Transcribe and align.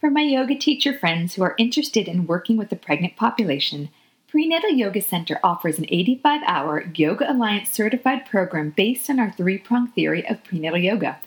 For 0.00 0.08
my 0.08 0.22
yoga 0.22 0.54
teacher 0.54 0.96
friends 0.96 1.34
who 1.34 1.42
are 1.42 1.54
interested 1.58 2.08
in 2.08 2.26
working 2.26 2.56
with 2.56 2.70
the 2.70 2.76
pregnant 2.76 3.16
population, 3.16 3.90
Prenatal 4.28 4.70
Yoga 4.70 5.02
Center 5.02 5.38
offers 5.44 5.78
an 5.78 5.84
85 5.90 6.40
hour 6.46 6.90
Yoga 6.94 7.30
Alliance 7.30 7.70
certified 7.70 8.24
program 8.24 8.70
based 8.70 9.10
on 9.10 9.20
our 9.20 9.30
three 9.30 9.58
prong 9.58 9.88
theory 9.88 10.26
of 10.26 10.42
prenatal 10.42 10.78
yoga 10.78 11.18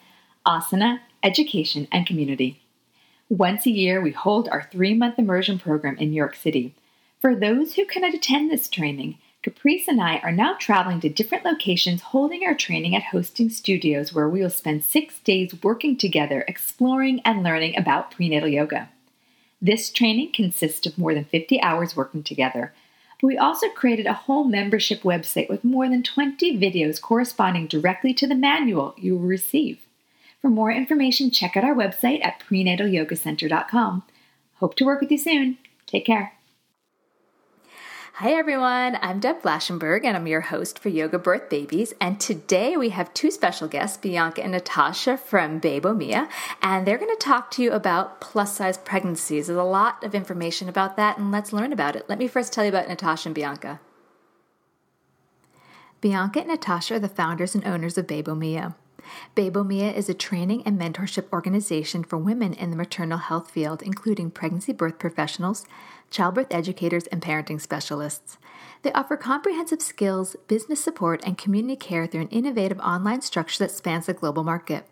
asana, 0.44 1.01
education, 1.21 1.88
and 1.91 2.07
community. 2.07 2.63
Once 3.29 3.67
a 3.67 3.69
year, 3.69 4.01
we 4.01 4.09
hold 4.09 4.49
our 4.49 4.67
three 4.71 4.95
month 4.95 5.19
immersion 5.19 5.59
program 5.59 5.95
in 5.97 6.09
New 6.09 6.17
York 6.17 6.33
City. 6.33 6.73
For 7.21 7.35
those 7.35 7.75
who 7.75 7.85
cannot 7.85 8.16
attend 8.16 8.49
this 8.49 8.67
training, 8.67 9.19
Caprice 9.44 9.88
and 9.88 10.02
I 10.02 10.17
are 10.19 10.31
now 10.31 10.55
traveling 10.58 10.99
to 11.02 11.09
different 11.09 11.45
locations 11.45 12.02
holding 12.02 12.44
our 12.44 12.55
training 12.55 12.95
at 12.95 13.03
hosting 13.03 13.50
studios 13.50 14.13
where 14.13 14.30
we 14.30 14.41
will 14.41 14.50
spend 14.50 14.83
six 14.83 15.19
days 15.19 15.61
working 15.61 15.97
together, 15.97 16.44
exploring 16.47 17.22
and 17.25 17.44
learning 17.44 17.77
about 17.77 18.11
prenatal 18.11 18.50
yoga. 18.50 18.89
This 19.61 19.91
training 19.91 20.31
consists 20.33 20.88
of 20.88 20.97
more 20.97 21.13
than 21.13 21.25
50 21.25 21.61
hours 21.61 21.95
working 21.95 22.23
together, 22.23 22.73
we 23.23 23.38
also 23.38 23.69
created 23.69 24.05
a 24.05 24.13
whole 24.13 24.44
membership 24.44 25.02
website 25.03 25.50
with 25.50 25.63
more 25.63 25.88
than 25.88 26.03
20 26.03 26.57
videos 26.57 27.02
corresponding 27.02 27.67
directly 27.67 28.13
to 28.16 28.28
the 28.28 28.35
manual 28.35 28.94
you 28.97 29.16
will 29.16 29.25
receive. 29.25 29.80
For 30.41 30.50
more 30.50 30.72
information, 30.72 31.31
check 31.31 31.55
out 31.55 31.63
our 31.63 31.73
website 31.73 32.23
at 32.23 32.41
prenatalyogacenter.com. 32.41 34.03
Hope 34.55 34.75
to 34.75 34.85
work 34.85 35.00
with 35.00 35.09
you 35.09 35.17
soon. 35.17 35.57
Take 35.88 36.05
care. 36.05 36.33
Hi 38.18 38.34
everyone, 38.34 39.00
I'm 39.01 39.19
Deb 39.19 39.41
Flashenberg 39.41 40.06
and 40.06 40.16
I'm 40.16 40.28
your 40.28 40.41
host 40.41 40.78
for 40.78 40.90
Yoga 40.90 41.18
Birth 41.18 41.50
Babies. 41.50 41.96
And 42.00 42.19
today 42.19 42.78
we 42.78 42.90
have 42.90 43.12
two 43.16 43.31
special 43.31 43.68
guests, 43.68 43.97
Bianca 43.97 44.44
and 44.44 44.51
Natasha 44.51 45.18
from 45.18 45.59
Bebo 45.59 45.97
Mia, 45.97 46.29
and 46.62 46.85
they're 46.85 47.00
going 47.00 47.09
to 47.09 47.25
talk 47.25 47.50
to 47.50 47.63
you 47.63 47.72
about 47.72 48.22
plus 48.22 48.56
size 48.56 48.78
pregnancies. 48.78 49.47
There's 49.47 49.57
a 49.57 49.63
lot 49.63 50.03
of 50.03 50.13
information 50.13 50.69
about 50.69 50.96
that, 50.96 51.18
and 51.18 51.31
let's 51.31 51.52
learn 51.52 51.73
about 51.73 51.96
it. 51.96 52.07
Let 52.07 52.19
me 52.19 52.28
first 52.28 52.53
tell 52.53 52.63
you 52.63 52.69
about 52.69 52.88
Natasha 52.88 53.29
and 53.29 53.35
Bianca. 53.35 53.79
Bianca 56.00 56.41
and 56.41 56.50
Natasha 56.50 56.94
are 56.94 57.00
the 57.00 57.09
founders 57.09 57.56
and 57.56 57.66
owners 57.66 57.97
of 57.97 58.06
Bebo 58.06 58.38
Mia. 58.38 58.75
Babomia 59.35 59.94
is 59.94 60.09
a 60.09 60.13
training 60.13 60.63
and 60.66 60.79
mentorship 60.79 61.31
organization 61.31 62.03
for 62.03 62.18
women 62.18 62.53
in 62.53 62.69
the 62.69 62.78
maternal 62.78 63.18
health 63.18 63.52
field, 63.52 63.81
including 63.81 64.31
pregnancy 64.31 64.72
birth 64.72 65.00
professionals, 65.00 65.66
childbirth 66.13 66.47
educators, 66.51 67.07
and 67.07 67.22
parenting 67.22 67.59
specialists. 67.59 68.38
They 68.84 68.94
offer 68.94 69.18
comprehensive 69.18 69.81
skills, 69.81 70.35
business 70.47 70.81
support, 70.81 71.22
and 71.25 71.38
community 71.38 71.75
care 71.75 72.06
through 72.07 72.22
an 72.22 72.29
innovative 72.29 72.79
online 72.79 73.22
structure 73.22 73.63
that 73.63 73.72
spans 73.72 74.06
the 74.06 74.13
global 74.13 74.44
market. 74.44 74.85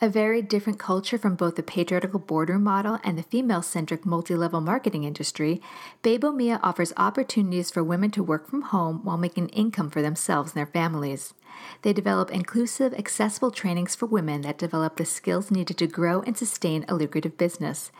A 0.00 0.08
very 0.08 0.42
different 0.42 0.78
culture 0.78 1.18
from 1.18 1.34
both 1.34 1.56
the 1.56 1.62
patriarchal 1.62 2.18
boardroom 2.18 2.64
model 2.64 2.98
and 3.04 3.18
the 3.18 3.22
female 3.22 3.62
centric 3.62 4.06
multi 4.06 4.34
level 4.34 4.60
marketing 4.60 5.04
industry, 5.04 5.60
Bebo 6.02 6.34
Mia 6.34 6.58
offers 6.62 6.92
opportunities 6.96 7.70
for 7.70 7.84
women 7.84 8.10
to 8.12 8.22
work 8.22 8.48
from 8.48 8.62
home 8.62 9.04
while 9.04 9.18
making 9.18 9.48
income 9.50 9.90
for 9.90 10.02
themselves 10.02 10.52
and 10.52 10.58
their 10.58 10.66
families. 10.66 11.34
They 11.82 11.92
develop 11.92 12.30
inclusive, 12.30 12.94
accessible 12.94 13.50
trainings 13.50 13.94
for 13.94 14.06
women 14.06 14.42
that 14.42 14.58
develop 14.58 14.96
the 14.96 15.04
skills 15.04 15.50
needed 15.50 15.76
to 15.78 15.86
grow 15.86 16.22
and 16.22 16.36
sustain 16.36 16.84
a 16.88 16.94
lucrative 16.94 17.36
business. 17.36 17.90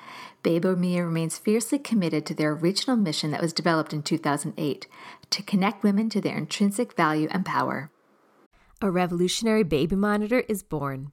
Bebo 0.42 0.76
Mia 0.76 1.04
remains 1.04 1.38
fiercely 1.38 1.78
committed 1.78 2.24
to 2.26 2.34
their 2.34 2.52
original 2.52 2.96
mission 2.96 3.30
that 3.32 3.42
was 3.42 3.52
developed 3.52 3.92
in 3.92 4.02
2008 4.02 4.86
to 5.30 5.42
connect 5.42 5.82
women 5.82 6.08
to 6.10 6.20
their 6.20 6.36
intrinsic 6.36 6.94
value 6.94 7.28
and 7.30 7.44
power. 7.44 7.90
A 8.80 8.90
revolutionary 8.90 9.62
baby 9.62 9.96
monitor 9.96 10.40
is 10.48 10.62
born. 10.62 11.12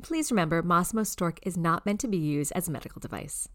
Please 0.00 0.30
remember, 0.30 0.62
Masimo 0.62 1.06
Stork 1.06 1.38
is 1.42 1.56
not 1.56 1.84
meant 1.84 2.00
to 2.00 2.08
be 2.08 2.16
used 2.16 2.52
as 2.52 2.68
a 2.68 2.72
medical 2.72 3.00
device. 3.00 3.48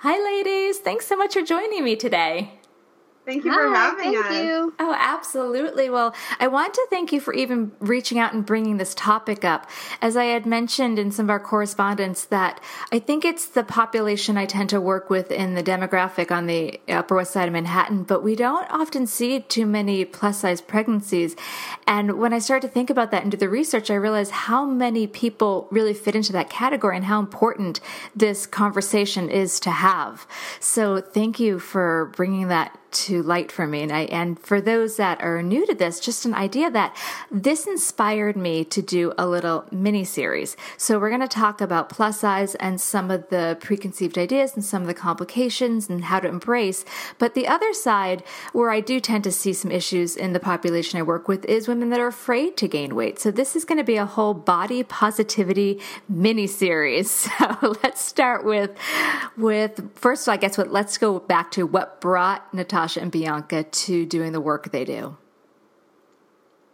Hi, 0.00 0.22
ladies. 0.22 0.78
Thanks 0.78 1.06
so 1.06 1.16
much 1.16 1.34
for 1.34 1.42
joining 1.42 1.84
me 1.84 1.96
today. 1.96 2.58
Thank 3.26 3.44
you 3.44 3.50
Hi, 3.50 3.56
for 3.56 3.74
having 3.74 4.12
thank 4.12 4.24
us. 4.24 4.44
You. 4.44 4.74
Oh, 4.78 4.94
absolutely. 4.96 5.90
Well, 5.90 6.14
I 6.38 6.46
want 6.46 6.74
to 6.74 6.86
thank 6.90 7.12
you 7.12 7.20
for 7.20 7.34
even 7.34 7.72
reaching 7.80 8.20
out 8.20 8.32
and 8.32 8.46
bringing 8.46 8.76
this 8.76 8.94
topic 8.94 9.44
up. 9.44 9.68
As 10.00 10.16
I 10.16 10.26
had 10.26 10.46
mentioned 10.46 10.96
in 10.96 11.10
some 11.10 11.26
of 11.26 11.30
our 11.30 11.40
correspondence, 11.40 12.24
that 12.26 12.60
I 12.92 13.00
think 13.00 13.24
it's 13.24 13.46
the 13.46 13.64
population 13.64 14.38
I 14.38 14.46
tend 14.46 14.70
to 14.70 14.80
work 14.80 15.10
with 15.10 15.32
in 15.32 15.54
the 15.54 15.62
demographic 15.62 16.30
on 16.30 16.46
the 16.46 16.80
Upper 16.88 17.16
West 17.16 17.32
Side 17.32 17.48
of 17.48 17.52
Manhattan, 17.52 18.04
but 18.04 18.22
we 18.22 18.36
don't 18.36 18.70
often 18.70 19.08
see 19.08 19.40
too 19.40 19.66
many 19.66 20.04
plus 20.04 20.38
size 20.38 20.60
pregnancies. 20.60 21.34
And 21.84 22.20
when 22.20 22.32
I 22.32 22.38
started 22.38 22.68
to 22.68 22.72
think 22.72 22.90
about 22.90 23.10
that 23.10 23.22
and 23.22 23.32
do 23.32 23.36
the 23.36 23.48
research, 23.48 23.90
I 23.90 23.94
realized 23.94 24.30
how 24.30 24.64
many 24.64 25.08
people 25.08 25.66
really 25.72 25.94
fit 25.94 26.14
into 26.14 26.32
that 26.34 26.48
category 26.48 26.94
and 26.94 27.06
how 27.06 27.18
important 27.18 27.80
this 28.14 28.46
conversation 28.46 29.28
is 29.28 29.58
to 29.60 29.72
have. 29.72 30.28
So 30.60 31.00
thank 31.00 31.40
you 31.40 31.58
for 31.58 32.12
bringing 32.14 32.46
that 32.48 32.78
to 32.90 33.22
light 33.22 33.50
for 33.50 33.66
me. 33.66 33.82
And, 33.82 33.92
I, 33.92 34.02
and 34.02 34.38
for 34.38 34.60
those 34.60 34.96
that 34.96 35.20
are 35.20 35.42
new 35.42 35.66
to 35.66 35.74
this, 35.74 36.00
just 36.00 36.24
an 36.24 36.34
idea 36.34 36.70
that 36.70 36.96
this 37.30 37.66
inspired 37.66 38.36
me 38.36 38.64
to 38.64 38.80
do 38.80 39.12
a 39.18 39.26
little 39.26 39.66
mini 39.70 40.04
series. 40.04 40.56
So 40.76 40.98
we're 40.98 41.10
going 41.10 41.20
to 41.20 41.28
talk 41.28 41.60
about 41.60 41.88
plus 41.88 42.20
size 42.20 42.54
and 42.56 42.80
some 42.80 43.10
of 43.10 43.28
the 43.28 43.58
preconceived 43.60 44.16
ideas 44.16 44.54
and 44.54 44.64
some 44.64 44.82
of 44.82 44.88
the 44.88 44.94
complications 44.94 45.88
and 45.88 46.04
how 46.04 46.20
to 46.20 46.28
embrace. 46.28 46.84
But 47.18 47.34
the 47.34 47.48
other 47.48 47.72
side, 47.72 48.22
where 48.52 48.70
I 48.70 48.80
do 48.80 49.00
tend 49.00 49.24
to 49.24 49.32
see 49.32 49.52
some 49.52 49.70
issues 49.70 50.16
in 50.16 50.32
the 50.32 50.40
population 50.40 50.98
I 50.98 51.02
work 51.02 51.28
with, 51.28 51.44
is 51.46 51.68
women 51.68 51.90
that 51.90 52.00
are 52.00 52.06
afraid 52.06 52.56
to 52.58 52.68
gain 52.68 52.94
weight. 52.94 53.18
So 53.18 53.30
this 53.30 53.56
is 53.56 53.64
going 53.64 53.78
to 53.78 53.84
be 53.84 53.96
a 53.96 54.06
whole 54.06 54.34
body 54.34 54.82
positivity 54.82 55.80
mini 56.08 56.46
series. 56.46 57.28
So 57.60 57.74
let's 57.82 58.04
start 58.04 58.44
with 58.44 58.70
with 59.36 59.80
first 59.94 60.26
of 60.26 60.28
all, 60.28 60.34
I 60.34 60.36
guess 60.36 60.58
what 60.58 60.72
let's 60.72 60.98
go 60.98 61.20
back 61.20 61.50
to 61.52 61.64
what 61.64 62.00
brought 62.00 62.52
Natasha 62.52 62.75
and 62.76 63.10
Bianca 63.10 63.64
to 63.64 64.06
doing 64.06 64.32
the 64.32 64.40
work 64.40 64.70
they 64.70 64.84
do. 64.84 65.16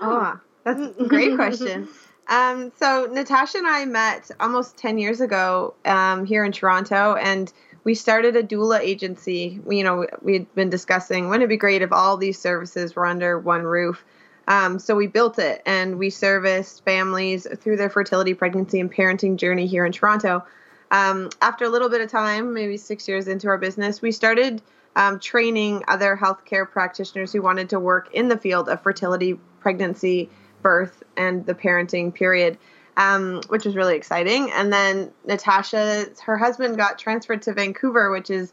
Oh, 0.00 0.38
that's 0.64 0.80
a 0.80 1.04
great 1.08 1.36
question. 1.36 1.88
Um, 2.28 2.72
so 2.76 3.08
Natasha 3.10 3.58
and 3.58 3.66
I 3.66 3.84
met 3.84 4.30
almost 4.40 4.76
ten 4.76 4.98
years 4.98 5.20
ago 5.20 5.74
um, 5.84 6.24
here 6.24 6.44
in 6.44 6.52
Toronto, 6.52 7.14
and 7.14 7.52
we 7.84 7.94
started 7.94 8.36
a 8.36 8.42
doula 8.42 8.80
agency. 8.80 9.60
We, 9.64 9.78
you 9.78 9.84
know, 9.84 10.06
we 10.20 10.34
had 10.34 10.54
been 10.54 10.70
discussing 10.70 11.28
wouldn't 11.28 11.44
it 11.44 11.48
be 11.48 11.56
great 11.56 11.82
if 11.82 11.92
all 11.92 12.16
these 12.16 12.38
services 12.38 12.94
were 12.96 13.06
under 13.06 13.38
one 13.38 13.62
roof. 13.62 14.04
Um, 14.48 14.80
so 14.80 14.96
we 14.96 15.06
built 15.06 15.38
it, 15.38 15.62
and 15.66 15.98
we 15.98 16.10
serviced 16.10 16.84
families 16.84 17.46
through 17.60 17.76
their 17.76 17.90
fertility, 17.90 18.34
pregnancy, 18.34 18.80
and 18.80 18.92
parenting 18.92 19.36
journey 19.36 19.66
here 19.66 19.86
in 19.86 19.92
Toronto. 19.92 20.44
Um, 20.90 21.30
after 21.40 21.64
a 21.64 21.68
little 21.68 21.88
bit 21.88 22.00
of 22.00 22.10
time, 22.10 22.52
maybe 22.52 22.76
six 22.76 23.06
years 23.06 23.28
into 23.28 23.48
our 23.48 23.56
business, 23.56 24.02
we 24.02 24.10
started 24.12 24.60
um, 24.96 25.18
training 25.18 25.84
other 25.88 26.16
healthcare 26.16 26.68
practitioners 26.70 27.32
who 27.32 27.42
wanted 27.42 27.70
to 27.70 27.80
work 27.80 28.12
in 28.12 28.28
the 28.28 28.36
field 28.36 28.68
of 28.68 28.82
fertility, 28.82 29.38
pregnancy, 29.60 30.28
birth, 30.60 31.02
and 31.16 31.44
the 31.46 31.54
parenting 31.54 32.14
period, 32.14 32.58
um, 32.96 33.40
which 33.48 33.64
was 33.64 33.74
really 33.74 33.96
exciting. 33.96 34.50
And 34.52 34.72
then 34.72 35.10
Natasha, 35.24 36.06
her 36.24 36.36
husband, 36.36 36.76
got 36.76 36.98
transferred 36.98 37.42
to 37.42 37.52
Vancouver, 37.52 38.10
which 38.10 38.30
is 38.30 38.52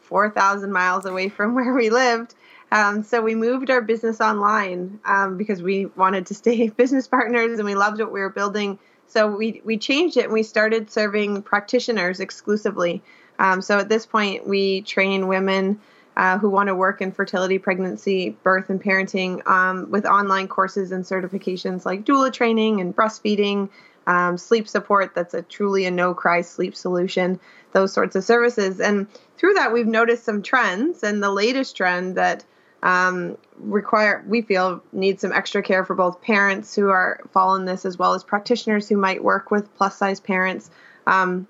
4,000 0.00 0.72
miles 0.72 1.04
away 1.04 1.28
from 1.28 1.54
where 1.56 1.74
we 1.74 1.90
lived. 1.90 2.34
Um, 2.70 3.02
so 3.02 3.22
we 3.22 3.34
moved 3.34 3.70
our 3.70 3.80
business 3.80 4.20
online 4.20 5.00
um, 5.04 5.38
because 5.38 5.62
we 5.62 5.86
wanted 5.86 6.26
to 6.26 6.34
stay 6.34 6.68
business 6.76 7.08
partners 7.08 7.58
and 7.58 7.66
we 7.66 7.74
loved 7.74 8.00
what 8.00 8.12
we 8.12 8.20
were 8.20 8.30
building. 8.30 8.78
So 9.06 9.34
we 9.34 9.62
we 9.64 9.78
changed 9.78 10.18
it 10.18 10.24
and 10.24 10.32
we 10.34 10.42
started 10.42 10.90
serving 10.90 11.42
practitioners 11.42 12.20
exclusively. 12.20 13.02
Um, 13.38 13.62
so 13.62 13.78
at 13.78 13.88
this 13.88 14.06
point, 14.06 14.46
we 14.46 14.82
train 14.82 15.28
women 15.28 15.80
uh, 16.16 16.38
who 16.38 16.50
want 16.50 16.66
to 16.66 16.74
work 16.74 17.00
in 17.00 17.12
fertility, 17.12 17.58
pregnancy, 17.58 18.30
birth, 18.42 18.70
and 18.70 18.82
parenting 18.82 19.46
um, 19.46 19.90
with 19.90 20.04
online 20.04 20.48
courses 20.48 20.90
and 20.90 21.04
certifications 21.04 21.86
like 21.86 22.04
doula 22.04 22.32
training 22.32 22.80
and 22.80 22.94
breastfeeding, 22.94 23.68
um, 24.08 24.36
sleep 24.36 24.66
support. 24.66 25.14
That's 25.14 25.34
a 25.34 25.42
truly 25.42 25.84
a 25.84 25.90
no 25.90 26.14
cry 26.14 26.40
sleep 26.40 26.74
solution. 26.74 27.38
Those 27.72 27.92
sorts 27.92 28.16
of 28.16 28.24
services, 28.24 28.80
and 28.80 29.06
through 29.36 29.54
that, 29.54 29.72
we've 29.72 29.86
noticed 29.86 30.24
some 30.24 30.42
trends. 30.42 31.04
And 31.04 31.22
the 31.22 31.30
latest 31.30 31.76
trend 31.76 32.16
that 32.16 32.44
um, 32.82 33.36
require 33.58 34.24
we 34.26 34.42
feel 34.42 34.82
need 34.92 35.20
some 35.20 35.32
extra 35.32 35.62
care 35.62 35.84
for 35.84 35.94
both 35.94 36.20
parents 36.20 36.74
who 36.74 36.88
are 36.88 37.20
fall 37.32 37.54
in 37.56 37.64
this 37.64 37.84
as 37.84 37.98
well 37.98 38.14
as 38.14 38.22
practitioners 38.22 38.88
who 38.88 38.96
might 38.96 39.22
work 39.22 39.50
with 39.50 39.74
plus 39.76 39.96
size 39.96 40.20
parents 40.20 40.70
um, 41.06 41.48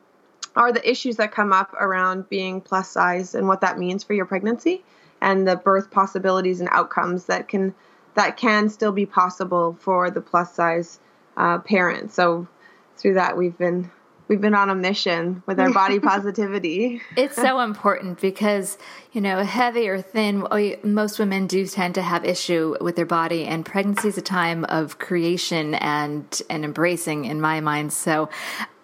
are 0.59 0.73
the 0.73 0.91
issues 0.91 1.17
that 1.17 1.31
come 1.31 1.53
up 1.53 1.73
around 1.75 2.29
being 2.29 2.61
plus 2.61 2.91
size 2.91 3.35
and 3.35 3.47
what 3.47 3.61
that 3.61 3.79
means 3.79 4.03
for 4.03 4.13
your 4.13 4.27
pregnancy 4.27 4.85
and 5.21 5.47
the 5.47 5.57
birth 5.57 5.91
possibilities 5.91 6.61
and 6.61 6.69
outcomes 6.73 7.27
that 7.27 7.49
can 7.49 7.75
that 8.15 8.37
can 8.37 8.69
still 8.69 8.91
be 8.91 9.07
possible 9.07 9.77
for 9.81 10.11
the 10.11 10.21
plus 10.21 10.53
size 10.53 10.99
uh, 11.37 11.59
parent. 11.59 12.13
So 12.13 12.49
through 12.97 13.15
that, 13.15 13.37
we've 13.37 13.57
been 13.57 13.91
we've 14.27 14.41
been 14.41 14.55
on 14.55 14.69
a 14.69 14.75
mission 14.75 15.43
with 15.47 15.61
our 15.61 15.73
body 15.73 16.01
positivity. 16.01 17.01
it's 17.17 17.37
so 17.37 17.61
important 17.61 18.21
because, 18.21 18.77
you 19.13 19.21
know, 19.21 19.43
heavy 19.43 19.89
or 19.89 20.03
thin, 20.03 20.47
most 20.83 21.19
women 21.19 21.47
do 21.47 21.67
tend 21.67 21.95
to 21.95 22.03
have 22.03 22.25
issue 22.25 22.77
with 22.81 22.97
their 22.97 23.07
body 23.07 23.45
and 23.45 23.65
pregnancy 23.65 24.09
is 24.09 24.19
a 24.19 24.23
time 24.23 24.65
of 24.65 24.99
creation 24.99 25.75
and 25.77 26.43
and 26.51 26.65
embracing 26.65 27.25
in 27.25 27.41
my 27.41 27.61
mind. 27.61 27.93
So 27.93 28.29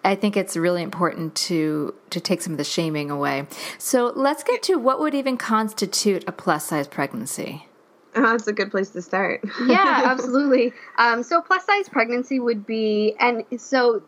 I 0.05 0.15
think 0.15 0.37
it's 0.37 0.55
really 0.55 0.83
important 0.83 1.35
to 1.35 1.93
to 2.11 2.19
take 2.19 2.41
some 2.41 2.53
of 2.53 2.57
the 2.57 2.63
shaming 2.63 3.09
away. 3.09 3.47
So 3.77 4.13
let's 4.15 4.43
get 4.43 4.61
to 4.63 4.75
what 4.75 4.99
would 4.99 5.15
even 5.15 5.37
constitute 5.37 6.23
a 6.27 6.31
plus 6.31 6.65
size 6.65 6.87
pregnancy. 6.87 7.67
Oh, 8.15 8.21
that's 8.21 8.47
a 8.47 8.53
good 8.53 8.71
place 8.71 8.91
to 8.91 9.01
start. 9.01 9.43
yeah, 9.65 10.03
absolutely. 10.05 10.73
Um, 10.97 11.21
so 11.23 11.41
plus 11.41 11.65
size 11.65 11.89
pregnancy 11.89 12.39
would 12.39 12.65
be, 12.65 13.15
and 13.19 13.43
so 13.57 14.03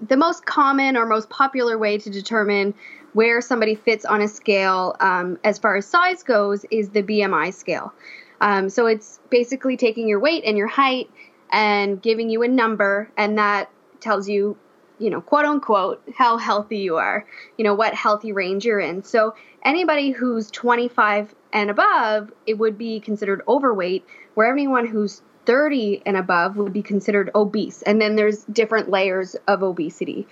the 0.00 0.16
most 0.16 0.46
common 0.46 0.96
or 0.96 1.06
most 1.06 1.30
popular 1.30 1.78
way 1.78 1.98
to 1.98 2.10
determine 2.10 2.74
where 3.12 3.40
somebody 3.40 3.74
fits 3.74 4.04
on 4.04 4.20
a 4.20 4.26
scale 4.26 4.96
um, 4.98 5.38
as 5.44 5.58
far 5.58 5.76
as 5.76 5.86
size 5.86 6.22
goes 6.24 6.64
is 6.70 6.88
the 6.90 7.02
BMI 7.02 7.54
scale. 7.54 7.92
Um, 8.40 8.68
so 8.68 8.86
it's 8.86 9.20
basically 9.30 9.76
taking 9.76 10.08
your 10.08 10.18
weight 10.18 10.42
and 10.44 10.56
your 10.56 10.66
height 10.66 11.08
and 11.52 12.02
giving 12.02 12.30
you 12.30 12.42
a 12.42 12.48
number, 12.48 13.10
and 13.16 13.38
that 13.38 13.70
tells 14.00 14.28
you 14.28 14.56
you 14.98 15.10
know, 15.10 15.20
quote 15.20 15.44
unquote, 15.44 16.02
how 16.16 16.36
healthy 16.36 16.78
you 16.78 16.96
are, 16.96 17.26
you 17.56 17.64
know, 17.64 17.74
what 17.74 17.94
healthy 17.94 18.32
range 18.32 18.64
you're 18.64 18.80
in. 18.80 19.02
So 19.02 19.34
anybody 19.64 20.10
who's 20.10 20.50
25 20.50 21.34
and 21.52 21.70
above, 21.70 22.32
it 22.46 22.54
would 22.54 22.78
be 22.78 23.00
considered 23.00 23.42
overweight, 23.46 24.04
where 24.34 24.50
anyone 24.50 24.86
who's 24.86 25.22
30 25.46 26.02
and 26.06 26.16
above 26.16 26.56
would 26.56 26.72
be 26.72 26.82
considered 26.82 27.30
obese. 27.34 27.82
And 27.82 28.00
then 28.00 28.16
there's 28.16 28.44
different 28.44 28.90
layers 28.90 29.34
of 29.48 29.62
obesity. 29.62 30.26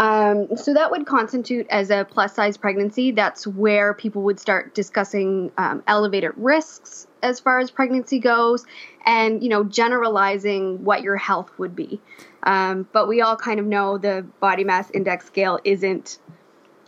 Um, 0.00 0.56
so 0.56 0.72
that 0.72 0.90
would 0.90 1.04
constitute 1.04 1.66
as 1.68 1.90
a 1.90 2.06
plus 2.08 2.34
size 2.34 2.56
pregnancy. 2.56 3.10
That's 3.10 3.46
where 3.46 3.92
people 3.92 4.22
would 4.22 4.40
start 4.40 4.74
discussing 4.74 5.52
um, 5.58 5.82
elevated 5.86 6.32
risks 6.36 7.06
as 7.22 7.38
far 7.38 7.58
as 7.58 7.70
pregnancy 7.70 8.18
goes, 8.18 8.64
and 9.04 9.42
you 9.42 9.50
know 9.50 9.62
generalizing 9.62 10.84
what 10.84 11.02
your 11.02 11.16
health 11.16 11.50
would 11.58 11.76
be. 11.76 12.00
Um, 12.42 12.88
but 12.92 13.08
we 13.08 13.20
all 13.20 13.36
kind 13.36 13.60
of 13.60 13.66
know 13.66 13.98
the 13.98 14.26
body 14.40 14.64
mass 14.64 14.90
index 14.90 15.26
scale 15.26 15.58
isn't 15.64 16.18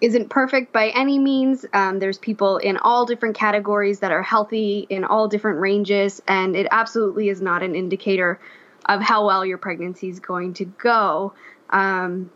isn't 0.01 0.29
perfect 0.31 0.73
by 0.73 0.89
any 0.89 1.17
means. 1.19 1.65
Um, 1.73 2.01
there's 2.01 2.19
people 2.19 2.59
in 2.59 2.77
all 2.77 3.07
different 3.07 3.37
categories 3.37 4.01
that 4.01 4.11
are 4.11 4.23
healthy 4.23 4.85
in 4.91 5.05
all 5.05 5.29
different 5.29 5.61
ranges, 5.61 6.21
and 6.27 6.57
it 6.57 6.67
absolutely 6.73 7.29
is 7.29 7.41
not 7.41 7.63
an 7.63 7.77
indicator 7.77 8.41
of 8.87 9.01
how 9.01 9.27
well 9.27 9.47
your 9.47 9.59
pregnancy 9.59 10.09
is 10.09 10.19
going 10.19 10.55
to 10.55 10.65
go. 10.65 11.35
Um, 11.71 12.33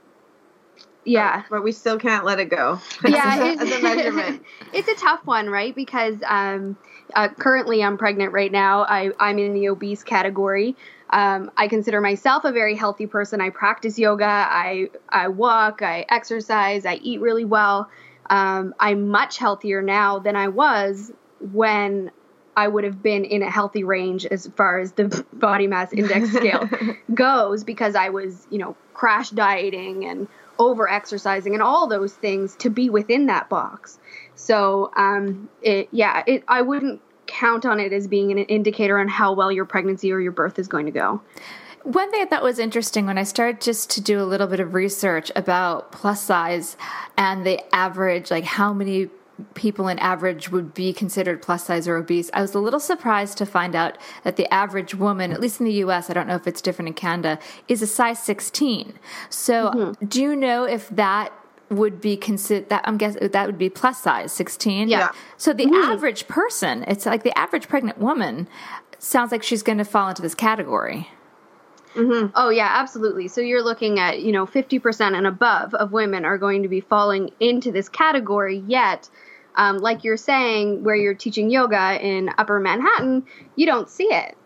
yeah, 1.04 1.42
but, 1.42 1.56
but, 1.56 1.64
we 1.64 1.72
still 1.72 1.98
can't 1.98 2.24
let 2.24 2.38
it 2.38 2.50
go. 2.50 2.80
Yeah, 3.04 3.56
as 3.60 3.72
a 3.72 3.80
measurement, 3.82 4.44
it's 4.72 4.88
a 4.88 4.94
tough 4.94 5.24
one, 5.24 5.48
right? 5.48 5.74
Because 5.74 6.16
um, 6.26 6.76
uh, 7.14 7.28
currently 7.28 7.82
I'm 7.82 7.98
pregnant 7.98 8.32
right 8.32 8.50
now. 8.50 8.82
I, 8.82 9.10
I'm 9.18 9.38
in 9.38 9.54
the 9.54 9.68
obese 9.68 10.02
category. 10.02 10.76
Um, 11.10 11.50
I 11.56 11.68
consider 11.68 12.00
myself 12.00 12.44
a 12.44 12.52
very 12.52 12.74
healthy 12.74 13.06
person. 13.06 13.40
I 13.40 13.50
practice 13.50 13.98
yoga. 13.98 14.24
I 14.24 14.90
I 15.08 15.28
walk. 15.28 15.82
I 15.82 16.04
exercise. 16.08 16.84
I 16.84 16.94
eat 16.94 17.20
really 17.20 17.44
well. 17.44 17.88
Um, 18.28 18.74
I'm 18.80 19.08
much 19.08 19.38
healthier 19.38 19.82
now 19.82 20.18
than 20.18 20.34
I 20.34 20.48
was 20.48 21.12
when 21.40 22.10
I 22.56 22.68
would 22.68 22.84
have 22.84 23.02
been 23.02 23.24
in 23.24 23.42
a 23.42 23.50
healthy 23.50 23.84
range 23.84 24.24
as 24.26 24.46
far 24.56 24.78
as 24.78 24.92
the 24.92 25.24
body 25.32 25.66
mass 25.66 25.92
index 25.92 26.32
scale 26.32 26.68
goes 27.14 27.64
because 27.64 27.94
I 27.94 28.08
was, 28.08 28.46
you 28.50 28.58
know, 28.58 28.76
crash 28.94 29.30
dieting 29.30 30.06
and 30.06 30.26
over 30.58 30.88
exercising 30.88 31.52
and 31.52 31.62
all 31.62 31.86
those 31.86 32.14
things 32.14 32.56
to 32.56 32.70
be 32.70 32.88
within 32.88 33.26
that 33.26 33.50
box. 33.50 33.98
So, 34.34 34.90
um, 34.96 35.50
it, 35.60 35.88
yeah, 35.92 36.22
it, 36.26 36.44
I 36.48 36.62
wouldn't 36.62 37.02
count 37.26 37.66
on 37.66 37.80
it 37.80 37.92
as 37.92 38.06
being 38.06 38.30
an 38.32 38.38
indicator 38.38 38.98
on 38.98 39.08
how 39.08 39.32
well 39.32 39.50
your 39.50 39.64
pregnancy 39.64 40.12
or 40.12 40.20
your 40.20 40.32
birth 40.32 40.58
is 40.58 40.68
going 40.68 40.86
to 40.86 40.92
go. 40.92 41.20
One 41.82 42.10
thing 42.10 42.22
I 42.22 42.26
thought 42.26 42.42
was 42.42 42.58
interesting 42.58 43.06
when 43.06 43.16
I 43.16 43.22
started 43.22 43.60
just 43.60 43.90
to 43.90 44.00
do 44.00 44.20
a 44.20 44.24
little 44.24 44.48
bit 44.48 44.58
of 44.58 44.74
research 44.74 45.30
about 45.36 45.92
plus 45.92 46.20
size 46.20 46.76
and 47.16 47.46
the 47.46 47.62
average, 47.74 48.30
like 48.30 48.44
how 48.44 48.72
many 48.72 49.08
people 49.54 49.88
in 49.88 49.98
average 49.98 50.50
would 50.50 50.74
be 50.74 50.92
considered 50.92 51.42
plus 51.42 51.66
size 51.66 51.86
or 51.86 51.96
obese, 51.96 52.30
I 52.32 52.40
was 52.40 52.54
a 52.54 52.58
little 52.58 52.80
surprised 52.80 53.38
to 53.38 53.46
find 53.46 53.74
out 53.74 53.98
that 54.24 54.36
the 54.36 54.52
average 54.52 54.94
woman, 54.94 55.32
at 55.32 55.40
least 55.40 55.60
in 55.60 55.66
the 55.66 55.74
US, 55.74 56.10
I 56.10 56.14
don't 56.14 56.26
know 56.26 56.34
if 56.34 56.46
it's 56.46 56.60
different 56.60 56.88
in 56.88 56.94
Canada, 56.94 57.38
is 57.68 57.82
a 57.82 57.86
size 57.86 58.18
16. 58.20 58.94
So, 59.28 59.70
mm-hmm. 59.70 60.06
do 60.06 60.22
you 60.22 60.34
know 60.34 60.64
if 60.64 60.88
that 60.88 61.32
would 61.70 62.00
be 62.00 62.16
considered 62.16 62.68
that 62.68 62.82
I'm 62.84 62.96
guessing 62.96 63.28
that 63.28 63.46
would 63.46 63.58
be 63.58 63.68
plus 63.68 64.02
size 64.02 64.32
16. 64.32 64.88
Yeah. 64.88 65.10
So 65.36 65.52
the 65.52 65.70
average 65.74 66.28
person, 66.28 66.84
it's 66.86 67.06
like 67.06 67.22
the 67.22 67.36
average 67.36 67.68
pregnant 67.68 67.98
woman 67.98 68.48
sounds 68.98 69.32
like 69.32 69.42
she's 69.42 69.62
going 69.62 69.78
to 69.78 69.84
fall 69.84 70.08
into 70.08 70.22
this 70.22 70.34
category. 70.34 71.08
Mm-hmm. 71.94 72.28
Oh 72.34 72.50
yeah, 72.50 72.68
absolutely. 72.70 73.26
So 73.28 73.40
you're 73.40 73.62
looking 73.62 73.98
at 73.98 74.20
you 74.20 74.30
know 74.30 74.46
50% 74.46 75.16
and 75.16 75.26
above 75.26 75.74
of 75.74 75.92
women 75.92 76.24
are 76.24 76.38
going 76.38 76.62
to 76.62 76.68
be 76.68 76.80
falling 76.80 77.30
into 77.40 77.72
this 77.72 77.88
category. 77.88 78.62
Yet 78.66 79.08
um, 79.56 79.78
like 79.78 80.04
you're 80.04 80.18
saying, 80.18 80.84
where 80.84 80.94
you're 80.94 81.14
teaching 81.14 81.50
yoga 81.50 81.98
in 82.00 82.30
Upper 82.38 82.60
Manhattan, 82.60 83.26
you 83.56 83.66
don't 83.66 83.88
see 83.88 84.04
it. 84.04 84.36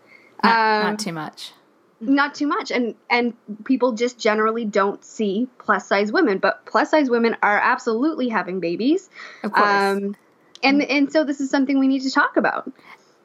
Not, 0.43 0.83
um, 0.85 0.91
not 0.91 0.99
too 0.99 1.11
much. 1.11 1.51
Not 2.01 2.33
too 2.33 2.47
much, 2.47 2.71
and 2.71 2.95
and 3.09 3.33
people 3.63 3.91
just 3.91 4.17
generally 4.17 4.65
don't 4.65 5.05
see 5.05 5.47
plus 5.59 5.87
size 5.87 6.11
women, 6.11 6.39
but 6.39 6.65
plus 6.65 6.89
size 6.89 7.09
women 7.09 7.37
are 7.43 7.59
absolutely 7.59 8.27
having 8.27 8.59
babies. 8.59 9.09
Of 9.43 9.51
course. 9.51 9.67
Um, 9.67 10.15
and 10.63 10.81
and 10.81 11.11
so 11.11 11.23
this 11.23 11.39
is 11.39 11.51
something 11.51 11.77
we 11.77 11.87
need 11.87 12.01
to 12.01 12.11
talk 12.11 12.37
about. 12.37 12.71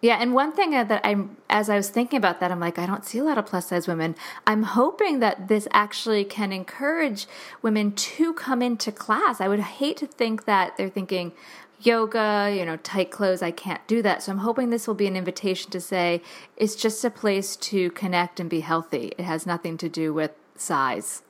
Yeah, 0.03 0.19
and 0.21 0.35
one 0.35 0.53
thing 0.53 0.73
that 0.73 1.01
I'm, 1.05 1.39
as 1.49 1.71
I 1.71 1.77
was 1.77 1.89
thinking 1.89 2.19
about 2.19 2.39
that, 2.41 2.53
I'm 2.53 2.61
like, 2.61 2.79
I 2.79 2.85
don't 2.85 3.05
see 3.05 3.19
a 3.19 3.25
lot 3.25 3.39
of 3.39 3.47
plus 3.47 3.69
size 3.69 3.89
women. 3.89 4.15
I'm 4.47 4.63
hoping 4.63 5.21
that 5.21 5.49
this 5.49 5.67
actually 5.73 6.25
can 6.25 6.53
encourage 6.53 7.27
women 7.63 7.93
to 7.93 8.35
come 8.35 8.61
into 8.61 8.93
class. 8.93 9.41
I 9.41 9.49
would 9.49 9.61
hate 9.61 9.97
to 9.97 10.07
think 10.07 10.45
that 10.45 10.77
they're 10.77 10.91
thinking, 10.91 11.33
yoga, 11.81 12.53
you 12.57 12.65
know, 12.65 12.77
tight 12.79 13.11
clothes, 13.11 13.43
I 13.43 13.51
can't 13.51 13.87
do 13.87 14.03
that. 14.03 14.23
So 14.23 14.33
I'm 14.33 14.39
hoping 14.39 14.71
this 14.71 14.87
will 14.87 14.95
be 14.95 15.07
an 15.07 15.17
invitation 15.17 15.71
to 15.73 15.81
say 15.81 16.23
it's 16.57 16.75
just 16.75 17.05
a 17.05 17.11
place 17.11 17.57
to 17.57 17.91
connect 17.91 18.41
and 18.41 18.49
be 18.49 18.61
healthy. 18.61 19.13
It 19.19 19.25
has 19.25 19.47
nothing 19.47 19.77
to 19.79 19.89
do 19.89 20.13
with 20.13 20.33
size. 20.57 21.23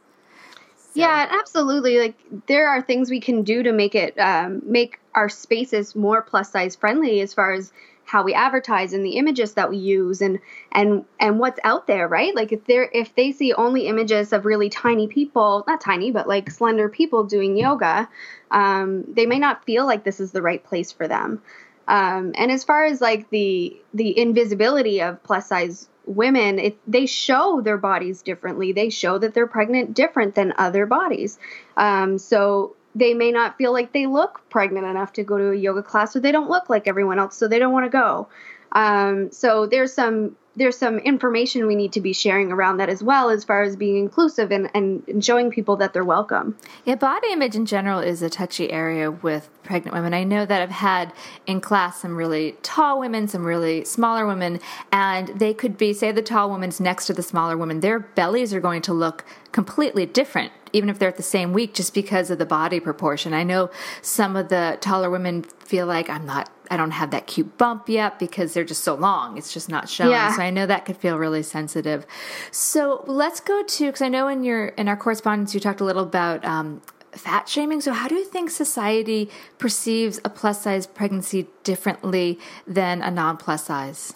So. 0.76 1.00
Yeah, 1.00 1.28
absolutely. 1.30 1.98
Like 1.98 2.14
there 2.46 2.68
are 2.68 2.80
things 2.80 3.10
we 3.10 3.20
can 3.20 3.42
do 3.42 3.62
to 3.62 3.72
make 3.72 3.94
it 3.94 4.18
um, 4.18 4.62
make 4.64 4.98
our 5.14 5.28
spaces 5.28 5.94
more 5.94 6.22
plus 6.22 6.52
size 6.52 6.74
friendly 6.74 7.20
as 7.20 7.34
far 7.34 7.52
as 7.52 7.72
how 8.06 8.22
we 8.22 8.32
advertise 8.32 8.92
and 8.92 9.04
the 9.04 9.16
images 9.16 9.54
that 9.54 9.68
we 9.68 9.76
use 9.76 10.22
and 10.22 10.38
and 10.72 11.04
and 11.20 11.38
what's 11.38 11.60
out 11.64 11.86
there 11.86 12.08
right? 12.08 12.34
Like 12.34 12.52
if 12.52 12.64
they're 12.64 12.88
if 12.92 13.14
they 13.14 13.32
see 13.32 13.52
only 13.52 13.88
images 13.88 14.32
of 14.32 14.46
really 14.46 14.70
tiny 14.70 15.08
people 15.08 15.64
not 15.66 15.80
tiny 15.80 16.10
but 16.10 16.28
like 16.28 16.50
slender 16.50 16.88
people 16.88 17.24
doing 17.24 17.56
yoga 17.56 18.08
um, 18.50 19.04
they 19.12 19.26
may 19.26 19.38
not 19.38 19.64
feel 19.64 19.86
like 19.86 20.04
this 20.04 20.20
is 20.20 20.32
the 20.32 20.42
right 20.42 20.62
place 20.62 20.92
for 20.92 21.08
them. 21.08 21.42
Um, 21.88 22.32
and 22.36 22.50
as 22.50 22.64
far 22.64 22.84
as 22.84 23.00
like 23.00 23.30
the 23.30 23.76
the 23.94 24.18
invisibility 24.18 25.02
of 25.02 25.22
plus 25.22 25.48
size 25.48 25.88
women 26.04 26.58
it, 26.60 26.78
they 26.86 27.06
show 27.06 27.60
their 27.60 27.78
bodies 27.78 28.22
differently. 28.22 28.72
They 28.72 28.90
show 28.90 29.18
that 29.18 29.34
they're 29.34 29.46
pregnant 29.46 29.94
different 29.94 30.34
than 30.34 30.54
other 30.56 30.86
bodies. 30.86 31.38
Um, 31.76 32.18
so 32.18 32.75
they 32.96 33.14
may 33.14 33.30
not 33.30 33.58
feel 33.58 33.72
like 33.72 33.92
they 33.92 34.06
look 34.06 34.40
pregnant 34.50 34.86
enough 34.86 35.12
to 35.12 35.22
go 35.22 35.36
to 35.38 35.50
a 35.50 35.54
yoga 35.54 35.82
class 35.82 36.16
or 36.16 36.20
they 36.20 36.32
don't 36.32 36.50
look 36.50 36.70
like 36.70 36.88
everyone 36.88 37.18
else 37.18 37.36
so 37.36 37.46
they 37.46 37.58
don't 37.58 37.72
want 37.72 37.84
to 37.84 37.90
go 37.90 38.28
um, 38.72 39.30
so 39.30 39.66
there's 39.66 39.92
some 39.92 40.36
there's 40.56 40.76
some 40.76 40.98
information 40.98 41.66
we 41.66 41.74
need 41.74 41.92
to 41.92 42.00
be 42.00 42.14
sharing 42.14 42.50
around 42.50 42.78
that 42.78 42.88
as 42.88 43.02
well 43.02 43.28
as 43.28 43.44
far 43.44 43.62
as 43.62 43.76
being 43.76 43.98
inclusive 43.98 44.50
and, 44.50 44.70
and, 44.74 45.22
showing 45.22 45.50
people 45.50 45.76
that 45.76 45.92
they're 45.92 46.04
welcome. 46.04 46.56
Yeah, 46.86 46.94
body 46.94 47.30
image 47.30 47.54
in 47.54 47.66
general 47.66 48.00
is 48.00 48.22
a 48.22 48.30
touchy 48.30 48.72
area 48.72 49.10
with 49.10 49.50
pregnant 49.62 49.94
women. 49.94 50.14
I 50.14 50.24
know 50.24 50.46
that 50.46 50.62
I've 50.62 50.70
had 50.70 51.12
in 51.46 51.60
class 51.60 52.00
some 52.00 52.16
really 52.16 52.56
tall 52.62 52.98
women, 52.98 53.28
some 53.28 53.44
really 53.44 53.84
smaller 53.84 54.26
women, 54.26 54.60
and 54.90 55.28
they 55.28 55.52
could 55.52 55.76
be, 55.76 55.92
say, 55.92 56.10
the 56.10 56.22
tall 56.22 56.48
woman's 56.48 56.80
next 56.80 57.06
to 57.06 57.12
the 57.12 57.22
smaller 57.22 57.58
woman. 57.58 57.80
Their 57.80 57.98
bellies 57.98 58.54
are 58.54 58.60
going 58.60 58.80
to 58.82 58.94
look 58.94 59.26
completely 59.52 60.06
different 60.06 60.52
even 60.72 60.88
if 60.88 60.98
they're 60.98 61.08
at 61.08 61.16
the 61.16 61.22
same 61.22 61.52
week, 61.52 61.74
just 61.74 61.94
because 61.94 62.30
of 62.30 62.38
the 62.38 62.46
body 62.46 62.80
proportion. 62.80 63.32
I 63.32 63.42
know 63.42 63.70
some 64.02 64.36
of 64.36 64.48
the 64.48 64.78
taller 64.80 65.10
women 65.10 65.42
feel 65.42 65.86
like 65.86 66.08
I'm 66.10 66.26
not, 66.26 66.50
I 66.70 66.76
don't 66.76 66.90
have 66.92 67.10
that 67.10 67.26
cute 67.26 67.56
bump 67.58 67.88
yet 67.88 68.18
because 68.18 68.54
they're 68.54 68.64
just 68.64 68.84
so 68.84 68.94
long. 68.94 69.38
It's 69.38 69.52
just 69.52 69.68
not 69.68 69.88
showing. 69.88 70.10
Yeah. 70.10 70.34
So 70.34 70.42
I 70.42 70.50
know 70.50 70.66
that 70.66 70.84
could 70.84 70.96
feel 70.96 71.18
really 71.18 71.42
sensitive. 71.42 72.06
So 72.50 73.04
let's 73.06 73.40
go 73.40 73.62
to, 73.62 73.86
because 73.86 74.02
I 74.02 74.08
know 74.08 74.28
in 74.28 74.44
your, 74.44 74.68
in 74.68 74.88
our 74.88 74.96
correspondence, 74.96 75.54
you 75.54 75.60
talked 75.60 75.80
a 75.80 75.84
little 75.84 76.04
about, 76.04 76.44
um, 76.44 76.82
fat 77.16 77.48
shaming. 77.48 77.80
So, 77.80 77.92
how 77.92 78.08
do 78.08 78.14
you 78.14 78.24
think 78.24 78.50
society 78.50 79.30
perceives 79.58 80.20
a 80.24 80.30
plus 80.30 80.62
size 80.62 80.86
pregnancy 80.86 81.48
differently 81.64 82.38
than 82.66 83.02
a 83.02 83.10
non 83.10 83.36
plus 83.36 83.64
size? 83.64 84.14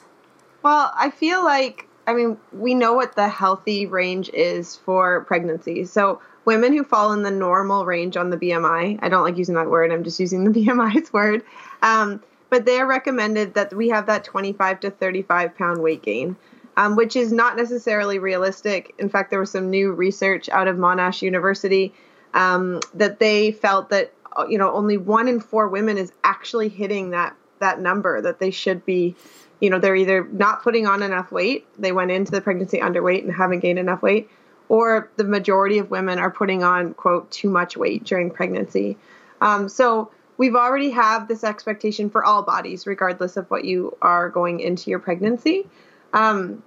Well, 0.62 0.92
I 0.94 1.10
feel 1.10 1.42
like, 1.42 1.88
I 2.06 2.12
mean, 2.12 2.36
we 2.52 2.74
know 2.74 2.92
what 2.92 3.16
the 3.16 3.28
healthy 3.28 3.86
range 3.86 4.28
is 4.30 4.76
for 4.76 5.24
pregnancy. 5.24 5.84
So, 5.84 6.20
women 6.44 6.72
who 6.72 6.84
fall 6.84 7.12
in 7.12 7.22
the 7.22 7.30
normal 7.30 7.84
range 7.84 8.16
on 8.16 8.30
the 8.30 8.36
BMI, 8.36 8.98
I 9.02 9.08
don't 9.08 9.22
like 9.22 9.36
using 9.36 9.54
that 9.56 9.70
word, 9.70 9.92
I'm 9.92 10.04
just 10.04 10.20
using 10.20 10.44
the 10.44 10.50
BMI's 10.66 11.12
word, 11.12 11.42
um, 11.82 12.22
but 12.48 12.64
they're 12.64 12.86
recommended 12.86 13.54
that 13.54 13.72
we 13.72 13.88
have 13.90 14.06
that 14.06 14.24
25 14.24 14.80
to 14.80 14.90
35 14.90 15.56
pound 15.56 15.82
weight 15.82 16.02
gain. 16.02 16.36
Um, 16.76 16.96
which 16.96 17.14
is 17.16 17.30
not 17.30 17.56
necessarily 17.56 18.18
realistic. 18.20 18.94
In 18.98 19.10
fact, 19.10 19.30
there 19.30 19.40
was 19.40 19.50
some 19.50 19.68
new 19.68 19.92
research 19.92 20.48
out 20.48 20.68
of 20.68 20.76
Monash 20.76 21.20
University 21.20 21.92
um, 22.32 22.80
that 22.94 23.18
they 23.18 23.52
felt 23.52 23.90
that 23.90 24.12
uh, 24.36 24.46
you 24.48 24.56
know 24.56 24.72
only 24.72 24.96
one 24.96 25.28
in 25.28 25.40
four 25.40 25.68
women 25.68 25.98
is 25.98 26.12
actually 26.24 26.68
hitting 26.68 27.10
that 27.10 27.36
that 27.58 27.80
number 27.80 28.20
that 28.22 28.38
they 28.38 28.50
should 28.50 28.84
be. 28.84 29.14
You 29.60 29.68
know, 29.68 29.78
they're 29.78 29.96
either 29.96 30.24
not 30.32 30.62
putting 30.62 30.86
on 30.86 31.02
enough 31.02 31.30
weight, 31.30 31.66
they 31.78 31.92
went 31.92 32.10
into 32.10 32.32
the 32.32 32.40
pregnancy 32.40 32.78
underweight 32.78 33.24
and 33.24 33.32
haven't 33.32 33.60
gained 33.60 33.78
enough 33.78 34.00
weight, 34.00 34.30
or 34.70 35.10
the 35.16 35.24
majority 35.24 35.78
of 35.78 35.90
women 35.90 36.18
are 36.20 36.30
putting 36.30 36.62
on 36.62 36.94
quote 36.94 37.28
too 37.30 37.50
much 37.50 37.76
weight 37.76 38.04
during 38.04 38.30
pregnancy. 38.30 38.96
Um, 39.40 39.68
so 39.68 40.12
we've 40.36 40.54
already 40.54 40.90
have 40.90 41.26
this 41.26 41.42
expectation 41.42 42.08
for 42.08 42.24
all 42.24 42.42
bodies 42.44 42.86
regardless 42.86 43.36
of 43.36 43.50
what 43.50 43.64
you 43.64 43.96
are 44.00 44.30
going 44.30 44.60
into 44.60 44.88
your 44.88 45.00
pregnancy. 45.00 45.66
Um, 46.12 46.62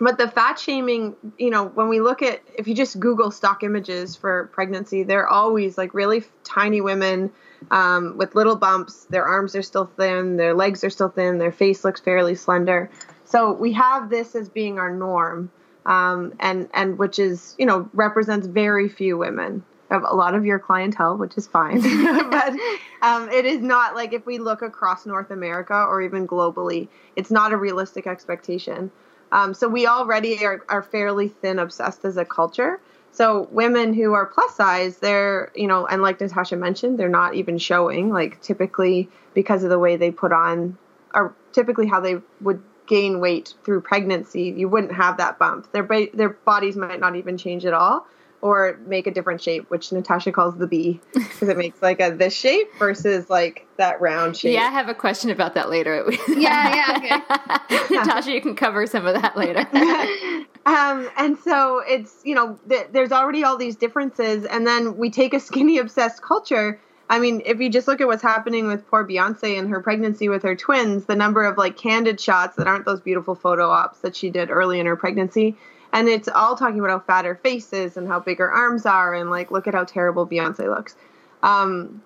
but 0.00 0.16
the 0.16 0.26
fat 0.26 0.58
shaming 0.58 1.14
you 1.38 1.50
know 1.50 1.66
when 1.66 1.88
we 1.88 2.00
look 2.00 2.22
at 2.22 2.40
if 2.56 2.66
you 2.66 2.74
just 2.74 2.98
google 2.98 3.30
stock 3.30 3.62
images 3.62 4.16
for 4.16 4.48
pregnancy 4.52 5.04
they're 5.04 5.28
always 5.28 5.76
like 5.78 5.94
really 5.94 6.24
tiny 6.42 6.80
women 6.80 7.30
um, 7.70 8.16
with 8.16 8.34
little 8.34 8.56
bumps. 8.56 9.04
Their 9.04 9.24
arms 9.24 9.54
are 9.54 9.62
still 9.62 9.86
thin. 9.96 10.36
Their 10.36 10.54
legs 10.54 10.82
are 10.84 10.90
still 10.90 11.08
thin. 11.08 11.38
Their 11.38 11.52
face 11.52 11.84
looks 11.84 12.00
fairly 12.00 12.34
slender. 12.34 12.90
So 13.24 13.52
we 13.52 13.72
have 13.72 14.10
this 14.10 14.34
as 14.34 14.48
being 14.48 14.78
our 14.78 14.90
norm 14.90 15.50
um, 15.86 16.34
and 16.40 16.68
and 16.74 16.98
which 16.98 17.18
is 17.18 17.54
you 17.58 17.66
know 17.66 17.88
represents 17.92 18.46
very 18.46 18.88
few 18.88 19.16
women 19.18 19.64
of 19.90 20.02
a 20.04 20.14
lot 20.14 20.34
of 20.34 20.44
your 20.44 20.58
clientele, 20.58 21.16
which 21.16 21.36
is 21.36 21.46
fine, 21.46 21.80
but 22.30 22.54
um, 23.02 23.28
it 23.30 23.44
is 23.44 23.60
not 23.60 23.94
like 23.94 24.12
if 24.12 24.24
we 24.26 24.38
look 24.38 24.62
across 24.62 25.06
North 25.06 25.30
America 25.30 25.74
or 25.74 26.02
even 26.02 26.26
globally, 26.26 26.88
it's 27.16 27.30
not 27.30 27.52
a 27.52 27.56
realistic 27.56 28.06
expectation. 28.06 28.90
Um, 29.32 29.54
so 29.54 29.68
we 29.68 29.86
already 29.86 30.44
are, 30.44 30.62
are 30.68 30.82
fairly 30.82 31.28
thin 31.28 31.58
obsessed 31.58 32.04
as 32.04 32.16
a 32.16 32.24
culture. 32.24 32.80
So 33.12 33.48
women 33.50 33.92
who 33.92 34.14
are 34.14 34.26
plus 34.26 34.56
size, 34.56 34.98
they're 34.98 35.52
you 35.54 35.66
know, 35.66 35.86
and 35.86 36.00
like 36.00 36.20
Natasha 36.20 36.56
mentioned, 36.56 36.98
they're 36.98 37.08
not 37.08 37.34
even 37.34 37.58
showing. 37.58 38.10
Like 38.10 38.40
typically 38.40 39.08
because 39.34 39.62
of 39.64 39.70
the 39.70 39.78
way 39.78 39.96
they 39.96 40.10
put 40.10 40.32
on, 40.32 40.78
or 41.14 41.34
typically 41.52 41.86
how 41.86 42.00
they 42.00 42.16
would 42.40 42.62
gain 42.86 43.20
weight 43.20 43.54
through 43.64 43.80
pregnancy, 43.80 44.54
you 44.56 44.68
wouldn't 44.68 44.92
have 44.92 45.16
that 45.18 45.38
bump. 45.38 45.70
Their 45.72 45.82
ba- 45.82 46.08
their 46.14 46.30
bodies 46.30 46.76
might 46.76 47.00
not 47.00 47.16
even 47.16 47.36
change 47.36 47.64
at 47.64 47.74
all, 47.74 48.06
or 48.40 48.78
make 48.86 49.06
a 49.06 49.10
different 49.10 49.40
shape, 49.40 49.70
which 49.70 49.92
Natasha 49.92 50.32
calls 50.32 50.56
the 50.56 50.66
B, 50.66 51.00
because 51.14 51.48
it 51.48 51.56
makes 51.56 51.80
like 51.80 52.00
a 52.00 52.10
this 52.10 52.34
shape 52.34 52.68
versus 52.78 53.30
like 53.30 53.66
that 53.76 54.00
round 54.00 54.36
shape. 54.36 54.54
Yeah, 54.54 54.64
I 54.64 54.70
have 54.70 54.88
a 54.88 54.94
question 54.94 55.30
about 55.30 55.54
that 55.54 55.70
later. 55.70 56.04
yeah, 56.28 56.96
yeah. 56.98 57.20
Okay. 57.68 57.90
Natasha, 57.94 58.32
you 58.32 58.40
can 58.40 58.56
cover 58.56 58.86
some 58.86 59.06
of 59.06 59.14
that 59.20 59.36
later. 59.36 59.60
um, 60.66 61.08
and 61.16 61.38
so 61.38 61.82
it's 61.86 62.20
you 62.24 62.34
know 62.34 62.58
th- 62.68 62.88
there's 62.92 63.12
already 63.12 63.44
all 63.44 63.56
these 63.56 63.76
differences, 63.76 64.44
and 64.44 64.66
then 64.66 64.96
we 64.96 65.10
take 65.10 65.34
a 65.34 65.40
skinny 65.40 65.78
obsessed 65.78 66.20
culture 66.20 66.80
I 67.12 67.18
mean, 67.18 67.42
if 67.44 67.60
you 67.60 67.68
just 67.68 67.88
look 67.88 68.00
at 68.00 68.06
what's 68.06 68.22
happening 68.22 68.68
with 68.68 68.88
poor 68.88 69.06
Beyonce 69.06 69.58
and 69.58 69.68
her 69.68 69.82
pregnancy 69.82 70.30
with 70.30 70.44
her 70.44 70.56
twins, 70.56 71.04
the 71.04 71.14
number 71.14 71.44
of 71.44 71.58
like 71.58 71.76
candid 71.76 72.18
shots 72.18 72.56
that 72.56 72.66
aren't 72.66 72.86
those 72.86 73.02
beautiful 73.02 73.34
photo 73.34 73.68
ops 73.68 73.98
that 73.98 74.16
she 74.16 74.30
did 74.30 74.50
early 74.50 74.80
in 74.80 74.86
her 74.86 74.96
pregnancy, 74.96 75.54
and 75.92 76.08
it's 76.08 76.26
all 76.26 76.56
talking 76.56 76.78
about 76.78 76.88
how 76.88 77.00
fat 77.00 77.26
her 77.26 77.34
face 77.34 77.70
is 77.74 77.98
and 77.98 78.08
how 78.08 78.18
big 78.18 78.38
her 78.38 78.50
arms 78.50 78.86
are, 78.86 79.12
and 79.12 79.28
like 79.28 79.50
look 79.50 79.66
at 79.66 79.74
how 79.74 79.84
terrible 79.84 80.26
Beyonce 80.26 80.74
looks. 80.74 80.96
Um, 81.42 82.02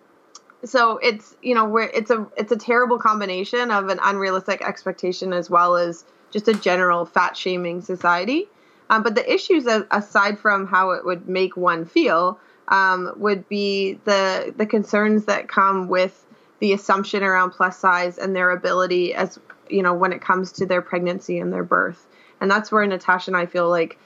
so 0.65 0.99
it's 0.99 1.37
you 1.41 1.55
know 1.55 1.67
where 1.67 1.89
it's 1.89 2.11
a 2.11 2.27
it's 2.37 2.51
a 2.51 2.57
terrible 2.57 2.99
combination 2.99 3.71
of 3.71 3.89
an 3.91 4.01
unrealistic 4.03 4.61
expectation 4.61 5.33
as 5.33 5.49
well 5.49 5.77
as 5.77 6.05
just 6.33 6.49
a 6.49 6.55
general 6.55 7.07
fat 7.07 7.37
shaming 7.37 7.81
society. 7.81 8.49
Um, 8.91 9.05
but 9.05 9.15
the 9.15 9.33
issues 9.33 9.67
aside 9.67 10.41
from 10.41 10.67
how 10.67 10.91
it 10.91 11.05
would 11.05 11.29
make 11.29 11.57
one 11.57 11.85
feel 11.85 12.41
um, 12.69 13.13
would 13.17 13.49
be 13.49 13.95
the 14.05 14.55
the 14.57 14.67
concerns 14.67 15.27
that 15.27 15.49
come 15.49 15.89
with 15.89 16.25
the 16.59 16.73
assumption 16.73 17.23
around 17.23 17.51
plus 17.51 17.79
size 17.79 18.19
and 18.19 18.35
their 18.35 18.51
ability 18.51 19.15
as 19.15 19.39
you 19.69 19.83
know 19.83 19.95
when 19.95 20.13
it 20.13 20.21
comes 20.21 20.53
to 20.53 20.67
their 20.67 20.83
pregnancy 20.83 21.39
and 21.39 21.53
their 21.53 21.65
birth. 21.65 22.07
And 22.41 22.51
that's 22.51 22.71
where 22.71 22.87
natasha 22.87 23.31
and 23.31 23.37
i 23.37 23.47
feel 23.47 23.69
like 23.71 23.99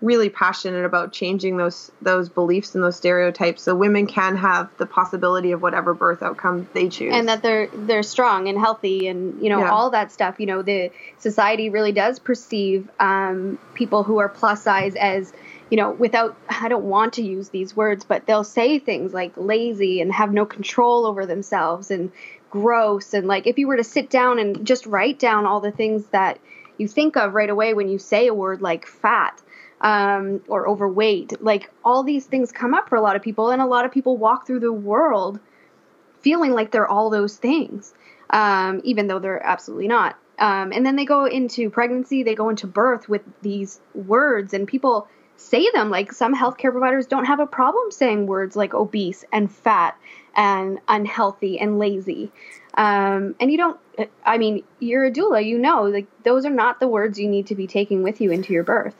really 0.00 0.28
passionate 0.28 0.84
about 0.84 1.12
changing 1.12 1.56
those 1.56 1.90
those 2.00 2.28
beliefs 2.28 2.74
and 2.74 2.84
those 2.84 2.96
stereotypes 2.96 3.62
so 3.62 3.74
women 3.74 4.06
can 4.06 4.36
have 4.36 4.70
the 4.78 4.86
possibility 4.86 5.50
of 5.50 5.60
whatever 5.60 5.92
birth 5.92 6.22
outcome 6.22 6.68
they 6.72 6.88
choose. 6.88 7.12
And 7.12 7.28
that 7.28 7.42
they're 7.42 7.66
they're 7.68 8.04
strong 8.04 8.48
and 8.48 8.58
healthy 8.58 9.08
and 9.08 9.42
you 9.42 9.48
know 9.48 9.60
yeah. 9.60 9.70
all 9.70 9.90
that 9.90 10.12
stuff. 10.12 10.38
You 10.38 10.46
know 10.46 10.62
the 10.62 10.92
society 11.18 11.70
really 11.70 11.92
does 11.92 12.18
perceive 12.18 12.88
um, 13.00 13.58
people 13.74 14.04
who 14.04 14.18
are 14.18 14.28
plus 14.28 14.62
size 14.62 14.94
as 14.94 15.32
you 15.70 15.76
know, 15.76 15.90
without, 15.90 16.36
I 16.48 16.68
don't 16.68 16.84
want 16.84 17.14
to 17.14 17.22
use 17.22 17.50
these 17.50 17.76
words, 17.76 18.04
but 18.04 18.26
they'll 18.26 18.44
say 18.44 18.78
things 18.78 19.12
like 19.12 19.32
lazy 19.36 20.00
and 20.00 20.12
have 20.12 20.32
no 20.32 20.46
control 20.46 21.06
over 21.06 21.26
themselves 21.26 21.90
and 21.90 22.10
gross. 22.50 23.14
And 23.14 23.26
like 23.26 23.46
if 23.46 23.58
you 23.58 23.68
were 23.68 23.76
to 23.76 23.84
sit 23.84 24.08
down 24.10 24.38
and 24.38 24.66
just 24.66 24.86
write 24.86 25.18
down 25.18 25.46
all 25.46 25.60
the 25.60 25.70
things 25.70 26.06
that 26.06 26.38
you 26.78 26.88
think 26.88 27.16
of 27.16 27.34
right 27.34 27.50
away 27.50 27.74
when 27.74 27.88
you 27.88 27.98
say 27.98 28.28
a 28.28 28.34
word 28.34 28.62
like 28.62 28.86
fat 28.86 29.42
um, 29.80 30.40
or 30.48 30.68
overweight 30.68 31.42
like 31.42 31.70
all 31.84 32.02
these 32.02 32.24
things 32.24 32.50
come 32.50 32.74
up 32.74 32.88
for 32.88 32.96
a 32.96 33.00
lot 33.00 33.16
of 33.16 33.22
people 33.22 33.50
and 33.50 33.60
a 33.60 33.66
lot 33.66 33.84
of 33.84 33.92
people 33.92 34.16
walk 34.16 34.46
through 34.46 34.60
the 34.60 34.72
world 34.72 35.38
feeling 36.20 36.52
like 36.52 36.70
they're 36.70 36.88
all 36.88 37.10
those 37.10 37.36
things 37.36 37.92
um, 38.30 38.80
even 38.84 39.06
though 39.06 39.18
they're 39.18 39.44
absolutely 39.44 39.88
not. 39.88 40.16
Um, 40.38 40.72
and 40.72 40.86
then 40.86 40.94
they 40.94 41.04
go 41.04 41.24
into 41.24 41.68
pregnancy 41.68 42.22
they 42.22 42.36
go 42.36 42.48
into 42.48 42.68
birth 42.68 43.08
with 43.08 43.22
these 43.42 43.80
words 43.94 44.54
and 44.54 44.68
people 44.68 45.08
say 45.38 45.70
them 45.72 45.88
like 45.88 46.12
some 46.12 46.34
healthcare 46.34 46.72
providers 46.72 47.06
don't 47.06 47.24
have 47.24 47.40
a 47.40 47.46
problem 47.46 47.90
saying 47.90 48.26
words 48.26 48.56
like 48.56 48.74
obese 48.74 49.24
and 49.32 49.50
fat 49.50 49.96
and 50.36 50.80
unhealthy 50.88 51.58
and 51.58 51.78
lazy. 51.78 52.30
Um, 52.74 53.34
and 53.40 53.50
you 53.50 53.56
don't, 53.56 53.80
I 54.24 54.36
mean, 54.36 54.64
you're 54.80 55.06
a 55.06 55.10
doula, 55.10 55.44
you 55.44 55.58
know, 55.58 55.84
like 55.84 56.06
those 56.24 56.44
are 56.44 56.50
not 56.50 56.80
the 56.80 56.88
words 56.88 57.18
you 57.18 57.28
need 57.28 57.46
to 57.46 57.54
be 57.54 57.66
taking 57.66 58.02
with 58.02 58.20
you 58.20 58.30
into 58.30 58.52
your 58.52 58.64
birth. 58.64 58.94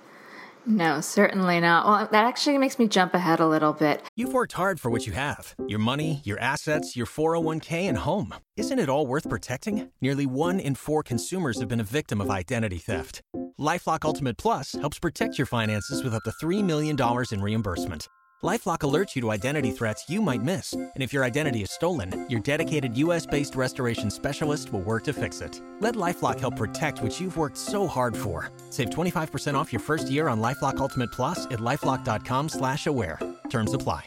No, 0.69 1.01
certainly 1.01 1.61
not. 1.61 1.87
Well, 1.87 2.09
that 2.13 2.25
actually 2.27 2.59
makes 2.59 2.79
me 2.79 2.89
jump 2.89 3.15
ahead 3.15 3.41
a 3.41 3.47
little 3.47 3.73
bit. 3.73 4.03
You've 4.17 4.35
worked 4.35 4.53
hard 4.53 4.79
for 4.79 4.91
what 4.91 5.07
you 5.07 5.15
have 5.15 5.55
your 5.67 5.79
money, 5.79 6.21
your 6.25 6.39
assets, 6.41 6.95
your 6.95 7.07
401k, 7.07 7.89
and 7.89 7.97
home. 7.97 8.35
Isn't 8.57 8.79
it 8.79 8.91
all 8.91 9.07
worth 9.07 9.29
protecting? 9.31 9.91
Nearly 10.03 10.27
one 10.27 10.61
in 10.61 10.75
four 10.75 11.03
consumers 11.03 11.59
have 11.61 11.69
been 11.69 11.81
a 11.81 11.85
victim 11.85 12.21
of 12.21 12.31
identity 12.31 12.77
theft. 12.79 13.23
LifeLock 13.59 14.05
Ultimate 14.05 14.37
Plus 14.37 14.73
helps 14.73 14.99
protect 14.99 15.39
your 15.39 15.47
finances 15.47 16.05
with 16.05 16.15
up 16.15 16.23
to 16.25 16.33
$3 16.45 16.63
million 16.63 16.97
in 17.33 17.41
reimbursement. 17.41 18.09
LifeLock 18.45 18.79
alerts 18.83 19.17
you 19.17 19.23
to 19.23 19.33
identity 19.33 19.73
threats 19.73 20.09
you 20.09 20.23
might 20.23 20.45
miss, 20.45 20.73
and 20.73 20.93
if 20.99 21.13
your 21.13 21.25
identity 21.25 21.63
is 21.63 21.73
stolen, 21.73 22.25
your 22.31 22.39
dedicated 22.39 22.97
U.S.-based 22.97 23.57
restoration 23.57 24.11
specialist 24.11 24.73
will 24.73 24.83
work 24.83 25.03
to 25.05 25.13
fix 25.13 25.41
it. 25.41 25.61
Let 25.81 25.97
LifeLock 25.97 26.39
help 26.39 26.55
protect 26.55 27.03
what 27.03 27.21
you've 27.21 27.37
worked 27.37 27.57
so 27.57 27.89
hard 27.89 28.17
for. 28.17 28.53
Save 28.71 28.91
25% 28.91 29.55
off 29.55 29.73
your 29.73 29.81
first 29.81 30.09
year 30.09 30.29
on 30.29 30.41
LifeLock 30.41 30.77
Ultimate 30.77 31.11
Plus 31.11 31.47
at 31.47 31.59
lifeLock.com/slash-aware. 31.59 33.19
Terms 33.51 33.75
apply. 33.75 34.07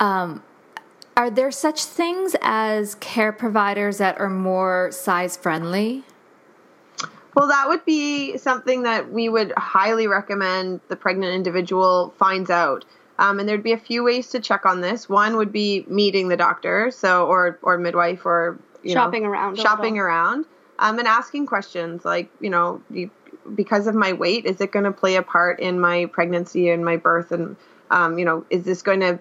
Um, 0.00 0.42
are 1.16 1.30
there 1.30 1.52
such 1.52 1.84
things 1.84 2.34
as 2.42 2.96
care 2.96 3.30
providers 3.30 3.98
that 3.98 4.18
are 4.18 4.30
more 4.30 4.90
size-friendly? 4.90 6.02
Well, 7.36 7.46
that 7.46 7.68
would 7.68 7.84
be 7.84 8.36
something 8.36 8.82
that 8.82 9.12
we 9.12 9.28
would 9.28 9.52
highly 9.56 10.08
recommend 10.08 10.80
the 10.88 10.96
pregnant 10.96 11.34
individual 11.34 12.12
finds 12.18 12.50
out 12.50 12.84
um, 13.18 13.38
and 13.38 13.48
there'd 13.48 13.62
be 13.62 13.72
a 13.72 13.78
few 13.78 14.02
ways 14.02 14.28
to 14.30 14.40
check 14.40 14.66
on 14.66 14.80
this. 14.80 15.08
One 15.08 15.36
would 15.36 15.52
be 15.52 15.84
meeting 15.88 16.28
the 16.28 16.36
doctor, 16.36 16.90
so 16.90 17.26
or 17.26 17.58
or 17.62 17.78
midwife 17.78 18.26
or 18.26 18.58
shopping 18.86 19.22
know, 19.22 19.30
around, 19.30 19.58
shopping 19.58 19.98
around, 19.98 20.46
um, 20.78 20.98
and 20.98 21.06
asking 21.06 21.46
questions 21.46 22.04
like, 22.04 22.30
you 22.40 22.50
know, 22.50 22.82
you, 22.90 23.10
because 23.54 23.86
of 23.86 23.94
my 23.94 24.12
weight, 24.12 24.46
is 24.46 24.60
it 24.60 24.72
going 24.72 24.84
to 24.84 24.92
play 24.92 25.16
a 25.16 25.22
part 25.22 25.60
in 25.60 25.78
my 25.80 26.06
pregnancy 26.06 26.70
and 26.70 26.84
my 26.84 26.96
birth? 26.96 27.30
And 27.30 27.56
um, 27.90 28.18
you 28.18 28.24
know, 28.24 28.44
is 28.50 28.64
this 28.64 28.82
going 28.82 29.00
to 29.00 29.20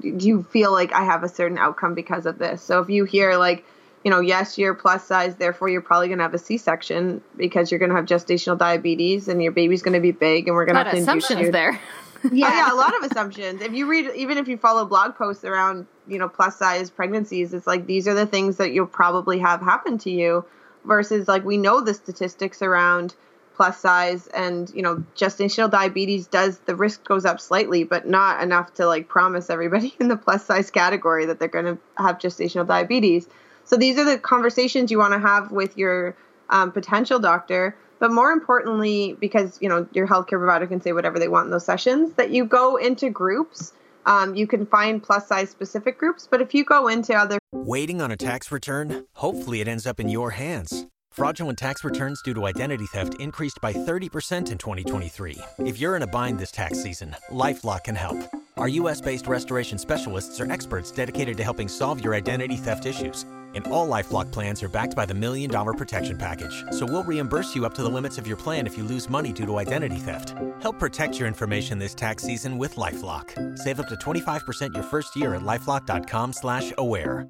do 0.00 0.26
you 0.26 0.42
feel 0.42 0.72
like 0.72 0.92
I 0.92 1.04
have 1.04 1.22
a 1.22 1.28
certain 1.28 1.58
outcome 1.58 1.94
because 1.94 2.26
of 2.26 2.38
this? 2.38 2.62
So 2.62 2.80
if 2.80 2.90
you 2.90 3.04
hear 3.04 3.36
like, 3.36 3.64
you 4.04 4.10
know, 4.10 4.20
yes, 4.20 4.58
you're 4.58 4.74
plus 4.74 5.06
size, 5.06 5.36
therefore 5.36 5.68
you're 5.68 5.80
probably 5.80 6.08
going 6.08 6.18
to 6.18 6.24
have 6.24 6.34
a 6.34 6.38
C-section 6.38 7.22
because 7.36 7.70
you're 7.70 7.78
going 7.78 7.90
to 7.90 7.96
have 7.96 8.04
gestational 8.04 8.58
diabetes 8.58 9.28
and 9.28 9.42
your 9.42 9.52
baby's 9.52 9.82
going 9.82 9.94
to 9.94 10.00
be 10.00 10.10
big 10.10 10.48
and 10.48 10.56
we're 10.56 10.64
going 10.64 10.76
to 10.76 10.82
have 10.82 10.92
to 10.92 10.98
assumptions 10.98 11.30
induce 11.30 11.46
you. 11.46 11.52
there. 11.52 11.80
yeah, 12.32 12.46
oh, 12.46 12.56
yeah, 12.56 12.72
a 12.72 12.76
lot 12.76 12.96
of 12.96 13.10
assumptions. 13.10 13.62
If 13.62 13.72
you 13.72 13.86
read, 13.86 14.10
even 14.14 14.38
if 14.38 14.46
you 14.46 14.56
follow 14.56 14.84
blog 14.84 15.16
posts 15.16 15.44
around, 15.44 15.86
you 16.06 16.18
know, 16.18 16.28
plus 16.28 16.56
size 16.56 16.90
pregnancies, 16.90 17.52
it's 17.52 17.66
like 17.66 17.86
these 17.86 18.06
are 18.06 18.14
the 18.14 18.26
things 18.26 18.58
that 18.58 18.72
you'll 18.72 18.86
probably 18.86 19.38
have 19.40 19.60
happen 19.60 19.98
to 19.98 20.10
you. 20.10 20.44
Versus, 20.84 21.28
like 21.28 21.44
we 21.44 21.58
know 21.58 21.80
the 21.80 21.94
statistics 21.94 22.60
around 22.60 23.14
plus 23.54 23.78
size 23.78 24.26
and 24.28 24.70
you 24.74 24.82
know 24.82 25.04
gestational 25.14 25.70
diabetes 25.70 26.26
does 26.26 26.58
the 26.60 26.74
risk 26.74 27.04
goes 27.04 27.24
up 27.24 27.40
slightly, 27.40 27.84
but 27.84 28.06
not 28.06 28.42
enough 28.42 28.74
to 28.74 28.86
like 28.86 29.08
promise 29.08 29.50
everybody 29.50 29.94
in 30.00 30.08
the 30.08 30.16
plus 30.16 30.44
size 30.44 30.70
category 30.70 31.26
that 31.26 31.38
they're 31.38 31.48
going 31.48 31.64
to 31.64 31.78
have 31.96 32.18
gestational 32.18 32.66
diabetes. 32.66 33.28
So 33.64 33.76
these 33.76 33.98
are 33.98 34.04
the 34.04 34.18
conversations 34.18 34.90
you 34.90 34.98
want 34.98 35.12
to 35.12 35.20
have 35.20 35.52
with 35.52 35.78
your 35.78 36.16
um, 36.50 36.72
potential 36.72 37.18
doctor 37.18 37.76
but 38.02 38.10
more 38.10 38.32
importantly, 38.32 39.16
because 39.20 39.58
you 39.62 39.68
know 39.68 39.86
your 39.92 40.08
healthcare 40.08 40.40
provider 40.40 40.66
can 40.66 40.80
say 40.80 40.92
whatever 40.92 41.20
they 41.20 41.28
want 41.28 41.44
in 41.44 41.52
those 41.52 41.64
sessions, 41.64 42.12
that 42.14 42.30
you 42.30 42.44
go 42.44 42.74
into 42.74 43.08
groups. 43.10 43.72
Um, 44.06 44.34
you 44.34 44.48
can 44.48 44.66
find 44.66 45.00
plus 45.00 45.28
size 45.28 45.50
specific 45.50 45.98
groups, 45.98 46.26
but 46.28 46.40
if 46.40 46.52
you 46.52 46.64
go 46.64 46.88
into 46.88 47.14
other 47.14 47.38
waiting 47.52 48.02
on 48.02 48.10
a 48.10 48.16
tax 48.16 48.50
return, 48.50 49.04
hopefully 49.12 49.60
it 49.60 49.68
ends 49.68 49.86
up 49.86 50.00
in 50.00 50.08
your 50.08 50.32
hands. 50.32 50.88
Fraudulent 51.12 51.60
tax 51.60 51.84
returns 51.84 52.20
due 52.22 52.34
to 52.34 52.44
identity 52.44 52.86
theft 52.86 53.14
increased 53.20 53.60
by 53.62 53.72
30% 53.72 54.50
in 54.50 54.58
2023. 54.58 55.38
If 55.60 55.78
you're 55.78 55.94
in 55.94 56.02
a 56.02 56.06
bind 56.08 56.40
this 56.40 56.50
tax 56.50 56.82
season, 56.82 57.14
LifeLock 57.30 57.84
can 57.84 57.94
help. 57.94 58.18
Our 58.56 58.66
U.S.-based 58.66 59.28
restoration 59.28 59.78
specialists 59.78 60.40
are 60.40 60.50
experts 60.50 60.90
dedicated 60.90 61.36
to 61.36 61.44
helping 61.44 61.68
solve 61.68 62.02
your 62.02 62.14
identity 62.14 62.56
theft 62.56 62.84
issues 62.84 63.26
and 63.54 63.66
all 63.68 63.88
LifeLock 63.88 64.30
plans 64.30 64.62
are 64.62 64.68
backed 64.68 64.96
by 64.96 65.06
the 65.06 65.14
Million 65.14 65.50
Dollar 65.50 65.72
Protection 65.72 66.18
Package. 66.18 66.64
So 66.70 66.86
we'll 66.86 67.04
reimburse 67.04 67.54
you 67.54 67.64
up 67.64 67.74
to 67.74 67.82
the 67.82 67.88
limits 67.88 68.18
of 68.18 68.26
your 68.26 68.36
plan 68.36 68.66
if 68.66 68.76
you 68.78 68.84
lose 68.84 69.08
money 69.08 69.32
due 69.32 69.46
to 69.46 69.58
identity 69.58 69.96
theft. 69.96 70.34
Help 70.60 70.78
protect 70.78 71.18
your 71.18 71.28
information 71.28 71.78
this 71.78 71.94
tax 71.94 72.22
season 72.22 72.58
with 72.58 72.76
LifeLock. 72.76 73.58
Save 73.58 73.80
up 73.80 73.88
to 73.88 73.94
25% 73.94 74.74
your 74.74 74.82
first 74.82 75.16
year 75.16 75.34
at 75.34 75.42
LifeLock.com 75.42 76.32
slash 76.32 76.72
aware. 76.78 77.28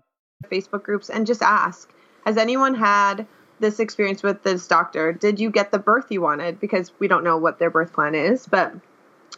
Facebook 0.50 0.82
groups 0.82 1.10
and 1.10 1.26
just 1.26 1.42
ask, 1.42 1.92
has 2.26 2.36
anyone 2.36 2.74
had 2.74 3.26
this 3.60 3.80
experience 3.80 4.22
with 4.22 4.42
this 4.42 4.66
doctor? 4.66 5.12
Did 5.12 5.40
you 5.40 5.50
get 5.50 5.70
the 5.70 5.78
birth 5.78 6.06
you 6.10 6.20
wanted? 6.20 6.60
Because 6.60 6.92
we 6.98 7.08
don't 7.08 7.24
know 7.24 7.38
what 7.38 7.58
their 7.58 7.70
birth 7.70 7.92
plan 7.92 8.14
is, 8.14 8.46
but 8.46 8.74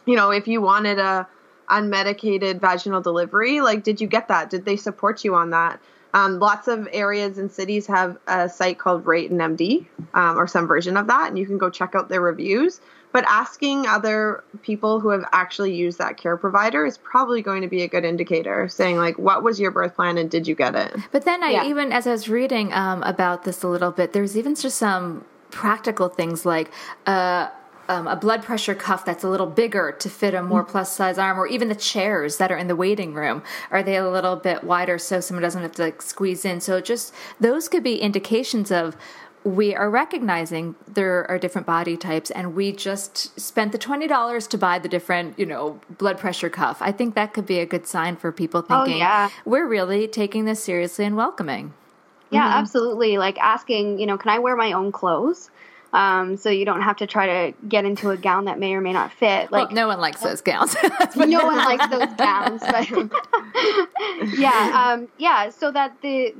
you 0.05 0.15
know, 0.15 0.31
if 0.31 0.47
you 0.47 0.61
wanted 0.61 0.99
a 0.99 1.27
unmedicated 1.69 2.59
vaginal 2.59 3.01
delivery, 3.01 3.61
like 3.61 3.83
did 3.83 4.01
you 4.01 4.07
get 4.07 4.27
that? 4.27 4.49
Did 4.49 4.65
they 4.65 4.75
support 4.75 5.23
you 5.23 5.35
on 5.35 5.51
that? 5.51 5.79
Um, 6.15 6.39
lots 6.39 6.69
of 6.69 6.87
areas 6.93 7.37
and 7.37 7.51
cities 7.51 7.85
have 7.87 8.17
a 8.25 8.47
site 8.47 8.79
called 8.79 9.05
Rate 9.05 9.31
an 9.31 9.39
MD 9.39 9.85
um, 10.13 10.39
or 10.39 10.47
some 10.47 10.65
version 10.65 10.95
of 10.95 11.07
that, 11.07 11.27
and 11.27 11.37
you 11.37 11.45
can 11.45 11.57
go 11.57 11.69
check 11.69 11.93
out 11.93 12.07
their 12.07 12.21
reviews. 12.21 12.79
But 13.11 13.25
asking 13.27 13.85
other 13.85 14.41
people 14.61 15.01
who 15.01 15.09
have 15.09 15.25
actually 15.33 15.75
used 15.75 15.97
that 15.97 16.15
care 16.15 16.37
provider 16.37 16.85
is 16.85 16.97
probably 16.97 17.41
going 17.41 17.63
to 17.63 17.67
be 17.67 17.83
a 17.83 17.89
good 17.89 18.05
indicator, 18.05 18.69
saying 18.69 18.95
like, 18.95 19.19
"What 19.19 19.43
was 19.43 19.59
your 19.59 19.71
birth 19.71 19.95
plan 19.95 20.17
and 20.17 20.31
did 20.31 20.47
you 20.47 20.55
get 20.55 20.73
it?" 20.73 20.95
But 21.11 21.25
then 21.25 21.43
I 21.43 21.49
yeah. 21.49 21.65
even 21.65 21.91
as 21.91 22.07
I 22.07 22.11
was 22.11 22.29
reading 22.29 22.71
um, 22.71 23.03
about 23.03 23.43
this 23.43 23.61
a 23.61 23.67
little 23.67 23.91
bit, 23.91 24.13
there's 24.13 24.37
even 24.37 24.55
just 24.55 24.77
some 24.77 25.25
practical 25.51 26.07
things 26.07 26.45
like. 26.45 26.71
Uh, 27.05 27.49
um, 27.87 28.07
a 28.07 28.15
blood 28.15 28.43
pressure 28.43 28.75
cuff 28.75 29.05
that's 29.05 29.23
a 29.23 29.29
little 29.29 29.47
bigger 29.47 29.91
to 29.99 30.09
fit 30.09 30.33
a 30.33 30.41
more 30.41 30.63
plus 30.63 30.95
size 30.95 31.17
arm, 31.17 31.39
or 31.39 31.47
even 31.47 31.69
the 31.69 31.75
chairs 31.75 32.37
that 32.37 32.51
are 32.51 32.57
in 32.57 32.67
the 32.67 32.75
waiting 32.75 33.13
room 33.13 33.43
are 33.71 33.83
they 33.83 33.95
a 33.95 34.09
little 34.09 34.35
bit 34.35 34.63
wider 34.63 34.97
so 34.97 35.19
someone 35.19 35.41
doesn't 35.41 35.61
have 35.61 35.73
to 35.73 35.83
like 35.83 36.01
squeeze 36.01 36.45
in? 36.45 36.61
So 36.61 36.81
just 36.81 37.13
those 37.39 37.67
could 37.67 37.83
be 37.83 37.97
indications 37.97 38.71
of 38.71 38.95
we 39.45 39.75
are 39.75 39.91
recognizing 39.91 40.73
there 40.87 41.29
are 41.29 41.37
different 41.37 41.67
body 41.67 41.95
types 41.95 42.31
and 42.31 42.55
we 42.55 42.71
just 42.71 43.39
spent 43.39 43.71
the 43.71 43.77
$20 43.77 44.49
to 44.49 44.57
buy 44.57 44.79
the 44.79 44.89
different 44.89 45.37
you 45.37 45.45
know 45.45 45.79
blood 45.99 46.17
pressure 46.17 46.49
cuff 46.49 46.77
i 46.81 46.91
think 46.91 47.13
that 47.13 47.31
could 47.31 47.45
be 47.45 47.59
a 47.59 47.65
good 47.65 47.85
sign 47.85 48.15
for 48.15 48.31
people 48.31 48.65
oh, 48.69 48.83
thinking 48.83 48.95
oh, 48.95 49.05
yeah. 49.05 49.29
we're 49.45 49.67
really 49.67 50.07
taking 50.07 50.45
this 50.45 50.63
seriously 50.63 51.05
and 51.05 51.15
welcoming 51.15 51.71
yeah 52.31 52.41
mm-hmm. 52.41 52.57
absolutely 52.57 53.19
like 53.19 53.37
asking 53.37 53.99
you 53.99 54.07
know 54.07 54.17
can 54.17 54.31
i 54.31 54.39
wear 54.39 54.55
my 54.55 54.71
own 54.71 54.91
clothes 54.91 55.51
um, 55.95 56.35
so 56.35 56.49
you 56.49 56.65
don't 56.65 56.81
have 56.81 56.97
to 56.97 57.07
try 57.07 57.25
to 57.25 57.57
get 57.69 57.85
into 57.85 58.09
a 58.09 58.17
gown 58.17 58.45
that 58.45 58.59
may 58.59 58.73
or 58.73 58.81
may 58.81 58.91
not 58.91 59.13
fit. 59.13 59.49
Like 59.49 59.69
well, 59.69 59.75
no 59.75 59.87
one 59.87 60.01
likes 60.01 60.19
those 60.19 60.41
gowns. 60.41 60.75
no 61.15 61.45
one 61.45 61.55
likes 61.55 61.87
those 61.87 62.13
gowns, 62.17 62.61
but 62.69 62.89
yeah, 64.37 64.93
um, 64.93 65.07
yeah. 65.17 65.49
So 65.51 65.71
that 65.71 65.95
the, 66.01 66.35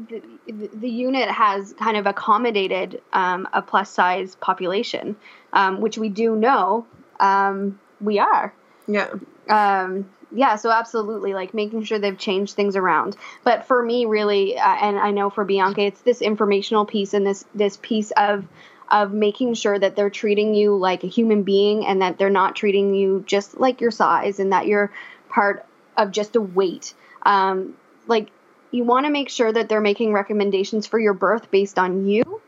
the, 0.46 0.70
the 0.74 0.90
unit 0.90 1.30
has 1.30 1.72
kind 1.72 1.96
of 1.96 2.06
accommodated 2.06 3.02
um, 3.14 3.48
a 3.54 3.62
plus 3.62 3.90
size 3.90 4.36
population, 4.36 5.16
um, 5.54 5.80
which 5.80 5.98
we 5.98 6.10
do 6.10 6.36
know 6.36 6.86
um, 7.22 7.80
we 8.02 8.20
are. 8.20 8.54
Yeah. 8.88 9.08
Um, 9.48 10.10
yeah, 10.34 10.58
so 10.58 10.70
absolutely, 10.70 11.34
like 11.34 11.54
making 11.54 11.86
sure 11.86 11.98
they've 11.98 12.18
changed 12.18 12.56
things 12.56 12.76
around. 12.76 13.16
But 13.46 13.68
for 13.68 13.82
me, 13.82 14.04
really, 14.04 14.58
uh, 14.58 14.76
and 14.82 15.00
I 15.00 15.12
know 15.12 15.30
for 15.30 15.46
Bianca, 15.46 15.80
it's 15.82 16.02
this 16.02 16.22
informational 16.22 16.86
piece 16.86 17.14
and 17.14 17.26
this 17.26 17.46
this 17.56 17.80
piece 17.82 18.12
of 18.18 18.46
of 18.92 19.12
making 19.12 19.54
sure 19.54 19.78
that 19.78 19.96
they're 19.96 20.10
treating 20.10 20.54
you 20.54 20.76
like 20.76 21.04
a 21.04 21.08
human 21.08 21.44
being 21.44 21.86
and 21.86 22.02
that 22.02 22.18
they're 22.18 22.30
not 22.30 22.56
treating 22.56 22.94
you 22.94 23.24
just 23.26 23.60
like 23.60 23.82
your 23.82 23.92
size 23.92 24.40
and 24.40 24.54
that 24.54 24.68
you're 24.68 24.92
part 25.30 25.66
of 25.98 26.12
just 26.12 26.36
a 26.36 26.42
weight. 26.42 26.94
Um, 27.24 27.76
like, 28.08 28.30
you 28.72 28.84
want 28.84 29.06
to 29.06 29.12
make 29.12 29.30
sure 29.30 29.52
that 29.52 29.70
they're 29.70 29.82
making 29.82 30.14
recommendations 30.14 30.86
for 30.86 31.00
your 31.00 31.14
birth 31.14 31.50
based 31.50 31.80
on 31.80 32.06
you 32.06 32.42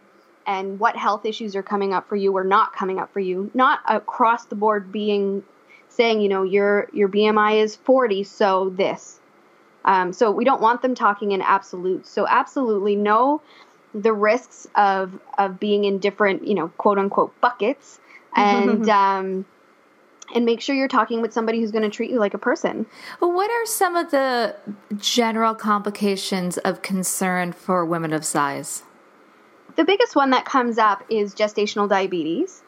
and 0.46 0.80
what 0.80 0.96
health 0.96 1.26
issues 1.26 1.56
are 1.56 1.64
coming 1.64 1.94
up 1.94 2.08
for 2.08 2.16
you 2.16 2.36
or 2.36 2.44
not 2.44 2.74
coming 2.74 3.00
up 3.00 3.12
for 3.14 3.20
you, 3.20 3.50
not 3.54 3.80
across 3.88 4.46
the 4.46 4.56
board 4.56 4.92
being 4.92 5.44
saying, 5.90 6.22
you 6.22 6.30
know, 6.30 6.44
your 6.44 6.88
your 6.94 7.10
BMI 7.10 7.64
is 7.64 7.76
40, 7.76 8.24
so 8.24 8.70
this. 8.70 9.20
Um, 9.84 10.12
so 10.12 10.32
we 10.32 10.44
don't 10.44 10.62
want 10.62 10.82
them 10.82 10.96
talking 10.96 11.32
in 11.32 11.42
absolutes. 11.42 12.10
So 12.10 12.28
absolutely 12.28 12.96
know 12.96 13.42
the 14.02 14.14
risks 14.14 14.68
of 14.76 15.20
of 15.38 15.60
being 15.60 15.86
in 15.86 16.00
different, 16.00 16.48
you 16.48 16.54
know, 16.54 16.70
quote 16.70 16.98
unquote 16.98 17.40
buckets, 17.42 18.00
and 18.36 18.90
um, 18.90 19.46
and 20.34 20.46
make 20.46 20.62
sure 20.62 20.76
you're 20.76 20.88
talking 20.88 21.22
with 21.22 21.34
somebody 21.34 21.60
who's 21.60 21.72
going 21.72 21.84
to 21.84 21.90
treat 21.90 22.10
you 22.10 22.20
like 22.20 22.34
a 22.34 22.38
person. 22.38 22.86
Well, 23.22 23.32
what 23.34 23.50
are 23.50 23.66
some 23.66 23.96
of 23.96 24.12
the 24.12 24.56
general 24.98 25.56
complications 25.56 26.58
of 26.60 26.82
concern 26.82 27.52
for 27.52 27.86
women 27.86 28.14
of 28.14 28.26
size? 28.26 28.84
The 29.76 29.86
biggest 29.86 30.16
one 30.16 30.32
that 30.32 30.46
comes 30.46 30.78
up 30.78 31.04
is 31.10 31.36
gestational 31.36 31.88
diabetes. 31.88 32.64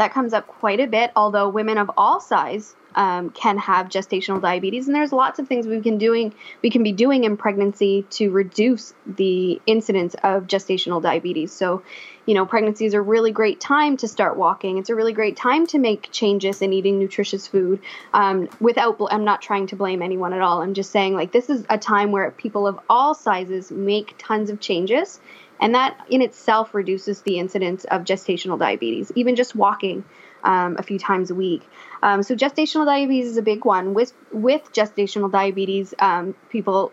That 0.00 0.14
comes 0.14 0.32
up 0.32 0.46
quite 0.46 0.80
a 0.80 0.86
bit, 0.86 1.10
although 1.14 1.50
women 1.50 1.76
of 1.76 1.90
all 1.94 2.20
size 2.20 2.74
um, 2.94 3.28
can 3.28 3.58
have 3.58 3.90
gestational 3.90 4.40
diabetes, 4.40 4.86
and 4.86 4.94
there's 4.94 5.12
lots 5.12 5.38
of 5.38 5.46
things 5.46 5.66
we 5.66 5.82
can 5.82 5.98
doing 5.98 6.32
we 6.62 6.70
can 6.70 6.82
be 6.82 6.92
doing 6.92 7.24
in 7.24 7.36
pregnancy 7.36 8.06
to 8.12 8.30
reduce 8.30 8.94
the 9.04 9.60
incidence 9.66 10.14
of 10.22 10.46
gestational 10.46 11.02
diabetes. 11.02 11.52
So, 11.52 11.82
you 12.24 12.32
know, 12.32 12.46
pregnancy 12.46 12.86
is 12.86 12.94
a 12.94 13.00
really 13.02 13.30
great 13.30 13.60
time 13.60 13.98
to 13.98 14.08
start 14.08 14.38
walking. 14.38 14.78
It's 14.78 14.88
a 14.88 14.94
really 14.94 15.12
great 15.12 15.36
time 15.36 15.66
to 15.66 15.78
make 15.78 16.10
changes 16.10 16.62
in 16.62 16.72
eating 16.72 16.98
nutritious 16.98 17.46
food. 17.46 17.80
Um, 18.14 18.48
without, 18.58 18.98
I'm 19.10 19.24
not 19.24 19.42
trying 19.42 19.66
to 19.66 19.76
blame 19.76 20.00
anyone 20.00 20.32
at 20.32 20.40
all. 20.40 20.62
I'm 20.62 20.72
just 20.72 20.92
saying 20.92 21.12
like 21.12 21.30
this 21.30 21.50
is 21.50 21.66
a 21.68 21.76
time 21.76 22.10
where 22.10 22.30
people 22.30 22.66
of 22.66 22.80
all 22.88 23.14
sizes 23.14 23.70
make 23.70 24.14
tons 24.16 24.48
of 24.48 24.60
changes. 24.60 25.20
And 25.60 25.74
that 25.74 25.98
in 26.08 26.22
itself 26.22 26.74
reduces 26.74 27.22
the 27.22 27.38
incidence 27.38 27.84
of 27.84 28.02
gestational 28.02 28.58
diabetes, 28.58 29.12
even 29.14 29.36
just 29.36 29.54
walking 29.54 30.04
um, 30.42 30.76
a 30.78 30.82
few 30.82 30.98
times 30.98 31.30
a 31.30 31.34
week. 31.34 31.68
Um, 32.02 32.22
so 32.22 32.34
gestational 32.34 32.86
diabetes 32.86 33.26
is 33.26 33.36
a 33.36 33.42
big 33.42 33.64
one. 33.64 33.94
With 33.94 34.12
with 34.32 34.72
gestational 34.72 35.30
diabetes, 35.30 35.94
um, 35.98 36.34
people 36.48 36.92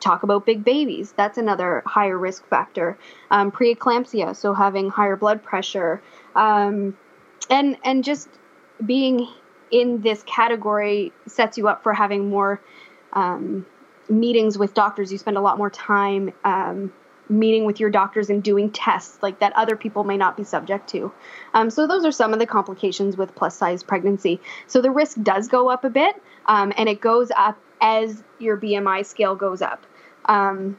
talk 0.00 0.24
about 0.24 0.44
big 0.44 0.64
babies. 0.64 1.12
That's 1.16 1.38
another 1.38 1.82
higher 1.86 2.18
risk 2.18 2.46
factor. 2.48 2.98
Um, 3.30 3.52
preeclampsia, 3.52 4.34
so 4.34 4.52
having 4.52 4.90
higher 4.90 5.16
blood 5.16 5.42
pressure, 5.44 6.02
um, 6.34 6.96
and 7.48 7.76
and 7.84 8.02
just 8.02 8.28
being 8.84 9.28
in 9.70 10.02
this 10.02 10.22
category 10.24 11.12
sets 11.26 11.56
you 11.56 11.68
up 11.68 11.82
for 11.84 11.94
having 11.94 12.28
more 12.28 12.60
um, 13.12 13.64
meetings 14.08 14.58
with 14.58 14.74
doctors. 14.74 15.12
You 15.12 15.18
spend 15.18 15.36
a 15.36 15.40
lot 15.40 15.56
more 15.56 15.70
time 15.70 16.32
meeting 17.28 17.64
with 17.64 17.80
your 17.80 17.90
doctors 17.90 18.30
and 18.30 18.42
doing 18.42 18.70
tests 18.70 19.18
like 19.22 19.38
that 19.40 19.52
other 19.54 19.76
people 19.76 20.04
may 20.04 20.16
not 20.16 20.36
be 20.36 20.44
subject 20.44 20.88
to. 20.90 21.12
Um, 21.54 21.70
so 21.70 21.86
those 21.86 22.04
are 22.04 22.12
some 22.12 22.32
of 22.32 22.38
the 22.38 22.46
complications 22.46 23.16
with 23.16 23.34
plus 23.34 23.56
size 23.56 23.82
pregnancy. 23.82 24.40
So 24.66 24.82
the 24.82 24.90
risk 24.90 25.20
does 25.22 25.48
go 25.48 25.70
up 25.70 25.84
a 25.84 25.90
bit, 25.90 26.20
um, 26.46 26.72
and 26.76 26.88
it 26.88 27.00
goes 27.00 27.30
up 27.36 27.58
as 27.80 28.22
your 28.38 28.56
BMI 28.56 29.04
scale 29.06 29.34
goes 29.34 29.62
up. 29.62 29.86
Um, 30.26 30.78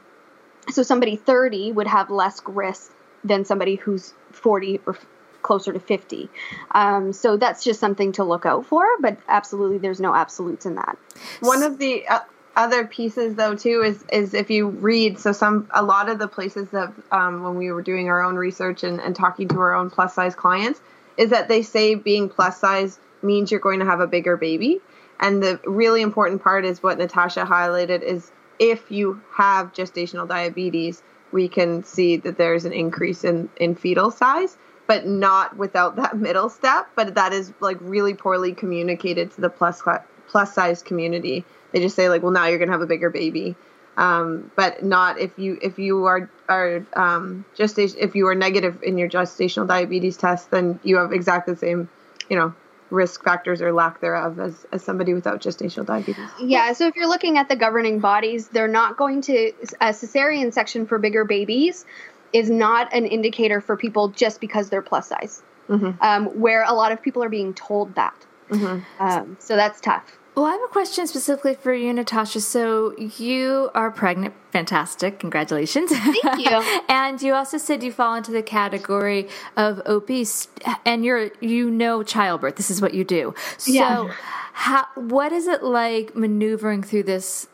so 0.70 0.82
somebody 0.82 1.16
30 1.16 1.72
would 1.72 1.86
have 1.86 2.10
less 2.10 2.40
risk 2.46 2.92
than 3.22 3.44
somebody 3.44 3.76
who's 3.76 4.14
40 4.32 4.80
or 4.86 4.96
closer 5.42 5.72
to 5.72 5.78
50. 5.78 6.28
Um, 6.72 7.12
so 7.12 7.36
that's 7.36 7.62
just 7.62 7.78
something 7.78 8.12
to 8.12 8.24
look 8.24 8.46
out 8.46 8.66
for, 8.66 8.84
but 9.00 9.18
absolutely 9.28 9.78
there's 9.78 10.00
no 10.00 10.14
absolutes 10.14 10.66
in 10.66 10.74
that. 10.76 10.96
One 11.40 11.62
of 11.62 11.78
the 11.78 12.06
uh, 12.08 12.20
other 12.56 12.86
pieces 12.86 13.34
though 13.34 13.54
too 13.54 13.82
is 13.82 14.04
is 14.12 14.34
if 14.34 14.50
you 14.50 14.68
read 14.68 15.18
so 15.18 15.32
some 15.32 15.68
a 15.74 15.82
lot 15.82 16.08
of 16.08 16.18
the 16.18 16.28
places 16.28 16.68
that 16.70 16.92
um, 17.10 17.42
when 17.42 17.56
we 17.56 17.70
were 17.72 17.82
doing 17.82 18.08
our 18.08 18.22
own 18.22 18.36
research 18.36 18.84
and, 18.84 19.00
and 19.00 19.16
talking 19.16 19.48
to 19.48 19.58
our 19.58 19.74
own 19.74 19.90
plus 19.90 20.14
size 20.14 20.34
clients 20.34 20.80
is 21.16 21.30
that 21.30 21.48
they 21.48 21.62
say 21.62 21.94
being 21.94 22.28
plus 22.28 22.58
size 22.58 22.98
means 23.22 23.50
you're 23.50 23.60
going 23.60 23.80
to 23.80 23.86
have 23.86 24.00
a 24.00 24.06
bigger 24.06 24.36
baby. 24.36 24.80
And 25.20 25.42
the 25.42 25.60
really 25.64 26.02
important 26.02 26.42
part 26.42 26.64
is 26.64 26.82
what 26.82 26.98
natasha 26.98 27.44
highlighted 27.44 28.02
is 28.02 28.30
if 28.58 28.90
you 28.90 29.20
have 29.32 29.72
gestational 29.72 30.28
diabetes 30.28 31.02
we 31.32 31.48
can 31.48 31.82
see 31.82 32.16
that 32.16 32.38
there's 32.38 32.64
an 32.64 32.72
increase 32.72 33.24
in 33.24 33.48
in 33.56 33.74
fetal 33.74 34.10
size 34.10 34.56
but 34.86 35.06
not 35.06 35.56
without 35.56 35.96
that 35.96 36.16
middle 36.28 36.48
step. 36.48 36.88
But 36.94 37.14
that 37.14 37.32
is 37.32 37.52
like 37.60 37.78
really 37.80 38.14
poorly 38.14 38.52
communicated 38.52 39.30
to 39.32 39.40
the 39.40 39.50
plus 39.50 39.82
plus 40.28 40.54
size 40.54 40.82
community 40.82 41.44
they 41.74 41.80
just 41.80 41.96
say 41.96 42.08
like, 42.08 42.22
well, 42.22 42.30
now 42.30 42.46
you're 42.46 42.60
gonna 42.60 42.70
have 42.70 42.82
a 42.82 42.86
bigger 42.86 43.10
baby, 43.10 43.56
um, 43.96 44.50
but 44.54 44.84
not 44.84 45.18
if 45.18 45.36
you 45.36 45.58
if 45.60 45.76
you 45.76 46.04
are 46.04 46.30
are 46.48 46.86
um, 46.94 47.44
gestation 47.56 47.98
if 48.00 48.14
you 48.14 48.28
are 48.28 48.34
negative 48.36 48.80
in 48.84 48.96
your 48.96 49.08
gestational 49.08 49.66
diabetes 49.66 50.16
test, 50.16 50.52
then 50.52 50.78
you 50.84 50.96
have 50.98 51.12
exactly 51.12 51.54
the 51.54 51.58
same, 51.58 51.88
you 52.30 52.36
know, 52.36 52.54
risk 52.90 53.24
factors 53.24 53.60
or 53.60 53.72
lack 53.72 54.00
thereof 54.00 54.38
as, 54.38 54.64
as 54.70 54.84
somebody 54.84 55.14
without 55.14 55.40
gestational 55.40 55.84
diabetes. 55.84 56.28
Yeah, 56.40 56.72
so 56.74 56.86
if 56.86 56.94
you're 56.94 57.08
looking 57.08 57.38
at 57.38 57.48
the 57.48 57.56
governing 57.56 57.98
bodies, 57.98 58.46
they're 58.46 58.68
not 58.68 58.96
going 58.96 59.20
to 59.22 59.52
a 59.80 59.88
cesarean 59.88 60.54
section 60.54 60.86
for 60.86 60.98
bigger 60.98 61.24
babies 61.24 61.84
is 62.32 62.48
not 62.50 62.92
an 62.94 63.04
indicator 63.04 63.60
for 63.60 63.76
people 63.76 64.08
just 64.10 64.40
because 64.40 64.70
they're 64.70 64.82
plus 64.82 65.08
size. 65.08 65.42
Mm-hmm. 65.68 66.00
Um, 66.00 66.26
where 66.40 66.62
a 66.62 66.72
lot 66.72 66.92
of 66.92 67.02
people 67.02 67.24
are 67.24 67.28
being 67.28 67.52
told 67.52 67.96
that. 67.96 68.14
Mm-hmm. 68.50 69.02
Um, 69.02 69.36
so 69.40 69.56
that's 69.56 69.80
tough. 69.80 70.18
Well, 70.34 70.46
I 70.46 70.52
have 70.52 70.62
a 70.62 70.72
question 70.72 71.06
specifically 71.06 71.54
for 71.54 71.72
you, 71.72 71.92
Natasha. 71.92 72.40
So 72.40 72.96
you 72.98 73.70
are 73.74 73.90
pregnant. 73.92 74.34
Fantastic. 74.50 75.20
Congratulations. 75.20 75.90
Thank 75.90 76.44
you. 76.44 76.80
and 76.88 77.22
you 77.22 77.34
also 77.34 77.56
said 77.56 77.84
you 77.84 77.92
fall 77.92 78.14
into 78.16 78.32
the 78.32 78.42
category 78.42 79.28
of 79.56 79.80
obese 79.86 80.48
and 80.84 81.04
you're 81.04 81.30
you 81.40 81.70
know 81.70 82.02
childbirth. 82.02 82.56
This 82.56 82.70
is 82.70 82.82
what 82.82 82.94
you 82.94 83.04
do. 83.04 83.34
So 83.58 83.72
yeah. 83.72 84.12
how 84.54 84.86
what 84.96 85.30
is 85.30 85.46
it 85.46 85.62
like 85.62 86.16
maneuvering 86.16 86.82
through 86.82 87.04
this 87.04 87.46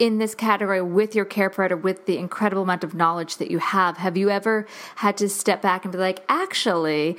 in 0.00 0.18
this 0.18 0.34
category 0.34 0.82
with 0.82 1.14
your 1.14 1.24
care 1.24 1.48
provider 1.48 1.76
with 1.76 2.06
the 2.06 2.18
incredible 2.18 2.62
amount 2.62 2.82
of 2.82 2.92
knowledge 2.92 3.36
that 3.36 3.52
you 3.52 3.58
have 3.58 3.98
have 3.98 4.16
you 4.16 4.30
ever 4.30 4.66
had 4.96 5.16
to 5.16 5.28
step 5.28 5.62
back 5.62 5.84
and 5.84 5.92
be 5.92 5.98
like 5.98 6.24
actually 6.28 7.16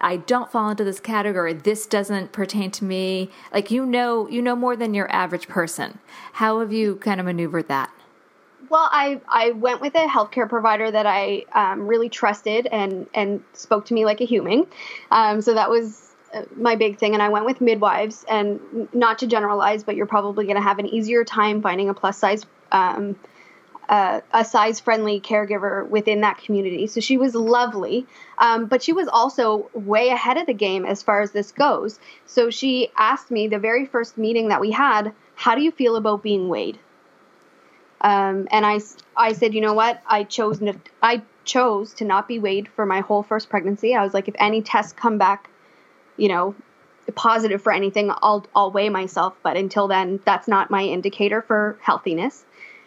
i 0.00 0.16
don't 0.16 0.50
fall 0.50 0.70
into 0.70 0.84
this 0.84 1.00
category. 1.00 1.52
This 1.52 1.86
doesn't 1.86 2.32
pertain 2.32 2.70
to 2.72 2.84
me. 2.84 3.30
Like 3.52 3.70
you 3.70 3.86
know 3.86 4.28
you 4.28 4.42
know 4.42 4.56
more 4.56 4.76
than 4.76 4.94
your 4.94 5.10
average 5.12 5.48
person. 5.48 5.98
How 6.34 6.60
have 6.60 6.72
you 6.72 6.96
kind 6.96 7.20
of 7.20 7.26
maneuvered 7.26 7.68
that? 7.68 7.90
Well, 8.70 8.88
I, 8.90 9.20
I 9.28 9.50
went 9.50 9.80
with 9.80 9.94
a 9.94 10.06
healthcare 10.06 10.48
provider 10.48 10.90
that 10.90 11.06
I 11.06 11.44
um, 11.52 11.86
really 11.86 12.08
trusted 12.08 12.66
and, 12.66 13.06
and 13.12 13.44
spoke 13.52 13.84
to 13.86 13.94
me 13.94 14.04
like 14.04 14.20
a 14.20 14.24
human. 14.24 14.66
Um, 15.10 15.42
so 15.42 15.54
that 15.54 15.68
was 15.68 16.03
my 16.56 16.74
big 16.76 16.98
thing 16.98 17.14
and 17.14 17.22
i 17.22 17.28
went 17.28 17.44
with 17.44 17.60
midwives 17.60 18.24
and 18.28 18.60
not 18.92 19.18
to 19.18 19.26
generalize 19.26 19.84
but 19.84 19.96
you're 19.96 20.06
probably 20.06 20.44
going 20.44 20.56
to 20.56 20.62
have 20.62 20.78
an 20.78 20.86
easier 20.86 21.24
time 21.24 21.62
finding 21.62 21.88
a 21.88 21.94
plus 21.94 22.18
size 22.18 22.44
um, 22.72 23.16
uh, 23.88 24.20
a 24.32 24.44
size 24.44 24.80
friendly 24.80 25.20
caregiver 25.20 25.86
within 25.88 26.22
that 26.22 26.38
community. 26.38 26.86
So 26.86 27.00
she 27.00 27.16
was 27.16 27.34
lovely 27.34 28.06
um, 28.38 28.66
but 28.66 28.82
she 28.82 28.92
was 28.92 29.08
also 29.08 29.70
way 29.74 30.08
ahead 30.08 30.36
of 30.36 30.46
the 30.46 30.54
game 30.54 30.84
as 30.84 31.02
far 31.02 31.20
as 31.20 31.32
this 31.32 31.52
goes. 31.52 31.98
So 32.26 32.50
she 32.50 32.90
asked 32.96 33.30
me 33.30 33.48
the 33.48 33.58
very 33.58 33.86
first 33.86 34.16
meeting 34.18 34.48
that 34.48 34.60
we 34.60 34.70
had 34.70 35.12
how 35.36 35.54
do 35.54 35.62
you 35.62 35.70
feel 35.70 35.96
about 35.96 36.22
being 36.22 36.48
weighed? 36.48 36.78
Um, 38.00 38.48
and 38.50 38.64
I, 38.64 38.80
I 39.16 39.32
said 39.32 39.54
you 39.54 39.60
know 39.60 39.74
what? 39.74 40.02
I 40.06 40.24
chose 40.24 40.62
i 41.02 41.22
chose 41.44 41.92
to 41.94 42.04
not 42.04 42.26
be 42.26 42.38
weighed 42.38 42.68
for 42.68 42.86
my 42.86 43.00
whole 43.00 43.22
first 43.22 43.50
pregnancy. 43.50 43.94
I 43.94 44.02
was 44.02 44.14
like 44.14 44.28
if 44.28 44.34
any 44.38 44.62
tests 44.62 44.92
come 44.92 45.18
back 45.18 45.50
you 46.16 46.28
know, 46.28 46.54
positive 47.14 47.62
for 47.62 47.72
anything, 47.72 48.10
I'll 48.10 48.46
I'll 48.54 48.70
weigh 48.70 48.88
myself. 48.88 49.34
But 49.42 49.56
until 49.56 49.88
then, 49.88 50.20
that's 50.24 50.48
not 50.48 50.70
my 50.70 50.82
indicator 50.82 51.42
for 51.42 51.78
healthiness. 51.80 52.44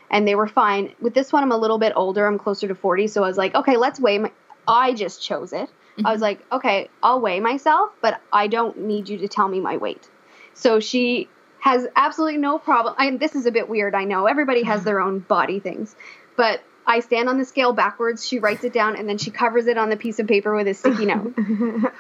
And 0.10 0.28
they 0.28 0.36
were 0.36 0.48
fine. 0.48 0.94
With 1.02 1.14
this 1.14 1.34
one, 1.34 1.44
I'm 1.44 1.52
a 1.52 1.58
little 1.58 1.78
bit 1.78 1.94
older. 1.96 2.26
I'm 2.26 2.40
closer 2.40 2.68
to 2.68 2.76
40, 2.76 3.08
so 3.08 3.24
I 3.24 3.28
was 3.28 3.38
like, 3.38 3.54
okay, 3.56 3.78
let's 3.78 4.00
weigh. 4.00 4.20
My, 4.20 4.32
I 4.68 4.94
just 4.94 5.22
chose 5.22 5.54
it. 5.54 5.70
Mm-hmm. 5.70 6.08
I 6.08 6.12
was 6.12 6.18
mm-hmm. 6.18 6.24
like, 6.24 6.46
okay, 6.52 6.90
I'll 7.04 7.20
weigh 7.20 7.40
myself, 7.40 7.92
but 8.02 8.22
I 8.32 8.48
don't 8.48 8.80
need 8.80 9.10
you 9.10 9.18
to 9.20 9.28
tell 9.28 9.48
me 9.48 9.60
my 9.60 9.78
weight. 9.78 10.10
So 10.54 10.80
she 10.80 11.30
has 11.60 11.88
absolutely 11.96 12.38
no 12.38 12.58
problem. 12.58 12.96
I, 12.98 13.18
this 13.18 13.36
is 13.36 13.46
a 13.46 13.52
bit 13.52 13.68
weird. 13.68 13.96
I 13.96 14.06
know 14.06 14.26
everybody 14.26 14.64
has 14.64 14.84
their 14.84 15.02
own 15.02 15.20
body 15.20 15.60
things, 15.60 15.96
but 16.36 16.62
I 16.88 17.02
stand 17.02 17.28
on 17.28 17.38
the 17.38 17.44
scale 17.44 17.74
backwards. 17.74 18.26
She 18.26 18.40
writes 18.40 18.64
it 18.64 18.72
down 18.72 18.96
and 18.96 19.08
then 19.10 19.18
she 19.18 19.30
covers 19.30 19.68
it 19.68 19.78
on 19.78 19.90
the 19.90 19.98
piece 19.98 20.20
of 20.20 20.28
paper 20.28 20.56
with 20.56 20.68
a 20.68 20.74
sticky 20.74 21.06
note. 21.14 21.36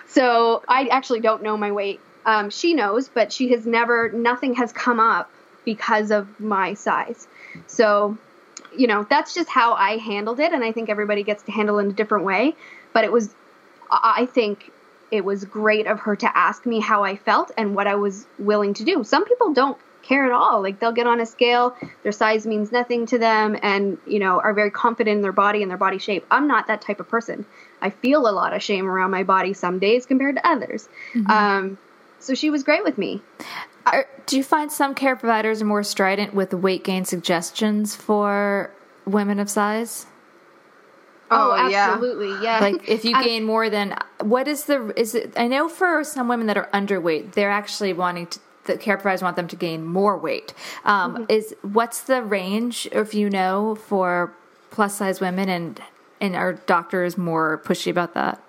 so 0.07 0.63
I 0.67 0.87
actually 0.87 1.19
don't 1.19 1.43
know 1.43 1.57
my 1.57 1.71
weight. 1.73 1.99
Um, 2.25 2.49
she 2.49 2.73
knows, 2.73 3.09
but 3.09 3.33
she 3.33 3.49
has 3.51 3.65
never, 3.65 4.09
nothing 4.09 4.55
has 4.55 4.71
come 4.71 4.99
up 4.99 5.29
because 5.65 6.09
of 6.11 6.39
my 6.39 6.73
size. 6.73 7.27
So, 7.67 8.17
you 8.75 8.87
know, 8.87 9.05
that's 9.09 9.33
just 9.33 9.49
how 9.49 9.73
I 9.73 9.97
handled 9.97 10.39
it. 10.39 10.53
And 10.53 10.63
I 10.63 10.71
think 10.71 10.89
everybody 10.89 11.23
gets 11.23 11.43
to 11.43 11.51
handle 11.51 11.79
it 11.79 11.83
in 11.83 11.89
a 11.91 11.93
different 11.93 12.23
way. 12.23 12.55
But 12.93 13.03
it 13.03 13.11
was, 13.11 13.33
I 13.91 14.25
think 14.25 14.71
it 15.11 15.23
was 15.23 15.43
great 15.45 15.87
of 15.87 15.99
her 16.01 16.15
to 16.15 16.37
ask 16.37 16.65
me 16.65 16.79
how 16.79 17.03
I 17.03 17.17
felt 17.17 17.51
and 17.57 17.75
what 17.75 17.87
I 17.87 17.95
was 17.95 18.25
willing 18.39 18.73
to 18.75 18.85
do. 18.85 19.03
Some 19.03 19.25
people 19.25 19.53
don't 19.53 19.77
care 20.07 20.25
at 20.25 20.31
all. 20.31 20.61
Like 20.61 20.79
they'll 20.79 20.91
get 20.91 21.07
on 21.07 21.19
a 21.19 21.25
scale, 21.25 21.75
their 22.03 22.11
size 22.11 22.45
means 22.47 22.71
nothing 22.71 23.05
to 23.07 23.17
them, 23.17 23.57
and 23.61 23.97
you 24.07 24.19
know 24.19 24.39
are 24.39 24.53
very 24.53 24.71
confident 24.71 25.17
in 25.17 25.21
their 25.21 25.31
body 25.31 25.61
and 25.61 25.69
their 25.69 25.77
body 25.77 25.97
shape. 25.97 26.25
I'm 26.31 26.47
not 26.47 26.67
that 26.67 26.81
type 26.81 26.99
of 26.99 27.09
person. 27.09 27.45
I 27.81 27.89
feel 27.89 28.27
a 28.27 28.31
lot 28.31 28.53
of 28.53 28.63
shame 28.63 28.87
around 28.87 29.11
my 29.11 29.23
body 29.23 29.53
some 29.53 29.79
days 29.79 30.05
compared 30.05 30.35
to 30.35 30.47
others. 30.47 30.87
Mm-hmm. 31.13 31.29
Um, 31.29 31.77
so 32.19 32.33
she 32.33 32.49
was 32.49 32.63
great 32.63 32.83
with 32.83 32.97
me. 32.97 33.21
Are, 33.85 34.07
do 34.25 34.37
you 34.37 34.43
find 34.43 34.71
some 34.71 34.95
care 34.95 35.15
providers 35.15 35.61
are 35.61 35.65
more 35.65 35.83
strident 35.83 36.33
with 36.33 36.53
weight 36.53 36.83
gain 36.83 37.05
suggestions 37.05 37.95
for 37.95 38.71
women 39.05 39.39
of 39.39 39.49
size? 39.49 40.07
Oh, 41.29 41.51
oh 41.51 41.69
absolutely, 41.71 42.29
yeah. 42.29 42.41
yeah. 42.41 42.59
Like 42.59 42.89
if 42.89 43.05
you 43.05 43.13
gain 43.23 43.43
more 43.43 43.69
than 43.69 43.95
what 44.21 44.47
is 44.47 44.65
the 44.65 44.93
is 44.99 45.15
it? 45.15 45.33
I 45.37 45.47
know 45.47 45.69
for 45.69 46.03
some 46.03 46.27
women 46.27 46.47
that 46.47 46.57
are 46.57 46.69
underweight, 46.73 47.33
they're 47.33 47.51
actually 47.51 47.93
wanting 47.93 48.27
to. 48.27 48.39
The 48.67 48.77
care 48.77 48.97
providers 48.97 49.21
want 49.21 49.35
them 49.35 49.47
to 49.47 49.55
gain 49.55 49.85
more 49.85 50.17
weight. 50.17 50.53
Um, 50.85 51.15
mm-hmm. 51.15 51.23
Is 51.29 51.55
what's 51.61 52.01
the 52.01 52.21
range, 52.21 52.87
if 52.91 53.13
you 53.13 53.29
know, 53.29 53.75
for 53.75 54.33
plus 54.69 54.95
size 54.95 55.19
women, 55.19 55.49
and 55.49 55.81
and 56.21 56.35
are 56.35 56.53
doctors 56.53 57.17
more 57.17 57.61
pushy 57.65 57.91
about 57.91 58.13
that? 58.13 58.41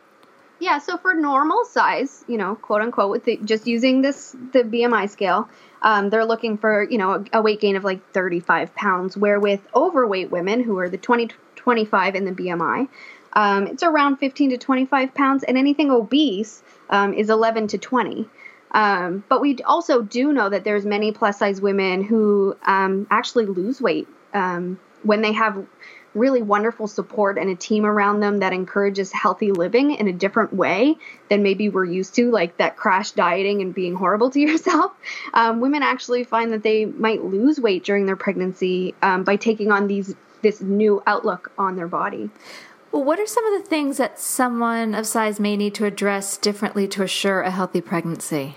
Yeah, 0.61 0.79
so 0.79 0.97
for 0.97 1.15
normal 1.15 1.65
size, 1.65 2.25
you 2.27 2.37
know, 2.37 2.57
quote 2.57 2.83
unquote, 2.83 3.11
with 3.11 3.25
the, 3.25 3.39
just 3.45 3.67
using 3.67 4.03
this 4.03 4.33
the 4.53 4.65
BMI 4.65 5.09
scale, 5.09 5.49
um, 5.83 6.11
they're 6.11 6.25
looking 6.25 6.59
for 6.59 6.83
you 6.83 6.99
know 6.99 7.13
a, 7.13 7.39
a, 7.39 7.43
weight 7.43 7.61
gain 7.61 7.77
of 7.77 7.85
like 7.85 8.13
35 8.13 8.75
pounds. 8.75 9.17
Where 9.17 9.39
with 9.39 9.61
overweight 9.75 10.31
women 10.31 10.63
who 10.63 10.79
are 10.79 10.89
the 10.89 10.99
20 10.99 11.29
25 11.55 12.15
in 12.15 12.25
the 12.25 12.33
BMI, 12.33 12.89
um, 13.35 13.67
it's 13.69 13.83
around 13.83 14.17
15 14.17 14.51
to 14.51 14.59
25 14.59 15.15
pounds, 15.15 15.45
and 15.45 15.57
anything 15.57 15.91
obese 15.91 16.63
um, 16.91 17.15
is 17.15 17.31
11 17.31 17.69
to 17.69 17.79
20. 17.79 18.29
Um, 18.71 19.25
but 19.29 19.41
we 19.41 19.59
also 19.65 20.03
do 20.03 20.33
know 20.33 20.49
that 20.49 20.65
there's 20.65 20.85
many 20.85 21.13
plus 21.13 21.39
size 21.39 21.61
women 21.61 22.03
who 22.03 22.57
um, 22.65 23.07
actually 23.11 23.47
lose 23.47 23.81
weight 23.81 24.09
um, 24.35 24.79
when 25.03 25.23
they 25.23 25.33
have 25.33 25.67
really 26.15 26.43
wonderful 26.43 26.87
support 26.87 27.39
and 27.39 27.51
a 27.51 27.55
team 27.55 27.85
around 27.85 28.21
them 28.21 28.39
that 28.39 28.53
encourages 28.53 29.13
healthy 29.13 29.53
living 29.53 29.93
in 29.93 30.09
a 30.09 30.13
different 30.13 30.53
way 30.53 30.97
than 31.29 31.43
maybe 31.43 31.69
we're 31.69 31.85
used 31.85 32.15
to, 32.17 32.31
like 32.31 32.57
that 32.57 32.77
crash 32.77 33.13
dieting 33.13 33.63
and 33.63 33.75
being 33.75 33.95
horrible 33.95 34.31
to 34.33 34.41
yourself. 34.41 34.93
Um, 35.33 35.61
women 35.61 35.83
actually 35.83 36.25
find 36.25 36.53
that 36.53 36.63
they 36.63 36.85
might 36.85 37.25
lose 37.25 37.61
weight 37.61 37.85
during 37.85 38.07
their 38.07 38.17
pregnancy 38.17 38.95
um, 39.03 39.25
by 39.25 39.37
taking 39.37 39.71
on 39.71 39.87
these 39.87 40.15
this 40.41 40.61
new 40.61 41.03
outlook 41.05 41.51
on 41.59 41.75
their 41.75 41.89
body. 41.89 42.31
What 42.91 43.21
are 43.21 43.27
some 43.27 43.45
of 43.53 43.63
the 43.63 43.69
things 43.69 43.99
that 43.99 44.19
someone 44.19 44.95
of 44.95 45.07
size 45.07 45.39
may 45.39 45.57
need 45.57 45.75
to 45.75 45.85
address 45.85 46.37
differently 46.39 46.89
to 46.89 47.03
assure 47.03 47.43
a 47.43 47.51
healthy 47.51 47.81
pregnancy? 47.83 48.57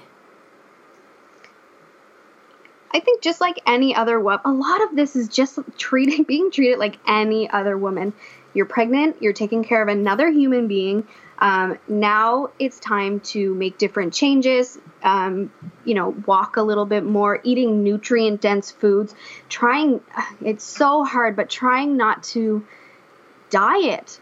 I 2.94 3.00
think 3.00 3.22
just 3.22 3.42
like 3.42 3.60
any 3.66 3.96
other 3.96 4.20
woman, 4.20 4.42
a 4.46 4.52
lot 4.52 4.82
of 4.84 4.96
this 4.96 5.16
is 5.16 5.28
just 5.28 5.60
treating, 5.78 6.24
being 6.28 6.52
treated 6.52 6.80
like 6.80 6.98
any 7.08 7.50
other 7.50 7.78
woman. 7.78 8.14
You're 8.54 8.66
pregnant, 8.66 9.22
you're 9.22 9.34
taking 9.34 9.64
care 9.64 9.82
of 9.82 9.88
another 9.88 10.30
human 10.30 10.68
being. 10.68 11.08
Um, 11.40 11.80
now 11.88 12.52
it's 12.60 12.80
time 12.80 13.22
to 13.22 13.54
make 13.56 13.78
different 13.78 14.14
changes. 14.14 14.78
Um, 15.04 15.52
you 15.84 15.96
know, 15.96 16.10
walk 16.26 16.58
a 16.58 16.62
little 16.62 16.86
bit 16.86 17.04
more, 17.04 17.40
eating 17.44 17.84
nutrient 17.84 18.42
dense 18.42 18.72
foods, 18.72 19.16
trying, 19.50 20.02
it's 20.42 20.64
so 20.64 21.04
hard, 21.04 21.36
but 21.36 21.50
trying 21.50 21.98
not 21.98 22.24
to 22.24 22.66
diet. 23.52 24.20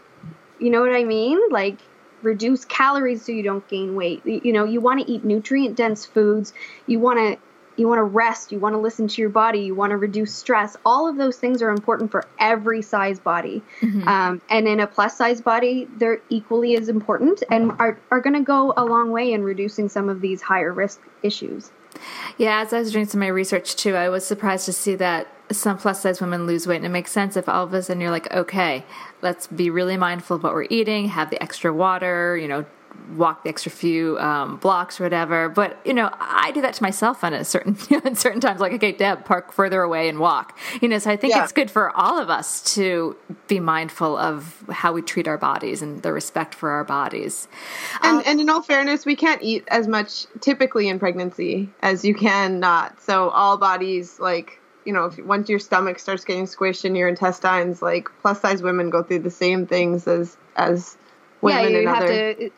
You 0.58 0.68
know 0.68 0.82
what 0.82 0.92
I 0.92 1.04
mean? 1.04 1.40
Like, 1.50 1.78
reduce 2.22 2.66
calories 2.66 3.24
so 3.24 3.32
you 3.32 3.42
don't 3.42 3.66
gain 3.68 3.94
weight. 3.94 4.24
You 4.26 4.52
know, 4.52 4.64
you 4.64 4.80
want 4.80 5.00
to 5.00 5.10
eat 5.10 5.24
nutrient 5.24 5.76
dense 5.76 6.04
foods. 6.04 6.52
You 6.86 7.00
want 7.00 7.18
to 7.18 7.38
you 7.76 7.88
want 7.88 7.98
to 7.98 8.04
rest, 8.04 8.52
you 8.52 8.58
want 8.58 8.74
to 8.74 8.78
listen 8.78 9.08
to 9.08 9.22
your 9.22 9.30
body, 9.30 9.60
you 9.60 9.74
want 9.74 9.90
to 9.90 9.96
reduce 9.96 10.34
stress. 10.34 10.76
All 10.84 11.08
of 11.08 11.16
those 11.16 11.38
things 11.38 11.62
are 11.62 11.70
important 11.70 12.10
for 12.10 12.26
every 12.38 12.82
size 12.82 13.18
body. 13.18 13.62
Mm-hmm. 13.80 14.06
Um, 14.06 14.42
and 14.50 14.68
in 14.68 14.80
a 14.80 14.86
plus 14.86 15.16
size 15.16 15.40
body, 15.40 15.88
they're 15.96 16.20
equally 16.28 16.76
as 16.76 16.90
important 16.90 17.42
and 17.50 17.72
are, 17.78 17.98
are 18.10 18.20
going 18.20 18.34
to 18.34 18.42
go 18.42 18.74
a 18.76 18.84
long 18.84 19.10
way 19.10 19.32
in 19.32 19.42
reducing 19.42 19.88
some 19.88 20.10
of 20.10 20.20
these 20.20 20.42
higher 20.42 20.72
risk 20.72 21.00
issues. 21.22 21.70
Yeah, 22.38 22.60
as 22.60 22.72
I 22.72 22.78
was 22.78 22.92
doing 22.92 23.06
some 23.06 23.20
of 23.20 23.26
my 23.26 23.28
research 23.28 23.76
too, 23.76 23.94
I 23.96 24.08
was 24.08 24.24
surprised 24.24 24.64
to 24.66 24.72
see 24.72 24.94
that 24.96 25.28
some 25.50 25.78
plus 25.78 26.00
size 26.00 26.20
women 26.20 26.46
lose 26.46 26.66
weight. 26.66 26.76
And 26.76 26.86
it 26.86 26.90
makes 26.90 27.12
sense 27.12 27.36
if 27.36 27.48
all 27.48 27.64
of 27.64 27.74
a 27.74 27.82
sudden 27.82 28.00
you're 28.00 28.10
like, 28.10 28.32
okay, 28.32 28.84
let's 29.22 29.46
be 29.46 29.70
really 29.70 29.96
mindful 29.96 30.36
of 30.36 30.42
what 30.42 30.54
we're 30.54 30.66
eating, 30.70 31.08
have 31.08 31.30
the 31.30 31.42
extra 31.42 31.72
water, 31.72 32.36
you 32.36 32.48
know, 32.48 32.64
walk 33.16 33.42
the 33.44 33.48
extra 33.48 33.70
few 33.70 34.18
um, 34.18 34.56
blocks 34.56 35.00
or 35.00 35.04
whatever. 35.04 35.48
But 35.48 35.78
you 35.84 35.94
know, 35.94 36.10
I 36.12 36.50
do 36.52 36.60
that 36.62 36.74
to 36.74 36.82
myself 36.82 37.24
on 37.24 37.32
a 37.32 37.44
certain 37.44 37.76
you 37.88 37.96
know, 38.00 38.02
in 38.04 38.16
certain 38.16 38.40
times. 38.40 38.60
Like, 38.60 38.72
okay, 38.74 38.92
Deb, 38.92 39.24
park 39.24 39.52
further 39.52 39.82
away 39.82 40.08
and 40.08 40.18
walk. 40.18 40.58
You 40.80 40.88
know, 40.88 40.98
so 40.98 41.10
I 41.10 41.16
think 41.16 41.34
yeah. 41.34 41.42
it's 41.42 41.52
good 41.52 41.70
for 41.70 41.94
all 41.96 42.18
of 42.18 42.30
us 42.30 42.62
to 42.74 43.16
be 43.48 43.60
mindful 43.60 44.16
of 44.16 44.64
how 44.70 44.92
we 44.92 45.02
treat 45.02 45.28
our 45.28 45.38
bodies 45.38 45.82
and 45.82 46.02
the 46.02 46.12
respect 46.12 46.54
for 46.54 46.70
our 46.70 46.84
bodies. 46.84 47.48
And, 48.02 48.18
um, 48.18 48.22
and 48.26 48.40
in 48.40 48.48
all 48.48 48.62
fairness, 48.62 49.04
we 49.04 49.16
can't 49.16 49.42
eat 49.42 49.64
as 49.68 49.86
much 49.86 50.26
typically 50.40 50.88
in 50.88 50.98
pregnancy 50.98 51.70
as 51.82 52.04
you 52.04 52.14
can 52.14 52.60
not. 52.60 53.00
So 53.00 53.30
all 53.30 53.56
bodies 53.56 54.18
like 54.20 54.60
you 54.84 54.92
know, 54.92 55.06
if 55.06 55.18
once 55.18 55.48
your 55.48 55.58
stomach 55.58 55.98
starts 55.98 56.24
getting 56.24 56.46
squished 56.46 56.84
in 56.84 56.94
your 56.94 57.08
intestines, 57.08 57.82
like 57.82 58.08
plus 58.22 58.40
size 58.40 58.62
women 58.62 58.90
go 58.90 59.02
through 59.02 59.20
the 59.20 59.30
same 59.30 59.66
things 59.66 60.06
as 60.06 60.36
as 60.56 60.96
yeah, 61.42 61.66
you 61.66 61.88
have 61.88 62.06
to, 62.06 62.50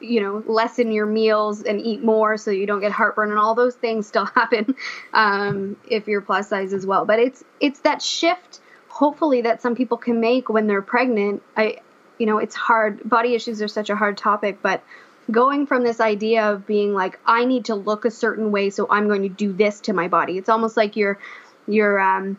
you 0.00 0.20
know, 0.20 0.42
lessen 0.46 0.90
your 0.92 1.06
meals 1.06 1.62
and 1.62 1.80
eat 1.80 2.02
more 2.02 2.36
so 2.36 2.50
you 2.50 2.66
don't 2.66 2.80
get 2.80 2.92
heartburn 2.92 3.30
and 3.30 3.38
all 3.38 3.54
those 3.54 3.74
things 3.74 4.06
still 4.12 4.26
happen 4.26 4.74
um, 5.12 5.76
if 5.88 6.08
you're 6.08 6.20
plus 6.20 6.48
size 6.48 6.72
as 6.72 6.86
well. 6.86 7.04
But 7.04 7.18
it's 7.18 7.44
it's 7.60 7.80
that 7.80 8.00
shift, 8.00 8.60
hopefully, 8.88 9.42
that 9.42 9.60
some 9.60 9.74
people 9.74 9.98
can 9.98 10.20
make 10.20 10.48
when 10.48 10.66
they're 10.66 10.82
pregnant. 10.82 11.42
I, 11.56 11.78
you 12.18 12.26
know, 12.26 12.38
it's 12.38 12.54
hard. 12.54 13.08
Body 13.08 13.34
issues 13.34 13.60
are 13.60 13.68
such 13.68 13.90
a 13.90 13.96
hard 13.96 14.16
topic, 14.16 14.58
but 14.62 14.82
going 15.30 15.66
from 15.66 15.82
this 15.82 16.00
idea 16.00 16.50
of 16.50 16.66
being 16.66 16.94
like, 16.94 17.18
I 17.26 17.44
need 17.44 17.66
to 17.66 17.74
look 17.74 18.04
a 18.04 18.10
certain 18.10 18.50
way, 18.50 18.70
so 18.70 18.86
I'm 18.88 19.08
going 19.08 19.22
to 19.22 19.28
do 19.28 19.52
this 19.52 19.80
to 19.82 19.92
my 19.92 20.08
body. 20.08 20.38
It's 20.38 20.48
almost 20.48 20.76
like 20.76 20.96
you're 20.96 21.18
you're 21.66 22.00
um, 22.00 22.38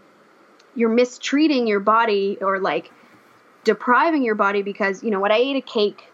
you're 0.75 0.89
mistreating 0.89 1.67
your 1.67 1.79
body 1.79 2.37
or 2.41 2.59
like 2.59 2.91
depriving 3.63 4.23
your 4.23 4.35
body 4.35 4.61
because 4.61 5.03
you 5.03 5.11
know 5.11 5.19
what 5.19 5.31
I 5.31 5.37
ate 5.37 5.55
a 5.55 5.61
cake 5.61 6.09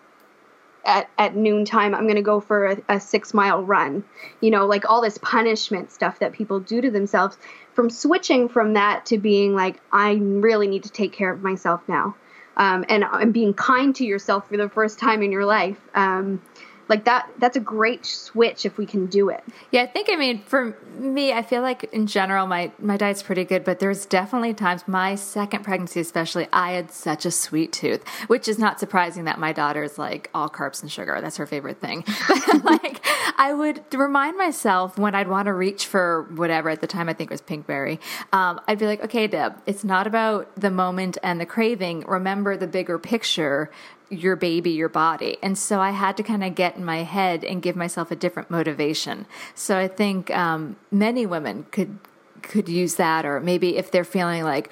at 0.85 1.09
at 1.17 1.35
noontime, 1.35 1.93
I'm 1.93 2.07
gonna 2.07 2.21
go 2.21 2.39
for 2.39 2.65
a, 2.65 2.77
a 2.89 2.99
six 2.99 3.33
mile 3.33 3.63
run. 3.63 4.03
You 4.41 4.51
know, 4.51 4.65
like 4.65 4.89
all 4.89 5.01
this 5.01 5.17
punishment 5.17 5.91
stuff 5.91 6.19
that 6.19 6.33
people 6.33 6.59
do 6.59 6.81
to 6.81 6.91
themselves. 6.91 7.37
From 7.73 7.89
switching 7.89 8.49
from 8.49 8.73
that 8.73 9.05
to 9.07 9.17
being 9.17 9.55
like, 9.55 9.79
I 9.91 10.13
really 10.13 10.67
need 10.67 10.83
to 10.83 10.89
take 10.89 11.13
care 11.13 11.31
of 11.31 11.41
myself 11.41 11.81
now, 11.87 12.15
um, 12.57 12.85
and 12.89 13.03
and 13.03 13.33
being 13.33 13.53
kind 13.53 13.95
to 13.95 14.05
yourself 14.05 14.47
for 14.49 14.57
the 14.57 14.69
first 14.69 14.99
time 14.99 15.21
in 15.21 15.31
your 15.31 15.45
life. 15.45 15.77
Um, 15.93 16.41
like 16.89 17.05
that 17.05 17.29
that's 17.37 17.55
a 17.55 17.59
great 17.59 18.05
switch 18.05 18.65
if 18.65 18.77
we 18.77 18.85
can 18.85 19.05
do 19.05 19.29
it. 19.29 19.43
Yeah 19.71 19.83
i 19.83 19.85
think 19.87 20.09
i 20.09 20.15
mean 20.15 20.41
for 20.41 20.77
me 20.97 21.31
i 21.31 21.41
feel 21.41 21.61
like 21.61 21.85
in 21.85 22.07
general 22.07 22.47
my 22.47 22.71
my 22.79 22.97
diet's 22.97 23.23
pretty 23.23 23.45
good 23.45 23.63
but 23.63 23.79
there's 23.79 24.05
definitely 24.05 24.53
times 24.53 24.87
my 24.87 25.15
second 25.15 25.63
pregnancy 25.63 25.99
especially 25.99 26.47
i 26.51 26.71
had 26.71 26.91
such 26.91 27.25
a 27.25 27.31
sweet 27.31 27.71
tooth 27.71 28.07
which 28.27 28.47
is 28.47 28.59
not 28.59 28.79
surprising 28.79 29.25
that 29.25 29.39
my 29.39 29.53
daughter's 29.53 29.97
like 29.97 30.29
all 30.33 30.49
carbs 30.49 30.81
and 30.81 30.91
sugar. 30.91 31.19
That's 31.21 31.37
her 31.37 31.45
favorite 31.45 31.79
thing. 31.79 32.03
But 32.47 32.63
like 32.63 33.05
i 33.37 33.53
would 33.53 33.81
remind 33.93 34.37
myself 34.37 34.97
when 34.97 35.13
i'd 35.15 35.27
want 35.27 35.45
to 35.45 35.53
reach 35.53 35.85
for 35.85 36.23
whatever 36.35 36.69
at 36.69 36.81
the 36.81 36.87
time 36.87 37.09
i 37.09 37.13
think 37.13 37.29
it 37.29 37.33
was 37.33 37.41
pinkberry 37.41 37.99
um, 38.33 38.59
i'd 38.67 38.79
be 38.79 38.85
like 38.85 39.03
okay 39.03 39.27
deb 39.27 39.61
it's 39.65 39.83
not 39.83 40.07
about 40.07 40.49
the 40.55 40.71
moment 40.71 41.17
and 41.23 41.39
the 41.39 41.45
craving. 41.45 42.05
Remember 42.07 42.57
the 42.57 42.67
bigger 42.67 42.97
picture 42.97 43.69
your 44.09 44.35
baby, 44.35 44.71
your 44.71 44.89
body. 44.89 45.37
And 45.41 45.57
so 45.57 45.79
I 45.79 45.91
had 45.91 46.17
to 46.17 46.23
kind 46.23 46.43
of 46.43 46.55
get 46.55 46.75
in 46.75 46.83
my 46.83 47.03
head 47.03 47.43
and 47.43 47.61
give 47.61 47.75
myself 47.75 48.11
a 48.11 48.15
different 48.15 48.49
motivation. 48.49 49.25
So 49.55 49.77
I 49.77 49.87
think 49.87 50.31
um, 50.31 50.75
many 50.91 51.25
women 51.25 51.65
could 51.71 51.99
could 52.41 52.69
use 52.69 52.95
that, 52.95 53.25
or 53.25 53.39
maybe 53.39 53.77
if 53.77 53.91
they're 53.91 54.05
feeling 54.05 54.43
like 54.43 54.69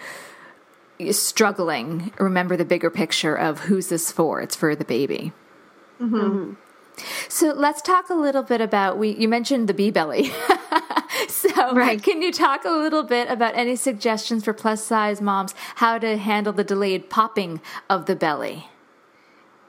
struggling, 1.12 2.12
remember 2.17 2.58
the 2.58 2.65
bigger 2.65 2.89
picture 2.89 3.36
of 3.36 3.62
who's 3.62 3.88
this 3.89 4.12
for? 4.12 4.41
It's 4.41 4.56
for 4.56 4.76
the 4.76 4.86
baby. 4.86 5.32
Mm-hmm. 6.02 6.15
Mm-hmm. 6.15 6.54
So 7.30 7.54
let's 7.54 7.82
talk 7.82 8.10
a 8.10 8.15
little 8.15 8.41
bit 8.41 8.62
about 8.62 8.97
we. 8.97 9.10
You 9.10 9.28
mentioned 9.28 9.67
the 9.67 9.73
bee 9.73 9.91
belly. 9.91 10.32
so 11.28 11.73
right. 11.73 12.02
can 12.02 12.21
you 12.21 12.32
talk 12.32 12.65
a 12.65 12.71
little 12.71 13.04
bit 13.04 13.30
about 13.30 13.56
any 13.56 13.76
suggestions 13.76 14.45
for 14.45 14.54
plus 14.54 14.84
size 14.84 15.21
moms 15.21 15.54
how 15.76 16.00
to 16.00 16.17
handle 16.17 16.54
the 16.54 16.63
delayed 16.63 17.10
popping 17.10 17.62
of 17.89 18.08
the 18.08 18.15
belly? 18.15 18.67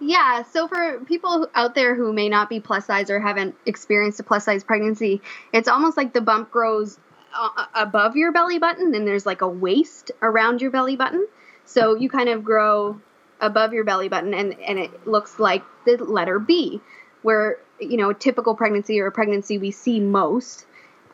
Yeah, 0.01 0.43
so 0.43 0.69
for 0.69 1.01
people 1.01 1.49
out 1.55 1.75
there 1.75 1.95
who 1.95 2.13
may 2.13 2.29
not 2.29 2.49
be 2.49 2.61
plus 2.61 2.87
size 2.87 3.11
or 3.11 3.19
haven't 3.19 3.57
experienced 3.67 4.21
a 4.21 4.23
plus 4.23 4.45
size 4.45 4.63
pregnancy, 4.63 5.21
it's 5.53 5.69
almost 5.69 5.97
like 5.97 6.13
the 6.13 6.21
bump 6.21 6.51
grows 6.51 6.99
uh, 7.35 7.67
above 7.75 8.17
your 8.17 8.33
belly 8.33 8.59
button 8.59 8.95
and 8.95 9.07
there's 9.07 9.27
like 9.27 9.41
a 9.41 9.49
waist 9.49 10.13
around 10.23 10.63
your 10.63 10.71
belly 10.71 10.95
button. 10.95 11.27
So 11.65 11.97
you 11.97 12.09
kind 12.09 12.29
of 12.29 12.45
grow 12.45 13.01
above 13.41 13.73
your 13.73 13.85
belly 13.85 14.09
button 14.09 14.35
and, 14.35 14.59
and 14.61 14.79
it 14.79 15.07
looks 15.07 15.39
like 15.39 15.65
the 15.85 15.97
letter 15.97 16.39
B, 16.39 16.81
where, 17.23 17.59
you 17.81 17.97
know, 17.97 18.11
a 18.11 18.15
typical 18.15 18.55
pregnancy 18.55 19.01
or 19.01 19.09
a 19.09 19.13
pregnancy 19.13 19.59
we 19.59 19.73
see 19.73 19.99
most 19.99 20.65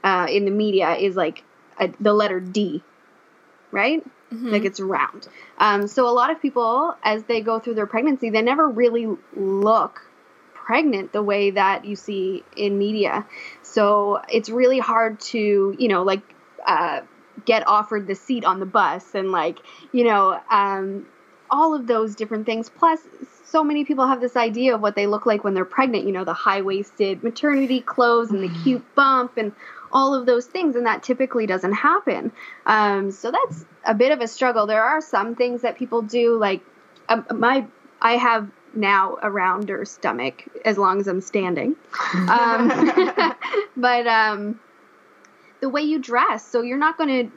uh, 0.02 0.26
in 0.28 0.44
the 0.44 0.50
media 0.50 0.94
is 0.94 1.16
like 1.16 1.42
a, 1.80 1.90
the 2.00 2.12
letter 2.12 2.38
D, 2.38 2.82
right? 3.70 4.04
Mm-hmm. 4.32 4.50
like 4.50 4.64
it's 4.64 4.80
round. 4.80 5.28
Um, 5.58 5.86
so 5.86 6.08
a 6.08 6.12
lot 6.12 6.30
of 6.30 6.40
people, 6.40 6.96
as 7.02 7.24
they 7.24 7.40
go 7.40 7.58
through 7.58 7.74
their 7.74 7.86
pregnancy, 7.86 8.30
they 8.30 8.42
never 8.42 8.68
really 8.68 9.08
look 9.36 10.02
pregnant 10.54 11.12
the 11.12 11.22
way 11.22 11.50
that 11.50 11.84
you 11.84 11.94
see 11.94 12.42
in 12.56 12.78
media. 12.78 13.26
So 13.62 14.22
it's 14.28 14.48
really 14.48 14.78
hard 14.78 15.20
to, 15.20 15.76
you 15.78 15.88
know, 15.88 16.02
like 16.02 16.22
uh, 16.66 17.02
get 17.44 17.66
offered 17.66 18.06
the 18.06 18.14
seat 18.14 18.44
on 18.44 18.60
the 18.60 18.66
bus 18.66 19.14
and 19.14 19.30
like, 19.30 19.58
you 19.92 20.04
know, 20.04 20.40
um, 20.50 21.06
all 21.50 21.74
of 21.74 21.86
those 21.86 22.14
different 22.14 22.46
things. 22.46 22.70
Plus, 22.70 23.00
so 23.44 23.62
many 23.62 23.84
people 23.84 24.06
have 24.06 24.20
this 24.20 24.36
idea 24.36 24.74
of 24.74 24.80
what 24.80 24.96
they 24.96 25.06
look 25.06 25.26
like 25.26 25.44
when 25.44 25.54
they're 25.54 25.64
pregnant, 25.64 26.06
you 26.06 26.12
know, 26.12 26.24
the 26.24 26.32
high 26.32 26.62
waisted 26.62 27.22
maternity 27.22 27.80
clothes 27.80 28.30
and 28.30 28.42
the 28.42 28.48
mm-hmm. 28.48 28.62
cute 28.62 28.94
bump 28.94 29.36
and 29.36 29.52
all 29.94 30.14
of 30.14 30.26
those 30.26 30.44
things, 30.46 30.74
and 30.74 30.86
that 30.86 31.04
typically 31.04 31.46
doesn't 31.46 31.72
happen. 31.72 32.32
Um, 32.66 33.12
so 33.12 33.30
that's 33.30 33.64
a 33.86 33.94
bit 33.94 34.10
of 34.12 34.20
a 34.20 34.26
struggle. 34.26 34.66
There 34.66 34.82
are 34.82 35.00
some 35.00 35.36
things 35.36 35.62
that 35.62 35.78
people 35.78 36.02
do, 36.02 36.36
like 36.36 36.60
um, 37.08 37.24
my 37.32 37.66
I 38.02 38.16
have 38.16 38.50
now 38.74 39.16
a 39.22 39.30
rounder 39.30 39.84
stomach 39.84 40.44
as 40.64 40.76
long 40.76 41.00
as 41.00 41.06
I'm 41.06 41.20
standing. 41.20 41.76
Um, 42.28 43.32
but 43.76 44.06
um, 44.08 44.60
the 45.60 45.68
way 45.68 45.82
you 45.82 46.00
dress, 46.00 46.44
so 46.44 46.60
you're 46.60 46.76
not 46.76 46.98
going 46.98 47.30
to 47.30 47.32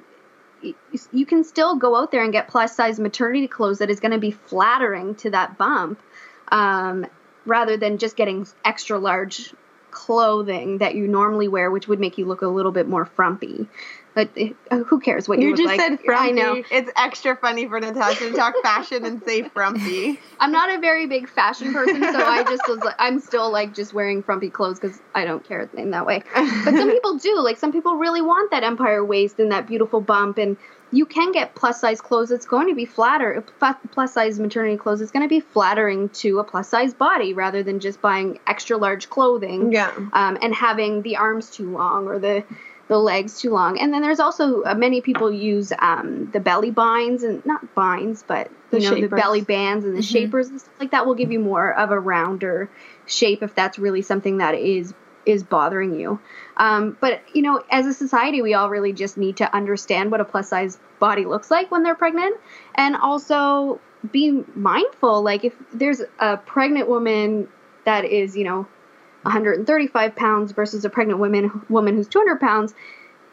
you 1.11 1.25
can 1.25 1.43
still 1.43 1.75
go 1.75 1.95
out 1.95 2.11
there 2.11 2.23
and 2.23 2.33
get 2.33 2.47
plus 2.47 2.75
size 2.75 2.99
maternity 2.99 3.47
clothes 3.47 3.77
that 3.77 3.91
is 3.91 3.99
going 3.99 4.11
to 4.11 4.17
be 4.17 4.31
flattering 4.31 5.13
to 5.13 5.29
that 5.29 5.55
bump 5.55 6.01
um, 6.47 7.05
rather 7.45 7.77
than 7.77 7.99
just 7.99 8.15
getting 8.15 8.47
extra 8.65 8.97
large 8.97 9.53
clothing 9.97 10.77
that 10.77 10.93
you 10.93 11.07
normally 11.07 11.47
wear, 11.47 11.71
which 11.71 11.87
would 11.87 11.99
make 11.99 12.19
you 12.19 12.25
look 12.25 12.43
a 12.43 12.47
little 12.47 12.71
bit 12.71 12.87
more 12.87 13.03
frumpy. 13.03 13.67
But 14.13 14.29
uh, 14.71 14.77
who 14.83 14.99
cares 14.99 15.27
what 15.27 15.39
you, 15.39 15.49
you 15.49 15.55
just 15.55 15.67
like? 15.67 15.79
said 15.79 15.99
frumpy. 15.99 16.29
I 16.29 16.31
know 16.31 16.63
it's 16.71 16.91
extra 16.95 17.35
funny 17.35 17.67
for 17.67 17.79
Natasha 17.79 18.29
to 18.29 18.35
talk 18.35 18.53
fashion 18.63 19.05
and 19.05 19.23
say 19.23 19.49
frumpy. 19.49 20.19
I'm 20.39 20.51
not 20.51 20.69
a 20.75 20.79
very 20.79 21.07
big 21.07 21.27
fashion 21.29 21.73
person, 21.73 22.01
so 22.01 22.19
I 22.19 22.43
just 22.43 22.67
was 22.67 22.79
like, 22.79 22.95
I'm 22.99 23.19
still 23.19 23.51
like 23.51 23.73
just 23.75 23.93
wearing 23.93 24.21
frumpy 24.21 24.49
clothes 24.49 24.79
because 24.79 24.99
I 25.15 25.25
don't 25.25 25.43
care 25.43 25.69
in 25.75 25.91
that 25.91 26.05
way. 26.05 26.23
But 26.33 26.75
some 26.75 26.91
people 26.91 27.17
do. 27.17 27.39
Like 27.41 27.57
some 27.57 27.71
people 27.71 27.95
really 27.95 28.21
want 28.21 28.51
that 28.51 28.63
empire 28.63 29.03
waist 29.03 29.39
and 29.39 29.51
that 29.51 29.67
beautiful 29.67 30.01
bump 30.01 30.37
and 30.37 30.57
you 30.91 31.05
can 31.05 31.31
get 31.31 31.55
plus 31.55 31.81
size 31.81 32.01
clothes. 32.01 32.31
It's 32.31 32.45
going 32.45 32.67
to 32.69 32.75
be 32.75 32.85
flatter. 32.85 33.43
Plus 33.91 34.13
size 34.13 34.39
maternity 34.39 34.77
clothes. 34.77 35.01
It's 35.01 35.11
going 35.11 35.25
to 35.25 35.29
be 35.29 35.39
flattering 35.39 36.09
to 36.09 36.39
a 36.39 36.43
plus 36.43 36.69
size 36.69 36.93
body 36.93 37.33
rather 37.33 37.63
than 37.63 37.79
just 37.79 38.01
buying 38.01 38.39
extra 38.47 38.77
large 38.77 39.09
clothing. 39.09 39.71
Yeah. 39.71 39.91
Um, 40.13 40.37
and 40.41 40.53
having 40.53 41.01
the 41.01 41.17
arms 41.17 41.49
too 41.49 41.71
long 41.71 42.07
or 42.07 42.19
the 42.19 42.43
the 42.87 42.97
legs 42.97 43.41
too 43.41 43.51
long. 43.51 43.79
And 43.79 43.93
then 43.93 44.01
there's 44.01 44.19
also 44.19 44.63
uh, 44.63 44.73
many 44.73 45.01
people 45.01 45.31
use 45.31 45.73
um, 45.77 46.29
the 46.31 46.39
belly 46.39 46.71
binds 46.71 47.23
and 47.23 47.45
not 47.45 47.75
binds, 47.75 48.23
but 48.25 48.49
you 48.71 48.79
the 48.79 48.79
know 48.79 48.95
shapers. 48.95 49.09
the 49.09 49.15
belly 49.15 49.41
bands 49.41 49.85
and 49.85 49.93
the 49.93 49.99
mm-hmm. 49.99 50.13
shapers 50.13 50.47
and 50.47 50.61
stuff 50.61 50.73
like 50.79 50.91
that 50.91 51.05
will 51.05 51.15
give 51.15 51.31
you 51.31 51.39
more 51.39 51.73
of 51.73 51.91
a 51.91 51.99
rounder 51.99 52.69
shape 53.05 53.43
if 53.43 53.53
that's 53.55 53.77
really 53.77 54.01
something 54.01 54.37
that 54.37 54.55
is 54.55 54.93
is 55.27 55.43
bothering 55.43 55.99
you. 55.99 56.19
Um, 56.55 56.97
but 56.99 57.21
you 57.33 57.41
know, 57.41 57.63
as 57.69 57.85
a 57.85 57.93
society, 57.93 58.41
we 58.41 58.53
all 58.53 58.69
really 58.69 58.93
just 58.93 59.17
need 59.17 59.37
to 59.37 59.55
understand 59.55 60.09
what 60.09 60.21
a 60.21 60.25
plus 60.25 60.49
size 60.49 60.79
body 60.99 61.25
looks 61.25 61.51
like 61.51 61.69
when 61.69 61.83
they're 61.83 61.95
pregnant, 61.95 62.35
and 62.75 62.95
also 62.95 63.79
be 64.11 64.43
mindful. 64.55 65.21
Like 65.21 65.43
if 65.43 65.53
there's 65.73 66.01
a 66.19 66.37
pregnant 66.37 66.87
woman 66.87 67.49
that 67.85 68.05
is, 68.05 68.35
you 68.35 68.45
know, 68.45 68.67
135 69.23 70.15
pounds 70.15 70.51
versus 70.53 70.85
a 70.85 70.89
pregnant 70.89 71.19
woman 71.19 71.65
woman 71.69 71.95
who's 71.95 72.07
200 72.07 72.39
pounds, 72.39 72.73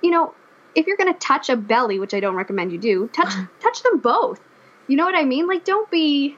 you 0.02 0.10
know, 0.10 0.34
if 0.74 0.86
you're 0.86 0.96
gonna 0.96 1.14
touch 1.14 1.48
a 1.48 1.56
belly, 1.56 1.98
which 1.98 2.12
I 2.12 2.20
don't 2.20 2.34
recommend 2.34 2.72
you 2.72 2.78
do, 2.78 3.08
touch 3.08 3.32
touch 3.60 3.82
them 3.82 4.00
both. 4.00 4.40
You 4.86 4.96
know 4.96 5.04
what 5.04 5.14
I 5.14 5.24
mean? 5.24 5.46
Like, 5.46 5.64
don't 5.64 5.90
be 5.90 6.36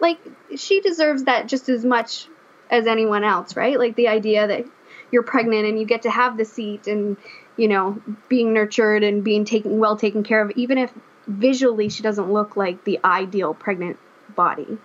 like 0.00 0.18
she 0.56 0.80
deserves 0.80 1.24
that 1.24 1.48
just 1.48 1.68
as 1.68 1.84
much 1.84 2.28
as 2.70 2.86
anyone 2.86 3.22
else, 3.22 3.54
right? 3.54 3.78
Like 3.78 3.96
the 3.96 4.08
idea 4.08 4.46
that 4.46 4.64
you're 5.12 5.22
pregnant 5.22 5.66
and 5.66 5.78
you 5.78 5.84
get 5.84 6.02
to 6.02 6.10
have 6.10 6.36
the 6.36 6.44
seat 6.44 6.88
and 6.88 7.16
you 7.56 7.68
know 7.68 8.00
being 8.28 8.52
nurtured 8.52 9.04
and 9.04 9.22
being 9.22 9.44
taken 9.44 9.78
well 9.78 9.96
taken 9.96 10.24
care 10.24 10.42
of 10.42 10.50
even 10.56 10.78
if 10.78 10.90
visually 11.28 11.88
she 11.88 12.02
doesn't 12.02 12.32
look 12.32 12.56
like 12.56 12.82
the 12.84 12.98
ideal 13.04 13.54
pregnant 13.54 13.98
body 14.34 14.78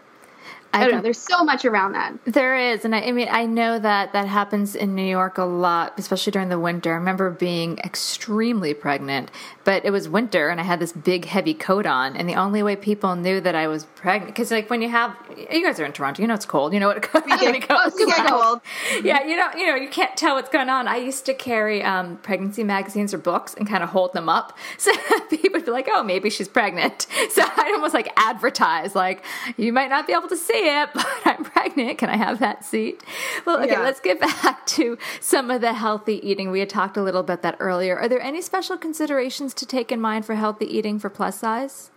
I, 0.77 0.81
I 0.81 0.83
don't 0.85 0.95
know. 0.97 1.01
There's 1.01 1.17
so 1.17 1.43
much 1.43 1.65
around 1.65 1.93
that. 1.93 2.13
There 2.25 2.55
is, 2.55 2.85
and 2.85 2.95
I, 2.95 3.01
I, 3.01 3.11
mean, 3.11 3.27
I 3.29 3.45
know 3.45 3.79
that 3.79 4.13
that 4.13 4.27
happens 4.27 4.75
in 4.75 4.95
New 4.95 5.05
York 5.05 5.37
a 5.37 5.43
lot, 5.43 5.93
especially 5.97 6.31
during 6.31 6.49
the 6.49 6.59
winter. 6.59 6.91
I 6.91 6.95
remember 6.95 7.31
being 7.31 7.79
extremely 7.79 8.73
pregnant, 8.73 9.31
but 9.63 9.85
it 9.85 9.91
was 9.91 10.07
winter, 10.07 10.49
and 10.49 10.59
I 10.59 10.63
had 10.63 10.79
this 10.79 10.91
big, 10.91 11.25
heavy 11.25 11.53
coat 11.53 11.85
on, 11.85 12.15
and 12.15 12.29
the 12.29 12.35
only 12.35 12.61
way 12.61 12.75
people 12.75 13.15
knew 13.15 13.41
that 13.41 13.55
I 13.55 13.67
was 13.67 13.85
pregnant, 13.95 14.33
because 14.33 14.51
like 14.51 14.69
when 14.69 14.81
you 14.81 14.89
have, 14.89 15.15
you 15.51 15.63
guys 15.63 15.79
are 15.79 15.85
in 15.85 15.93
Toronto, 15.93 16.21
you 16.21 16.27
know 16.27 16.35
it's 16.35 16.45
cold, 16.45 16.73
you 16.73 16.79
know 16.79 16.87
what 16.87 17.25
we 17.25 17.37
get, 17.37 17.65
oh, 17.69 17.89
super 17.89 18.27
cold. 18.27 18.61
yeah, 19.03 19.25
you 19.25 19.35
know, 19.35 19.49
you 19.57 19.65
know, 19.65 19.75
you 19.75 19.89
can't 19.89 20.15
tell 20.15 20.35
what's 20.35 20.49
going 20.49 20.69
on. 20.69 20.87
I 20.87 20.97
used 20.97 21.25
to 21.25 21.33
carry 21.33 21.83
um, 21.83 22.17
pregnancy 22.17 22.63
magazines 22.63 23.13
or 23.13 23.17
books 23.17 23.53
and 23.55 23.67
kind 23.67 23.83
of 23.83 23.89
hold 23.89 24.13
them 24.13 24.29
up, 24.29 24.57
so 24.77 24.91
people 25.29 25.53
would 25.53 25.65
be 25.65 25.71
like, 25.71 25.87
"Oh, 25.91 26.03
maybe 26.03 26.29
she's 26.29 26.47
pregnant." 26.47 27.07
So 27.29 27.43
I'd 27.43 27.73
almost 27.73 27.93
like 27.93 28.11
advertise, 28.15 28.95
like, 28.95 29.23
"You 29.57 29.73
might 29.73 29.89
not 29.89 30.07
be 30.07 30.13
able 30.13 30.29
to 30.29 30.37
see." 30.37 30.66
It, 30.67 30.89
but 30.93 31.07
I'm 31.25 31.45
pregnant. 31.45 31.97
Can 31.97 32.09
I 32.09 32.17
have 32.17 32.39
that 32.39 32.65
seat? 32.65 33.01
Well, 33.45 33.57
okay, 33.61 33.71
yeah. 33.71 33.81
let's 33.81 34.01
get 34.01 34.19
back 34.19 34.65
to 34.67 34.97
some 35.21 35.49
of 35.49 35.61
the 35.61 35.73
healthy 35.73 36.19
eating. 36.27 36.51
We 36.51 36.59
had 36.59 36.69
talked 36.69 36.97
a 36.97 37.03
little 37.03 37.23
bit 37.23 37.37
about 37.37 37.41
that 37.43 37.63
earlier. 37.63 37.97
Are 37.97 38.07
there 38.07 38.21
any 38.21 38.41
special 38.41 38.77
considerations 38.77 39.53
to 39.55 39.65
take 39.65 39.91
in 39.91 39.99
mind 40.01 40.25
for 40.25 40.35
healthy 40.35 40.65
eating 40.65 40.99
for 40.99 41.09
plus 41.09 41.39
size? 41.39 41.91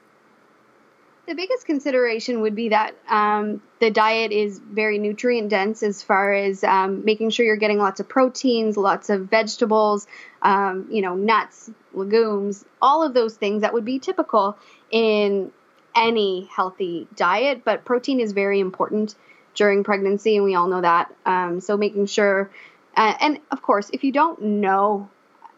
The 1.26 1.35
biggest 1.35 1.64
consideration 1.64 2.40
would 2.40 2.56
be 2.56 2.70
that 2.70 2.96
um, 3.09 3.62
the 3.78 3.90
diet 3.90 4.33
is 4.33 4.59
very 4.59 4.98
nutrient 4.98 5.48
dense 5.48 5.83
as 5.83 6.02
far 6.02 6.33
as 6.33 6.64
um, 6.64 7.04
making 7.04 7.30
sure 7.30 7.46
you're 7.46 7.56
getting 7.56 7.78
lots 7.78 8.00
of 8.00 8.09
proteins, 8.09 8.76
lots 8.76 9.11
of 9.11 9.26
vegetables, 9.26 10.09
um, 10.42 10.88
you 10.90 11.02
know, 11.02 11.14
nuts, 11.14 11.70
legumes, 11.94 12.64
all 12.83 13.04
of 13.04 13.14
those 13.14 13.37
things 13.37 13.62
that 13.62 13.72
would 13.72 13.85
be 13.85 14.00
typical 14.00 14.59
in 14.90 15.52
any 15.94 16.48
healthy 16.55 17.09
diet, 17.16 17.62
but 17.64 17.85
protein 17.85 18.20
is 18.20 18.33
very 18.33 18.61
important 18.61 19.14
during 19.55 19.85
pregnancy, 19.85 20.37
and 20.37 20.44
we 20.44 20.55
all 20.55 20.68
know 20.68 20.81
that. 20.81 21.14
Um, 21.26 21.61
so 21.61 21.76
making 21.76 22.07
sure, 22.07 22.50
uh, 22.96 23.14
and 23.20 23.38
of 23.50 23.62
course, 23.62 23.90
if 23.92 24.05
you 24.05 24.12
don't 24.12 24.40
know 24.40 25.09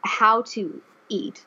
how 0.03 0.43
to 0.43 0.81
eat, 1.09 1.45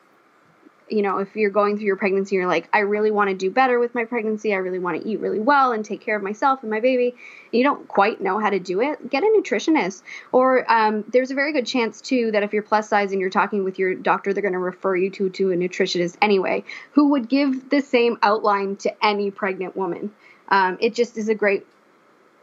you 0.88 1.02
know, 1.02 1.18
if 1.18 1.34
you're 1.34 1.50
going 1.50 1.76
through 1.76 1.86
your 1.86 1.96
pregnancy, 1.96 2.36
you're 2.36 2.46
like, 2.46 2.68
I 2.72 2.80
really 2.80 3.10
want 3.10 3.30
to 3.30 3.34
do 3.34 3.50
better 3.50 3.78
with 3.78 3.94
my 3.94 4.04
pregnancy. 4.04 4.52
I 4.52 4.58
really 4.58 4.78
want 4.78 5.02
to 5.02 5.08
eat 5.08 5.18
really 5.18 5.40
well 5.40 5.72
and 5.72 5.84
take 5.84 6.00
care 6.00 6.16
of 6.16 6.22
myself 6.22 6.62
and 6.62 6.70
my 6.70 6.78
baby. 6.80 7.08
And 7.08 7.52
you 7.52 7.64
don't 7.64 7.88
quite 7.88 8.20
know 8.20 8.38
how 8.38 8.50
to 8.50 8.60
do 8.60 8.80
it. 8.80 9.10
Get 9.10 9.24
a 9.24 9.26
nutritionist. 9.26 10.02
Or 10.30 10.70
um, 10.70 11.04
there's 11.08 11.32
a 11.32 11.34
very 11.34 11.52
good 11.52 11.66
chance 11.66 12.00
too 12.00 12.30
that 12.32 12.44
if 12.44 12.52
you're 12.52 12.62
plus 12.62 12.88
size 12.88 13.10
and 13.10 13.20
you're 13.20 13.30
talking 13.30 13.64
with 13.64 13.78
your 13.78 13.94
doctor, 13.94 14.32
they're 14.32 14.42
going 14.42 14.52
to 14.52 14.58
refer 14.58 14.94
you 14.94 15.10
to 15.10 15.28
to 15.30 15.50
a 15.50 15.56
nutritionist 15.56 16.16
anyway, 16.22 16.62
who 16.92 17.08
would 17.08 17.28
give 17.28 17.68
the 17.68 17.80
same 17.80 18.18
outline 18.22 18.76
to 18.76 19.04
any 19.04 19.30
pregnant 19.32 19.76
woman. 19.76 20.12
Um, 20.48 20.78
it 20.80 20.94
just 20.94 21.18
is 21.18 21.28
a 21.28 21.34
great 21.34 21.66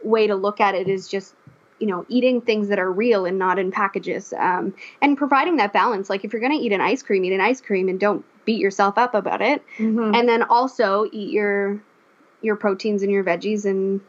way 0.02 0.26
to 0.26 0.34
look 0.34 0.60
at 0.60 0.74
it. 0.74 0.88
Is 0.88 1.08
just 1.08 1.34
you 1.78 1.86
know 1.86 2.04
eating 2.08 2.40
things 2.40 2.68
that 2.68 2.78
are 2.78 2.90
real 2.90 3.26
and 3.26 3.38
not 3.38 3.58
in 3.58 3.70
packages 3.70 4.32
um, 4.38 4.74
and 5.02 5.16
providing 5.16 5.56
that 5.56 5.72
balance. 5.72 6.08
Like 6.08 6.24
if 6.24 6.32
you're 6.32 6.40
going 6.40 6.56
to 6.56 6.64
eat 6.64 6.72
an 6.72 6.80
ice 6.80 7.02
cream 7.02 7.24
eat 7.24 7.32
an 7.32 7.40
ice 7.40 7.60
cream 7.60 7.88
and 7.88 7.98
don't 7.98 8.24
beat 8.44 8.60
yourself 8.60 8.98
up 8.98 9.14
about 9.14 9.42
it. 9.42 9.62
Mm-hmm. 9.78 10.14
and 10.14 10.28
then 10.28 10.42
also 10.42 11.08
eat 11.12 11.30
your 11.32 11.82
your 12.42 12.56
proteins 12.56 13.02
and 13.02 13.10
your 13.10 13.24
veggies 13.24 13.64
and 13.64 14.00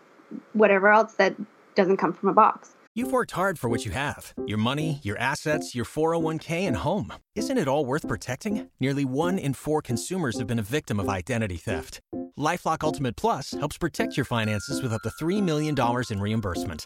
whatever 0.53 0.89
else 0.91 1.13
that 1.13 1.35
doesn't 1.75 1.97
come 1.97 2.13
from 2.13 2.29
a 2.29 2.33
box. 2.33 2.71
You've 2.93 3.11
worked 3.11 3.31
hard 3.31 3.59
for 3.59 3.69
what 3.69 3.85
you 3.85 3.91
have. 3.91 4.33
Your 4.45 4.57
money 4.57 4.99
your 5.03 5.17
assets 5.17 5.75
your 5.75 5.85
401k 5.85 6.49
and 6.67 6.77
home. 6.77 7.13
Isn't 7.35 7.57
it 7.57 7.67
all 7.67 7.85
worth 7.85 8.07
protecting? 8.07 8.69
Nearly 8.79 9.05
one 9.05 9.37
in 9.37 9.53
four 9.53 9.81
consumers 9.81 10.37
have 10.37 10.47
been 10.47 10.59
a 10.59 10.69
victim 10.77 10.99
of 10.99 11.09
identity 11.09 11.57
theft. 11.57 11.99
LifeLock 12.37 12.83
ultimate 12.83 13.15
plus 13.15 13.51
helps 13.51 13.77
protect 13.77 14.17
your 14.17 14.25
finances 14.25 14.81
with 14.81 14.91
up 14.91 15.01
to 15.03 15.09
$3 15.23 15.41
million 15.41 15.75
in 16.09 16.19
reimbursement 16.19 16.85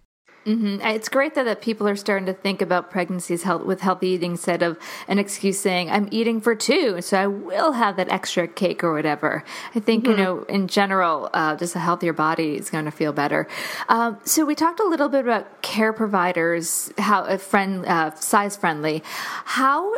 Mm-hmm. 0.45 0.81
It's 0.81 1.07
great 1.07 1.35
that, 1.35 1.43
that 1.43 1.61
people 1.61 1.87
are 1.87 1.95
starting 1.95 2.25
to 2.25 2.33
think 2.33 2.61
about 2.61 2.89
pregnancies 2.89 3.43
health, 3.43 3.63
with 3.63 3.81
healthy 3.81 4.07
eating 4.07 4.31
instead 4.31 4.63
of 4.63 4.77
an 5.07 5.19
excuse 5.19 5.59
saying, 5.59 5.91
I'm 5.91 6.07
eating 6.11 6.41
for 6.41 6.55
two, 6.55 7.01
so 7.01 7.17
I 7.17 7.27
will 7.27 7.73
have 7.73 7.97
that 7.97 8.09
extra 8.09 8.47
cake 8.47 8.83
or 8.83 8.93
whatever. 8.93 9.43
I 9.75 9.79
think, 9.79 10.05
mm-hmm. 10.05 10.11
you 10.11 10.25
know, 10.25 10.43
in 10.43 10.67
general, 10.67 11.29
uh, 11.33 11.55
just 11.55 11.75
a 11.75 11.79
healthier 11.79 12.13
body 12.13 12.55
is 12.55 12.69
going 12.69 12.85
to 12.85 12.91
feel 12.91 13.13
better. 13.13 13.47
Um, 13.87 14.17
so 14.23 14.45
we 14.45 14.55
talked 14.55 14.79
a 14.79 14.85
little 14.85 15.09
bit 15.09 15.25
about 15.25 15.61
care 15.61 15.93
providers, 15.93 16.91
how 16.97 17.21
uh, 17.21 17.37
friend, 17.37 17.85
uh, 17.85 18.15
size 18.15 18.55
friendly. 18.55 19.03
How 19.45 19.93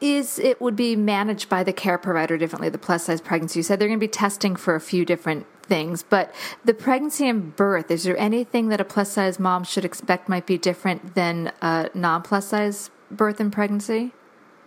is 0.00 0.38
it 0.38 0.60
would 0.60 0.76
be 0.76 0.96
managed 0.96 1.48
by 1.48 1.62
the 1.62 1.72
care 1.72 1.98
provider 1.98 2.38
differently, 2.38 2.68
the 2.68 2.78
plus 2.78 3.04
size 3.04 3.20
pregnancy. 3.20 3.58
You 3.58 3.62
said 3.62 3.78
they're 3.78 3.88
going 3.88 4.00
to 4.00 4.04
be 4.04 4.08
testing 4.08 4.56
for 4.56 4.74
a 4.74 4.80
few 4.80 5.04
different 5.04 5.46
things, 5.62 6.02
but 6.02 6.34
the 6.64 6.74
pregnancy 6.74 7.28
and 7.28 7.54
birth, 7.54 7.90
is 7.90 8.04
there 8.04 8.16
anything 8.16 8.68
that 8.68 8.80
a 8.80 8.84
plus 8.84 9.12
size 9.12 9.38
mom 9.38 9.64
should 9.64 9.84
expect 9.84 10.28
might 10.28 10.46
be 10.46 10.58
different 10.58 11.14
than 11.14 11.52
a 11.62 11.90
non 11.94 12.22
plus 12.22 12.48
size 12.48 12.90
birth 13.10 13.40
and 13.40 13.52
pregnancy? 13.52 14.12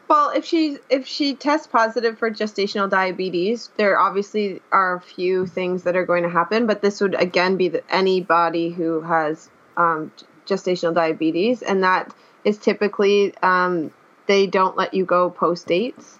Well, 0.08 0.30
if 0.30 0.46
she 0.46 0.78
if 0.90 1.08
she 1.08 1.34
tests 1.34 1.66
positive 1.66 2.20
for 2.20 2.30
gestational 2.30 2.90
diabetes, 2.90 3.72
there 3.78 3.98
obviously 3.98 4.62
are 4.72 4.98
a 4.98 5.02
few 5.02 5.48
things 5.48 5.84
that 5.84 5.96
are 5.96 6.06
going 6.06 6.24
to 6.24 6.30
happen, 6.30 6.68
but 6.68 6.82
this 6.82 7.02
would 7.02 7.16
again 7.16 7.58
be 7.58 7.70
the, 7.70 7.84
anybody 7.90 8.70
who 8.70 9.02
has 9.02 9.50
um, 9.76 10.12
gestational 10.46 10.94
diabetes, 10.94 11.62
and 11.62 11.84
that 11.84 12.14
is 12.44 12.58
typically 12.58 13.34
um, 13.42 13.92
they 14.28 14.48
don't 14.48 14.78
let 14.78 14.94
you 14.94 15.06
go 15.06 15.30
post 15.30 15.68
dates 15.68 16.20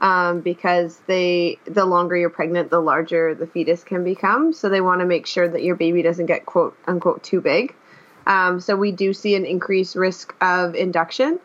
um, 0.00 0.40
because 0.40 1.00
they 1.06 1.58
the 1.64 1.84
longer 1.84 2.16
you're 2.16 2.30
pregnant, 2.30 2.70
the 2.70 2.80
larger 2.80 3.34
the 3.34 3.46
fetus 3.46 3.84
can 3.84 4.04
become. 4.04 4.52
So 4.52 4.68
they 4.68 4.80
want 4.80 5.00
to 5.00 5.06
make 5.06 5.26
sure 5.26 5.48
that 5.48 5.62
your 5.62 5.76
baby 5.76 6.02
doesn't 6.02 6.26
get 6.26 6.44
quote 6.44 6.76
unquote 6.86 7.22
too 7.22 7.40
big. 7.40 7.74
Um, 8.26 8.60
so 8.60 8.76
we 8.76 8.92
do 8.92 9.12
see 9.14 9.34
an 9.34 9.44
increased 9.44 9.96
risk 9.96 10.34
of 10.40 10.74
induction. 10.74 11.38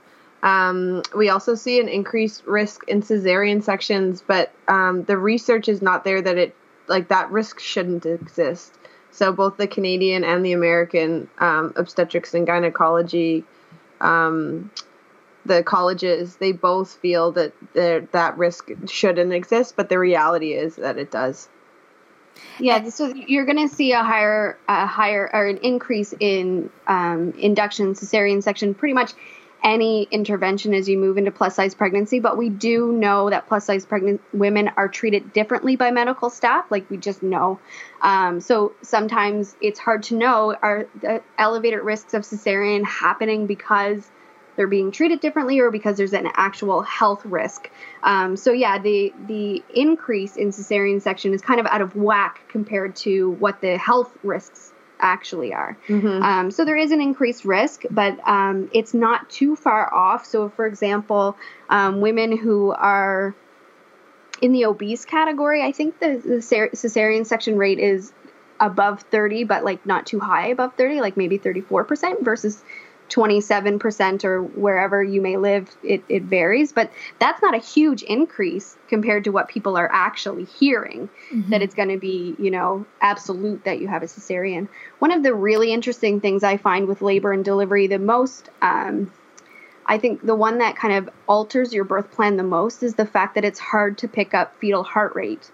Um, 0.44 1.02
we 1.16 1.30
also 1.30 1.56
see 1.56 1.80
an 1.80 1.88
increased 1.88 2.46
risk 2.46 2.84
in 2.88 3.02
cesarean 3.02 3.64
sections, 3.64 4.24
but 4.26 4.52
um, 4.68 5.04
the 5.04 5.18
research 5.18 5.68
is 5.68 5.82
not 5.82 6.04
there 6.04 6.22
that 6.22 6.38
it 6.38 6.56
like 6.88 7.10
that 7.10 7.32
risk 7.32 7.60
shouldn't 7.60 8.06
exist. 8.06 8.74
So 9.12 9.32
both 9.32 9.58
the 9.58 9.68
Canadian 9.68 10.24
and 10.24 10.46
the 10.46 10.54
American 10.54 11.28
um, 11.40 11.74
obstetrics 11.76 12.34
and 12.34 12.46
gynecology 12.46 13.44
um, 14.00 14.70
the 15.48 15.64
colleges 15.64 16.36
they 16.38 16.52
both 16.52 16.96
feel 16.96 17.32
that 17.32 17.54
that 17.74 18.38
risk 18.38 18.70
shouldn't 18.88 19.34
exist 19.34 19.76
but 19.76 19.90
the 19.90 19.98
reality 19.98 20.54
is 20.54 20.76
that 20.76 20.98
it 20.98 21.12
does. 21.12 21.50
Yeah 22.60 22.90
so 22.90 23.08
you're 23.08 23.46
going 23.46 23.68
to 23.68 23.74
see 23.74 23.94
a 23.94 24.04
higher 24.04 24.58
a 24.68 24.86
higher 24.86 25.30
or 25.34 25.48
an 25.48 25.58
increase 25.58 26.14
in 26.20 26.70
um, 26.86 27.34
induction 27.38 27.94
cesarean 27.94 28.44
section 28.44 28.74
pretty 28.74 28.94
much 28.94 29.14
any 29.64 30.04
intervention 30.12 30.74
as 30.76 30.88
you 30.88 30.98
move 30.98 31.18
into 31.18 31.32
plus 31.32 31.56
size 31.56 31.74
pregnancy 31.74 32.20
but 32.20 32.38
we 32.38 32.48
do 32.50 32.92
know 32.94 33.30
that 33.30 33.48
plus 33.48 33.66
size 33.66 33.86
pregnant 33.86 34.22
women 34.32 34.70
are 34.78 34.88
treated 34.88 35.34
differently 35.34 35.76
by 35.76 35.90
medical 35.90 36.30
staff 36.30 36.70
like 36.70 36.88
we 36.92 36.98
just 36.98 37.24
know. 37.24 37.60
Um, 38.02 38.40
so 38.40 38.74
sometimes 38.84 39.56
it's 39.60 39.80
hard 39.80 40.04
to 40.04 40.16
know 40.16 40.56
are 40.62 40.88
the 41.02 41.24
elevated 41.40 41.80
risks 41.80 42.14
of 42.14 42.22
cesarean 42.22 42.86
happening 42.86 43.48
because 43.48 44.08
they're 44.58 44.68
being 44.68 44.92
treated 44.92 45.22
differently 45.22 45.60
or 45.60 45.72
because 45.72 45.96
there's 45.96 46.14
an 46.14 46.28
actual 46.34 46.82
health 46.82 47.26
risk. 47.26 47.70
Um, 48.04 48.36
so 48.36 48.52
yeah, 48.52 48.80
the 48.80 49.14
the 49.28 49.64
increase 49.74 50.36
in 50.36 50.50
cesarean 50.50 51.02
section 51.02 51.34
is 51.34 51.42
kind 51.42 51.62
of 51.62 51.66
out 51.68 51.82
of 51.82 51.96
whack 51.96 52.42
compared 52.50 52.96
to 52.98 53.30
what 53.32 53.62
the 53.62 53.78
health 53.78 54.12
risks 54.24 54.74
actually 55.00 55.54
are. 55.54 55.78
Mm-hmm. 55.88 56.24
Um, 56.24 56.52
so 56.52 56.66
there 56.66 56.76
is 56.76 56.92
an 56.92 57.02
increased 57.02 57.46
risk, 57.46 57.84
but 57.90 58.20
um, 58.28 58.70
it's 58.74 58.94
not 58.94 59.30
too 59.30 59.56
far 59.56 59.94
off. 59.94 60.26
So 60.26 60.50
for 60.50 60.66
example, 60.66 61.38
um, 61.70 62.02
women 62.02 62.36
who 62.36 62.72
are 62.72 63.36
in 64.42 64.52
the 64.52 64.66
obese 64.66 65.06
category, 65.06 65.64
I 65.64 65.72
think 65.72 66.00
the, 66.00 66.18
the 66.18 66.70
cesarean 66.76 67.26
section 67.26 67.58
rate 67.58 67.80
is 67.80 68.12
above 68.60 69.02
30, 69.02 69.44
but 69.44 69.64
like 69.64 69.86
not 69.86 70.06
too 70.06 70.20
high 70.20 70.48
above 70.48 70.74
30, 70.76 71.02
like 71.02 71.18
maybe 71.18 71.38
34% 71.38 72.24
versus 72.24 72.64
27% 73.10 74.24
or 74.24 74.42
wherever 74.42 75.02
you 75.02 75.22
may 75.22 75.38
live, 75.38 75.76
it, 75.84 76.04
it 76.10 76.24
varies. 76.24 76.72
But 76.72 76.92
that's 77.20 77.42
not 77.42 77.56
a 77.56 77.60
huge 77.60 78.04
increase 78.04 78.78
compared 78.88 79.24
to 79.26 79.32
what 79.32 79.48
people 79.48 79.78
are 79.78 79.90
actually 79.92 80.46
hearing 80.46 81.10
mm-hmm. 81.32 81.50
that 81.52 81.62
it's 81.62 81.76
going 81.76 81.90
to 81.90 81.98
be, 81.98 82.36
you 82.38 82.52
know, 82.52 82.86
absolute 83.02 83.64
that 83.66 83.80
you 83.80 83.88
have 83.88 84.04
a 84.04 84.08
cesarean. 84.08 84.68
One 85.00 85.12
of 85.12 85.24
the 85.24 85.34
really 85.34 85.72
interesting 85.72 86.22
things 86.22 86.44
I 86.44 86.58
find 86.58 86.88
with 86.88 87.02
labor 87.02 87.32
and 87.32 87.44
delivery, 87.44 87.88
the 87.88 88.00
most, 88.00 88.50
um, 88.62 89.12
I 89.86 89.98
think 89.98 90.26
the 90.26 90.36
one 90.36 90.58
that 90.58 90.76
kind 90.76 90.94
of 90.94 91.10
alters 91.28 91.74
your 91.74 91.86
birth 91.86 92.12
plan 92.12 92.36
the 92.38 92.44
most 92.44 92.84
is 92.84 92.96
the 92.96 93.06
fact 93.06 93.36
that 93.36 93.46
it's 93.46 93.60
hard 93.60 93.98
to 94.00 94.08
pick 94.08 94.34
up 94.34 94.60
fetal 94.60 94.84
heart 94.84 95.16
rate 95.16 95.52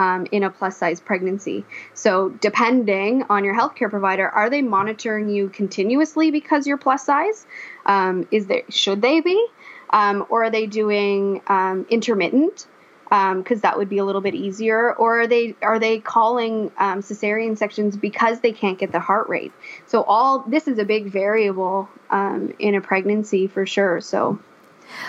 um, 0.00 0.26
in 0.32 0.42
a 0.42 0.50
plus 0.50 0.78
size 0.78 0.98
pregnancy. 0.98 1.66
So, 1.92 2.30
depending 2.30 3.24
on 3.28 3.44
your 3.44 3.54
healthcare 3.54 3.90
provider, 3.90 4.26
are 4.26 4.48
they 4.48 4.62
monitoring 4.62 5.28
you 5.28 5.50
continuously 5.50 6.30
because 6.30 6.66
you're 6.66 6.78
plus 6.78 7.04
size? 7.04 7.46
Um, 7.84 8.26
is 8.30 8.46
there 8.46 8.62
should 8.70 9.02
they 9.02 9.20
be, 9.20 9.46
um, 9.90 10.24
or 10.30 10.44
are 10.44 10.50
they 10.50 10.66
doing 10.66 11.42
um, 11.46 11.86
intermittent? 11.90 12.66
because 13.10 13.56
um, 13.56 13.60
that 13.62 13.76
would 13.76 13.88
be 13.88 13.98
a 13.98 14.04
little 14.04 14.20
bit 14.20 14.36
easier. 14.36 14.94
Or 14.94 15.22
are 15.22 15.26
they 15.26 15.56
are 15.62 15.80
they 15.80 15.98
calling 15.98 16.70
um, 16.78 17.00
cesarean 17.00 17.58
sections 17.58 17.96
because 17.96 18.38
they 18.38 18.52
can't 18.52 18.78
get 18.78 18.92
the 18.92 19.00
heart 19.00 19.28
rate? 19.28 19.52
So 19.86 20.04
all 20.04 20.44
this 20.46 20.68
is 20.68 20.78
a 20.78 20.84
big 20.84 21.10
variable 21.10 21.88
in 22.12 22.74
a 22.76 22.80
pregnancy 22.80 23.48
for 23.48 23.66
sure. 23.66 24.00
So 24.00 24.38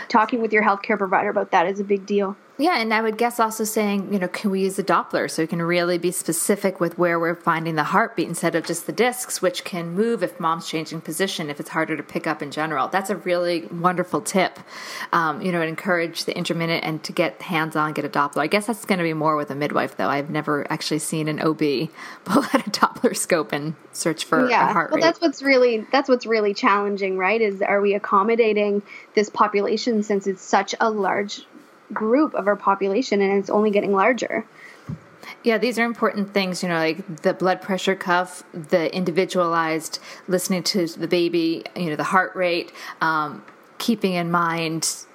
talking 0.09 0.41
with 0.41 0.51
your 0.51 0.63
healthcare 0.63 0.97
provider 0.97 1.29
about 1.29 1.51
that 1.51 1.67
is 1.67 1.79
a 1.79 1.83
big 1.83 2.07
deal. 2.07 2.35
Yeah, 2.61 2.77
and 2.77 2.93
I 2.93 3.01
would 3.01 3.17
guess 3.17 3.39
also 3.39 3.63
saying, 3.63 4.13
you 4.13 4.19
know, 4.19 4.27
can 4.27 4.51
we 4.51 4.61
use 4.61 4.77
a 4.77 4.83
Doppler 4.83 5.31
so 5.31 5.41
we 5.41 5.47
can 5.47 5.63
really 5.63 5.97
be 5.97 6.11
specific 6.11 6.79
with 6.79 6.95
where 6.95 7.19
we're 7.19 7.33
finding 7.33 7.73
the 7.73 7.85
heartbeat 7.85 8.27
instead 8.27 8.53
of 8.53 8.65
just 8.65 8.85
the 8.85 8.91
discs, 8.91 9.41
which 9.41 9.63
can 9.63 9.95
move 9.95 10.21
if 10.21 10.39
mom's 10.39 10.67
changing 10.67 11.01
position, 11.01 11.49
if 11.49 11.59
it's 11.59 11.69
harder 11.69 11.97
to 11.97 12.03
pick 12.03 12.27
up 12.27 12.43
in 12.43 12.51
general. 12.51 12.87
That's 12.87 13.09
a 13.09 13.15
really 13.15 13.65
wonderful 13.65 14.21
tip. 14.21 14.59
Um, 15.11 15.41
you 15.41 15.51
know, 15.51 15.59
and 15.59 15.69
encourage 15.69 16.25
the 16.25 16.37
intermittent 16.37 16.83
and 16.83 17.03
to 17.03 17.11
get 17.11 17.41
hands 17.41 17.75
on, 17.75 17.93
get 17.93 18.05
a 18.05 18.09
Doppler. 18.09 18.41
I 18.41 18.47
guess 18.47 18.67
that's 18.67 18.85
going 18.85 18.99
to 18.99 19.03
be 19.03 19.13
more 19.13 19.35
with 19.35 19.49
a 19.49 19.55
midwife, 19.55 19.97
though. 19.97 20.09
I've 20.09 20.29
never 20.29 20.71
actually 20.71 20.99
seen 20.99 21.27
an 21.29 21.39
OB 21.39 21.57
pull 22.25 22.43
out 22.43 22.67
a 22.67 22.69
Doppler 22.69 23.17
scope 23.17 23.53
and 23.53 23.73
search 23.91 24.25
for 24.25 24.47
yeah. 24.47 24.69
a 24.69 24.73
heart 24.73 24.91
rate. 24.91 25.01
Well, 25.01 25.09
that's 25.09 25.19
what's 25.19 25.41
really 25.41 25.87
that's 25.91 26.07
what's 26.07 26.27
really 26.27 26.53
challenging, 26.53 27.17
right? 27.17 27.41
Is 27.41 27.63
are 27.63 27.81
we 27.81 27.95
accommodating 27.95 28.83
this 29.15 29.31
population 29.31 30.03
since 30.03 30.27
it's 30.27 30.43
such 30.43 30.75
a 30.79 30.91
large 30.91 31.41
group 31.93 32.33
of 32.33 32.47
our 32.47 32.55
population 32.55 33.21
and 33.21 33.37
it's 33.37 33.49
only 33.49 33.71
getting 33.71 33.93
larger. 33.93 34.45
Yeah, 35.43 35.57
these 35.57 35.79
are 35.79 35.85
important 35.85 36.33
things, 36.33 36.61
you 36.61 36.69
know, 36.69 36.75
like 36.75 37.23
the 37.23 37.33
blood 37.33 37.61
pressure 37.61 37.95
cuff, 37.95 38.43
the 38.53 38.93
individualized 38.95 39.99
listening 40.27 40.63
to 40.63 40.87
the 40.87 41.07
baby, 41.07 41.63
you 41.75 41.89
know, 41.89 41.95
the 41.95 42.03
heart 42.03 42.35
rate, 42.35 42.71
um, 43.01 43.43
keeping 43.77 44.13
in 44.13 44.29
mind 44.29 45.05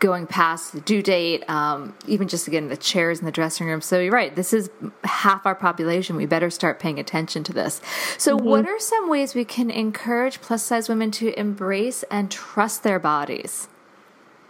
going 0.00 0.26
past 0.26 0.72
the 0.72 0.80
due 0.80 1.02
date, 1.02 1.48
um, 1.48 1.94
even 2.06 2.28
just 2.28 2.46
again 2.46 2.68
the 2.68 2.76
chairs 2.76 3.18
in 3.18 3.26
the 3.26 3.32
dressing 3.32 3.66
room. 3.66 3.80
So 3.80 3.98
you're 3.98 4.12
right, 4.12 4.34
this 4.34 4.52
is 4.52 4.70
half 5.04 5.46
our 5.46 5.54
population. 5.54 6.16
We 6.16 6.26
better 6.26 6.50
start 6.50 6.78
paying 6.78 6.98
attention 6.98 7.44
to 7.44 7.52
this. 7.52 7.80
So, 8.16 8.36
mm-hmm. 8.36 8.46
what 8.46 8.68
are 8.68 8.78
some 8.78 9.08
ways 9.08 9.34
we 9.34 9.44
can 9.44 9.70
encourage 9.70 10.40
plus 10.40 10.62
size 10.62 10.88
women 10.88 11.10
to 11.12 11.38
embrace 11.38 12.04
and 12.10 12.30
trust 12.30 12.82
their 12.82 12.98
bodies? 12.98 13.68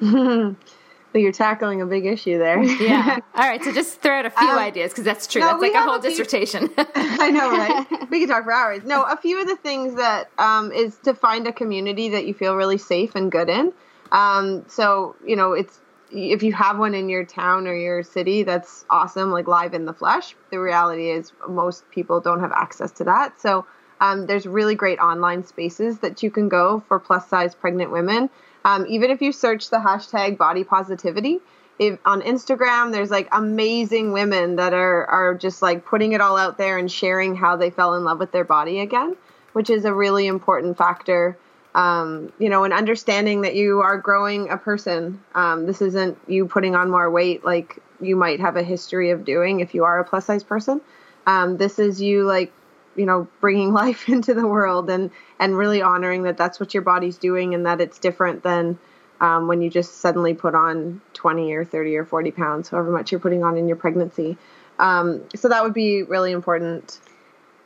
you're 1.18 1.32
tackling 1.32 1.82
a 1.82 1.86
big 1.86 2.06
issue 2.06 2.38
there. 2.38 2.62
yeah. 2.62 3.18
All 3.34 3.44
right. 3.44 3.62
So 3.62 3.72
just 3.72 4.00
throw 4.00 4.18
out 4.18 4.26
a 4.26 4.30
few 4.30 4.48
um, 4.48 4.58
ideas 4.58 4.92
because 4.92 5.04
that's 5.04 5.26
true. 5.26 5.40
No, 5.40 5.48
that's 5.48 5.62
like 5.62 5.74
a 5.74 5.82
whole 5.82 5.96
a 5.96 6.00
few, 6.00 6.10
dissertation. 6.10 6.70
I 6.76 7.30
know, 7.30 7.50
right? 7.50 8.10
We 8.10 8.20
could 8.20 8.28
talk 8.28 8.44
for 8.44 8.52
hours. 8.52 8.84
No, 8.84 9.04
a 9.04 9.16
few 9.16 9.40
of 9.40 9.46
the 9.46 9.56
things 9.56 9.96
that 9.96 10.30
um, 10.38 10.72
is 10.72 10.96
to 11.04 11.14
find 11.14 11.46
a 11.46 11.52
community 11.52 12.10
that 12.10 12.26
you 12.26 12.34
feel 12.34 12.56
really 12.56 12.78
safe 12.78 13.14
and 13.14 13.30
good 13.30 13.48
in. 13.48 13.72
Um, 14.12 14.64
so 14.68 15.16
you 15.24 15.36
know, 15.36 15.52
it's 15.52 15.80
if 16.10 16.42
you 16.42 16.52
have 16.54 16.78
one 16.78 16.94
in 16.94 17.08
your 17.08 17.24
town 17.24 17.66
or 17.66 17.74
your 17.74 18.02
city, 18.02 18.42
that's 18.42 18.84
awesome. 18.88 19.30
Like 19.30 19.46
live 19.46 19.74
in 19.74 19.84
the 19.84 19.92
flesh. 19.92 20.34
The 20.50 20.58
reality 20.58 21.10
is 21.10 21.32
most 21.46 21.88
people 21.90 22.20
don't 22.20 22.40
have 22.40 22.52
access 22.52 22.90
to 22.92 23.04
that. 23.04 23.40
So 23.40 23.66
um, 24.00 24.26
there's 24.26 24.46
really 24.46 24.74
great 24.74 24.98
online 24.98 25.44
spaces 25.44 25.98
that 25.98 26.22
you 26.22 26.30
can 26.30 26.48
go 26.48 26.82
for 26.88 26.98
plus 26.98 27.28
size 27.28 27.54
pregnant 27.54 27.90
women. 27.90 28.30
Um, 28.64 28.86
even 28.88 29.10
if 29.10 29.22
you 29.22 29.32
search 29.32 29.70
the 29.70 29.78
hashtag 29.78 30.36
body 30.36 30.64
positivity, 30.64 31.40
if, 31.78 31.98
on 32.04 32.22
Instagram, 32.22 32.92
there's 32.92 33.10
like 33.10 33.28
amazing 33.32 34.12
women 34.12 34.56
that 34.56 34.74
are 34.74 35.06
are 35.06 35.34
just 35.34 35.62
like 35.62 35.84
putting 35.84 36.12
it 36.12 36.20
all 36.20 36.36
out 36.36 36.58
there 36.58 36.76
and 36.78 36.90
sharing 36.90 37.36
how 37.36 37.56
they 37.56 37.70
fell 37.70 37.94
in 37.94 38.04
love 38.04 38.18
with 38.18 38.32
their 38.32 38.44
body 38.44 38.80
again, 38.80 39.16
which 39.52 39.70
is 39.70 39.84
a 39.84 39.94
really 39.94 40.26
important 40.26 40.76
factor. 40.76 41.38
Um, 41.74 42.32
you 42.38 42.48
know, 42.48 42.64
and 42.64 42.72
understanding 42.72 43.42
that 43.42 43.54
you 43.54 43.80
are 43.80 43.98
growing 43.98 44.50
a 44.50 44.56
person. 44.56 45.22
Um, 45.34 45.66
this 45.66 45.80
isn't 45.80 46.18
you 46.26 46.46
putting 46.46 46.74
on 46.74 46.90
more 46.90 47.08
weight 47.10 47.44
like 47.44 47.80
you 48.00 48.16
might 48.16 48.40
have 48.40 48.56
a 48.56 48.62
history 48.62 49.10
of 49.10 49.24
doing 49.24 49.60
if 49.60 49.74
you 49.74 49.84
are 49.84 50.00
a 50.00 50.04
plus 50.04 50.24
size 50.24 50.42
person. 50.42 50.80
Um, 51.26 51.58
this 51.58 51.78
is 51.78 52.00
you 52.00 52.24
like 52.24 52.52
you 52.98 53.06
know 53.06 53.28
bringing 53.40 53.72
life 53.84 54.08
into 54.08 54.34
the 54.34 54.46
world 54.46 54.90
and 54.90 55.10
and 55.40 55.56
really 55.56 55.82
honoring 55.82 56.24
that 56.24 56.36
that's 56.36 56.60
what 56.60 56.74
your 56.74 56.82
body's 56.82 57.18
doing 57.18 57.54
and 57.54 57.66
that 57.66 57.80
it's 57.80 57.98
different 57.98 58.42
than 58.42 58.78
um, 59.20 59.48
when 59.48 59.62
you 59.62 59.70
just 59.70 59.98
suddenly 59.98 60.34
put 60.34 60.54
on 60.54 61.00
20 61.14 61.52
or 61.54 61.64
30 61.64 61.96
or 61.96 62.04
40 62.04 62.30
pounds 62.32 62.68
however 62.70 62.90
much 62.92 63.12
you're 63.12 63.20
putting 63.20 63.44
on 63.44 63.56
in 63.58 63.68
your 63.68 63.76
pregnancy 63.76 64.36
um, 64.78 65.22
so 65.34 65.48
that 65.48 65.64
would 65.64 65.74
be 65.74 66.02
really 66.04 66.32
important 66.32 67.00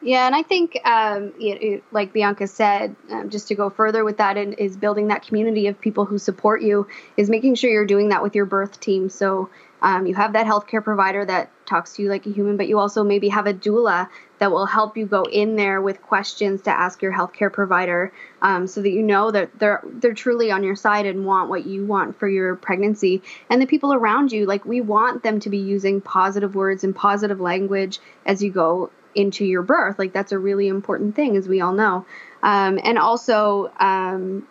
Yeah, 0.00 0.26
and 0.26 0.34
I 0.34 0.42
think, 0.44 0.78
um, 0.86 1.32
it, 1.40 1.62
it, 1.62 1.84
like 1.92 2.12
Bianca 2.12 2.46
said, 2.46 2.96
um, 3.10 3.30
just 3.30 3.48
to 3.48 3.56
go 3.56 3.70
further 3.70 4.04
with 4.04 4.18
that, 4.18 4.36
and 4.36 4.54
is 4.54 4.76
building 4.76 5.08
that 5.08 5.26
community 5.26 5.66
of 5.68 5.80
people 5.80 6.06
who 6.06 6.18
support 6.18 6.62
you, 6.62 6.86
is 7.16 7.30
making 7.30 7.56
sure 7.56 7.70
you're 7.70 7.86
doing 7.86 8.10
that 8.10 8.22
with 8.22 8.34
your 8.36 8.46
birth 8.46 8.80
team. 8.80 9.10
So 9.10 9.50
um, 9.82 10.06
you 10.06 10.14
have 10.14 10.34
that 10.34 10.46
healthcare 10.46 10.82
provider 10.82 11.24
that 11.24 11.50
talks 11.66 11.94
to 11.94 12.02
you 12.02 12.08
like 12.08 12.24
a 12.26 12.30
human, 12.30 12.56
but 12.56 12.68
you 12.68 12.78
also 12.78 13.02
maybe 13.02 13.28
have 13.28 13.48
a 13.48 13.52
doula 13.52 14.08
that 14.38 14.52
will 14.52 14.66
help 14.66 14.96
you 14.96 15.06
go 15.06 15.24
in 15.24 15.56
there 15.56 15.82
with 15.82 16.00
questions 16.00 16.62
to 16.62 16.70
ask 16.70 17.02
your 17.02 17.12
healthcare 17.12 17.52
provider, 17.52 18.12
um, 18.40 18.68
so 18.68 18.80
that 18.80 18.90
you 18.90 19.02
know 19.02 19.32
that 19.32 19.58
they're 19.58 19.82
they're 19.84 20.14
truly 20.14 20.52
on 20.52 20.62
your 20.62 20.76
side 20.76 21.04
and 21.06 21.26
want 21.26 21.50
what 21.50 21.66
you 21.66 21.84
want 21.84 22.16
for 22.18 22.28
your 22.28 22.54
pregnancy. 22.54 23.22
And 23.50 23.60
the 23.60 23.66
people 23.66 23.92
around 23.92 24.30
you, 24.30 24.46
like 24.46 24.64
we 24.64 24.80
want 24.80 25.24
them 25.24 25.40
to 25.40 25.50
be 25.50 25.58
using 25.58 26.00
positive 26.00 26.54
words 26.54 26.84
and 26.84 26.94
positive 26.94 27.40
language 27.40 27.98
as 28.24 28.40
you 28.40 28.52
go 28.52 28.90
into 29.16 29.44
your 29.44 29.62
birth. 29.62 29.98
Like 29.98 30.12
that's 30.12 30.30
a 30.30 30.38
really 30.38 30.68
important 30.68 31.16
thing, 31.16 31.36
as 31.36 31.48
we 31.48 31.60
all 31.60 31.72
know. 31.72 32.06
Um, 32.40 32.78
and 32.82 32.98
also, 32.98 33.72
um, 33.80 34.46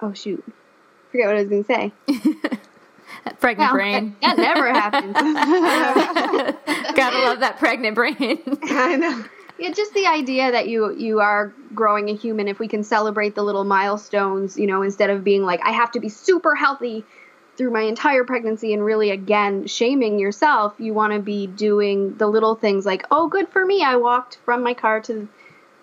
oh 0.00 0.14
shoot, 0.14 0.42
forget 1.10 1.26
what 1.26 1.36
I 1.36 1.40
was 1.40 1.48
going 1.48 1.64
to 1.64 1.74
say. 2.48 2.58
pregnant 3.40 3.70
well, 3.70 3.74
brain. 3.74 4.16
That, 4.22 4.36
that 4.36 4.42
never 4.42 4.72
happens. 4.72 5.14
Gotta 6.96 7.18
love 7.18 7.40
that 7.40 7.58
pregnant 7.58 7.94
brain. 7.94 8.14
I 8.64 8.96
know. 8.96 9.24
Yeah, 9.58 9.70
just 9.72 9.94
the 9.94 10.06
idea 10.06 10.50
that 10.50 10.68
you 10.68 10.94
you 10.96 11.20
are 11.20 11.52
growing 11.74 12.08
a 12.08 12.14
human. 12.14 12.48
If 12.48 12.58
we 12.58 12.68
can 12.68 12.82
celebrate 12.82 13.34
the 13.34 13.42
little 13.42 13.64
milestones, 13.64 14.56
you 14.56 14.66
know, 14.66 14.82
instead 14.82 15.10
of 15.10 15.22
being 15.22 15.42
like, 15.42 15.60
I 15.64 15.70
have 15.70 15.92
to 15.92 16.00
be 16.00 16.08
super 16.08 16.54
healthy 16.54 17.04
through 17.56 17.70
my 17.70 17.82
entire 17.82 18.24
pregnancy 18.24 18.72
and 18.72 18.82
really 18.84 19.10
again 19.10 19.66
shaming 19.66 20.18
yourself 20.18 20.74
you 20.78 20.94
want 20.94 21.12
to 21.12 21.18
be 21.18 21.46
doing 21.46 22.16
the 22.16 22.26
little 22.26 22.54
things 22.54 22.86
like 22.86 23.04
oh 23.10 23.28
good 23.28 23.46
for 23.48 23.64
me 23.66 23.82
i 23.82 23.94
walked 23.94 24.38
from 24.46 24.62
my 24.62 24.72
car 24.72 25.00
to 25.00 25.28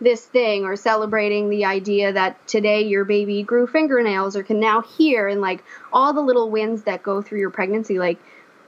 this 0.02 0.24
thing 0.26 0.64
or 0.64 0.76
celebrating 0.76 1.50
the 1.50 1.66
idea 1.66 2.14
that 2.14 2.48
today 2.48 2.84
your 2.84 3.06
baby 3.06 3.44
grew 3.44 3.68
fingernails 3.68 4.36
or 4.36 4.44
can 4.44 4.60
now 4.60 4.82
hear 4.82 5.28
and 5.28 5.42
like 5.42 5.64
all 5.92 6.14
the 6.14 6.22
little 6.22 6.50
wins 6.50 6.84
that 6.84 7.04
go 7.04 7.22
through 7.22 7.40
your 7.40 7.50
pregnancy. 7.50 8.00
Like 8.00 8.20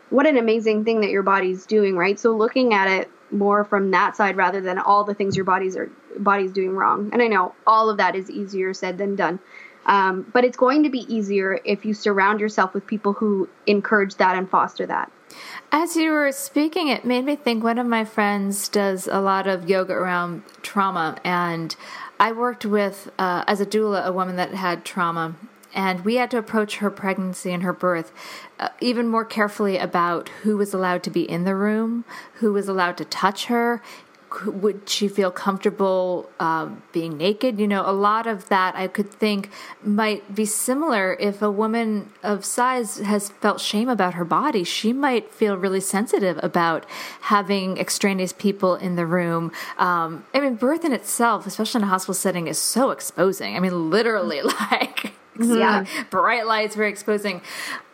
what 0.09 0.27
an 0.27 0.37
amazing 0.37 0.83
thing 0.83 1.01
that 1.01 1.09
your 1.09 1.23
body's 1.23 1.65
doing 1.65 1.95
right? 1.95 2.19
So 2.19 2.35
looking 2.35 2.73
at 2.73 2.89
it 2.89 3.09
more 3.31 3.63
from 3.63 3.91
that 3.91 4.17
side 4.17 4.35
rather 4.35 4.59
than 4.59 4.77
all 4.77 5.05
the 5.05 5.13
things 5.13 5.35
your 5.37 5.45
body's 5.45 5.77
are 5.77 5.89
body's 6.17 6.51
doing 6.51 6.71
wrong. 6.75 7.09
And 7.13 7.21
i 7.21 7.27
know 7.27 7.55
all 7.65 7.89
of 7.89 7.97
that 7.97 8.15
is 8.15 8.29
easier 8.29 8.73
said 8.73 8.97
than 8.97 9.15
done. 9.15 9.39
Um, 9.85 10.29
but 10.31 10.43
it's 10.43 10.57
going 10.57 10.83
to 10.83 10.89
be 10.89 10.99
easier 11.13 11.59
if 11.65 11.85
you 11.85 11.93
surround 11.93 12.39
yourself 12.39 12.73
with 12.73 12.85
people 12.85 13.13
who 13.13 13.49
encourage 13.65 14.15
that 14.15 14.35
and 14.35 14.49
foster 14.49 14.85
that. 14.85 15.11
As 15.71 15.95
you 15.95 16.11
were 16.11 16.31
speaking, 16.31 16.89
it 16.89 17.05
made 17.05 17.25
me 17.25 17.35
think 17.35 17.63
one 17.63 17.77
of 17.77 17.87
my 17.87 18.03
friends 18.05 18.67
does 18.67 19.07
a 19.07 19.21
lot 19.21 19.47
of 19.47 19.69
yoga 19.69 19.93
around 19.93 20.43
trauma. 20.61 21.17
And 21.23 21.75
I 22.19 22.31
worked 22.31 22.65
with, 22.65 23.09
uh, 23.17 23.43
as 23.47 23.61
a 23.61 23.65
doula, 23.65 24.05
a 24.05 24.11
woman 24.11 24.35
that 24.35 24.53
had 24.53 24.83
trauma. 24.83 25.35
And 25.73 26.03
we 26.03 26.15
had 26.15 26.29
to 26.31 26.37
approach 26.37 26.77
her 26.77 26.91
pregnancy 26.91 27.51
and 27.51 27.63
her 27.63 27.71
birth 27.71 28.11
uh, 28.59 28.69
even 28.81 29.07
more 29.07 29.23
carefully 29.23 29.77
about 29.77 30.29
who 30.43 30.57
was 30.57 30.73
allowed 30.73 31.03
to 31.03 31.09
be 31.09 31.29
in 31.29 31.45
the 31.45 31.55
room, 31.55 32.03
who 32.35 32.51
was 32.51 32.67
allowed 32.67 32.97
to 32.97 33.05
touch 33.05 33.45
her, 33.45 33.81
would 34.45 34.87
she 34.89 35.07
feel 35.07 35.31
comfortable 35.31 36.29
um, 36.39 36.81
being 36.91 37.17
naked? 37.17 37.59
You 37.59 37.67
know, 37.67 37.83
a 37.85 37.91
lot 37.91 38.27
of 38.27 38.49
that 38.49 38.75
I 38.75 38.87
could 38.87 39.11
think 39.11 39.49
might 39.83 40.33
be 40.33 40.45
similar 40.45 41.15
if 41.19 41.41
a 41.41 41.51
woman 41.51 42.11
of 42.23 42.45
size 42.45 42.97
has 42.97 43.29
felt 43.29 43.59
shame 43.59 43.89
about 43.89 44.15
her 44.15 44.25
body. 44.25 44.63
She 44.63 44.93
might 44.93 45.31
feel 45.33 45.55
really 45.57 45.79
sensitive 45.79 46.39
about 46.43 46.85
having 47.21 47.77
extraneous 47.77 48.33
people 48.33 48.75
in 48.75 48.95
the 48.95 49.05
room. 49.05 49.51
Um, 49.77 50.25
I 50.33 50.39
mean, 50.39 50.55
birth 50.55 50.85
in 50.85 50.93
itself, 50.93 51.45
especially 51.45 51.79
in 51.79 51.83
a 51.83 51.89
hospital 51.89 52.13
setting, 52.13 52.47
is 52.47 52.57
so 52.57 52.91
exposing. 52.91 53.55
I 53.55 53.59
mean, 53.59 53.89
literally, 53.89 54.41
like, 54.71 55.13
yeah, 55.39 55.85
bright 56.09 56.45
lights, 56.45 56.75
very 56.75 56.89
exposing. 56.89 57.41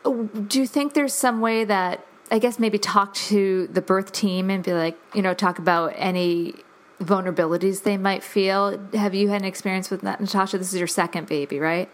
Do 0.04 0.60
you 0.60 0.68
think 0.68 0.94
there's 0.94 1.14
some 1.14 1.42
way 1.42 1.64
that 1.66 2.06
I 2.30 2.40
guess 2.40 2.60
maybe 2.60 2.78
talk 2.78 3.14
to 3.14 3.68
the 3.68 3.82
birth 3.82 4.12
team 4.12 4.50
and 4.50 4.64
be 4.64 4.74
like, 4.74 4.98
you 5.14 5.22
know, 5.22 5.34
talk 5.34 5.60
about 5.60 5.94
any 5.96 6.56
vulnerabilities 7.02 7.84
they 7.84 7.98
might 7.98 8.24
feel. 8.24 8.78
Have 8.94 9.14
you 9.14 9.30
had 9.30 9.42
an 9.42 9.48
experience 9.48 9.90
with 9.90 10.02
that, 10.02 10.20
Natasha? 10.20 10.58
This 10.58 10.74
is 10.74 10.80
your 10.80 10.88
second 10.88 11.28
baby, 11.28 11.60
right? 11.60 11.90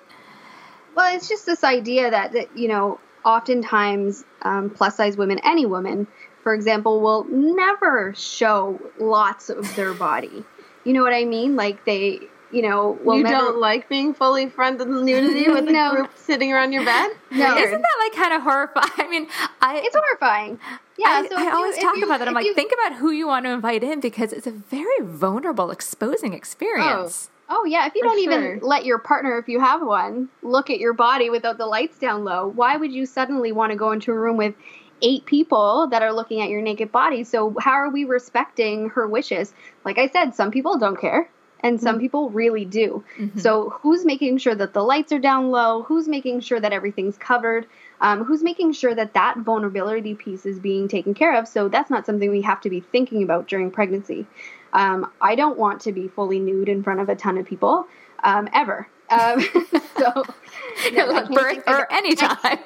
Well, 0.96 1.16
it's 1.16 1.28
just 1.28 1.46
this 1.46 1.64
idea 1.64 2.12
that, 2.12 2.34
that 2.34 2.58
you 2.58 2.68
know, 2.68 3.00
oftentimes 3.26 4.24
um, 4.42 4.70
plus 4.70 4.96
size 4.96 5.18
women, 5.18 5.40
any 5.44 5.66
woman, 5.66 6.08
for 6.42 6.54
example, 6.54 7.02
will 7.02 7.26
never 7.26 8.14
show 8.16 8.80
lots 9.00 9.50
of 9.50 9.76
their 9.76 9.94
body. 9.94 10.44
You 10.84 10.94
know 10.94 11.02
what 11.02 11.14
I 11.14 11.26
mean? 11.26 11.56
Like 11.56 11.86
they 11.86 12.20
you 12.54 12.62
know, 12.62 12.98
will 13.04 13.18
you 13.18 13.24
never... 13.24 13.36
don't 13.36 13.60
like 13.60 13.90
being 13.90 14.14
fully 14.14 14.48
fronted 14.48 14.88
nudity 14.88 15.50
with 15.52 15.66
no. 15.66 15.92
a 15.92 15.96
group 15.96 16.12
sitting 16.16 16.54
around 16.54 16.72
your 16.72 16.86
bed. 16.86 17.12
No, 17.32 17.58
isn't 17.58 17.82
that 17.82 17.96
like 18.00 18.14
kind 18.14 18.34
of 18.34 18.44
horrifying? 18.44 18.92
I 18.98 19.10
mean, 19.10 19.28
I 19.60 19.82
it's 19.84 19.96
horrifying. 19.96 20.60
Yeah, 20.98 21.08
I, 21.08 21.28
so 21.28 21.36
I 21.36 21.52
always 21.52 21.78
you, 21.78 21.82
talk 21.82 21.98
you, 21.98 22.06
about 22.06 22.20
that. 22.20 22.28
I'm 22.28 22.36
like, 22.36 22.46
you... 22.46 22.54
think 22.54 22.72
about 22.72 23.00
who 23.00 23.12
you 23.12 23.28
want 23.28 23.46
to 23.46 23.52
invite 23.52 23.84
in 23.84 24.00
because 24.00 24.32
it's 24.32 24.46
a 24.46 24.52
very 24.52 25.02
vulnerable, 25.02 25.72
exposing 25.72 26.34
experience. 26.34 27.32
Oh, 27.50 27.62
oh 27.62 27.66
yeah, 27.66 27.88
if 27.88 27.96
you 27.96 28.02
For 28.02 28.10
don't 28.10 28.24
sure. 28.24 28.34
even 28.34 28.60
let 28.62 28.86
your 28.86 29.00
partner, 29.00 29.40
if 29.40 29.48
you 29.48 29.60
have 29.60 29.82
one, 29.82 30.30
look 30.44 30.70
at 30.70 30.80
your 30.80 30.94
body 30.94 31.32
without 31.32 31.58
the 31.58 31.66
lights 31.66 31.98
down 31.98 32.24
low, 32.24 32.48
why 32.48 32.78
would 32.78 32.92
you 32.92 33.08
suddenly 33.08 33.52
want 33.52 33.72
to 33.72 33.76
go 33.76 33.92
into 33.92 34.12
a 34.12 34.16
room 34.16 34.38
with 34.38 34.54
eight 35.02 35.26
people 35.26 35.88
that 35.88 36.04
are 36.04 36.14
looking 36.14 36.42
at 36.42 36.50
your 36.50 36.62
naked 36.62 36.92
body? 36.92 37.24
So 37.24 37.56
how 37.60 37.72
are 37.72 37.90
we 37.90 38.04
respecting 38.04 38.90
her 38.92 39.08
wishes? 39.08 39.54
Like 39.84 39.98
I 39.98 40.08
said, 40.08 40.36
some 40.36 40.52
people 40.52 40.78
don't 40.78 41.02
care 41.02 41.28
and 41.64 41.80
some 41.82 41.96
mm-hmm. 41.96 42.02
people 42.02 42.30
really 42.30 42.66
do. 42.66 43.04
Mm-hmm. 43.18 43.40
So, 43.40 43.70
who's 43.82 44.06
making 44.06 44.38
sure 44.38 44.54
that 44.54 44.74
the 44.74 44.84
lights 44.84 45.12
are 45.12 45.20
down 45.20 45.50
low? 45.50 45.84
Who's 45.84 46.08
making 46.08 46.42
sure 46.42 46.60
that 46.60 46.74
everything's 46.74 47.18
covered? 47.18 47.66
Um, 48.02 48.26
who's 48.26 48.44
making 48.44 48.74
sure 48.74 48.94
that 48.94 49.14
that 49.14 49.38
vulnerability 49.38 50.14
piece 50.14 50.46
is 50.46 50.60
being 50.60 50.88
taken 50.88 51.14
care 51.14 51.38
of? 51.40 51.48
So, 51.48 51.70
that's 51.70 51.90
not 51.90 52.06
something 52.06 52.30
we 52.30 52.42
have 52.42 52.62
to 52.62 52.70
be 52.70 52.82
thinking 52.82 53.24
about 53.24 53.48
during 53.48 53.72
pregnancy. 53.72 54.28
Um, 54.74 55.10
I 55.22 55.36
don't 55.36 55.58
want 55.58 55.82
to 55.82 55.92
be 55.92 56.08
fully 56.08 56.40
nude 56.40 56.68
in 56.68 56.84
front 56.84 57.00
of 57.00 57.10
a 57.10 57.16
ton 57.16 57.38
of 57.38 57.46
people 57.46 57.88
um, 58.24 58.50
ever. 58.54 58.88
Um, 59.10 59.42
so, 59.98 60.24
no, 60.94 61.28
birth 61.28 61.64
or 61.68 61.92
any 61.92 62.16
time. 62.16 62.60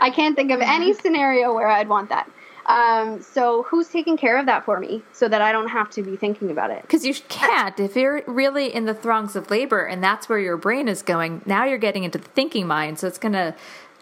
I 0.00 0.10
can't 0.10 0.36
think 0.36 0.50
of 0.50 0.60
any 0.60 0.94
scenario 0.94 1.52
where 1.52 1.68
I'd 1.68 1.88
want 1.88 2.08
that. 2.10 2.30
Um, 2.66 3.20
so 3.22 3.64
who's 3.64 3.88
taking 3.88 4.16
care 4.16 4.38
of 4.38 4.46
that 4.46 4.64
for 4.64 4.80
me 4.80 5.02
so 5.12 5.28
that 5.28 5.42
I 5.42 5.52
don't 5.52 5.68
have 5.68 5.90
to 5.90 6.02
be 6.02 6.16
thinking 6.16 6.50
about 6.50 6.70
it? 6.70 6.82
Because 6.82 7.04
you 7.04 7.14
can't. 7.28 7.78
If 7.78 7.96
you're 7.96 8.22
really 8.26 8.74
in 8.74 8.86
the 8.86 8.94
throngs 8.94 9.36
of 9.36 9.50
labor 9.50 9.84
and 9.84 10.02
that's 10.02 10.28
where 10.28 10.38
your 10.38 10.56
brain 10.56 10.88
is 10.88 11.02
going, 11.02 11.42
now 11.46 11.64
you're 11.64 11.78
getting 11.78 12.04
into 12.04 12.18
the 12.18 12.28
thinking 12.28 12.66
mind. 12.66 12.98
So 12.98 13.06
it's 13.06 13.18
going 13.18 13.32
to 13.32 13.54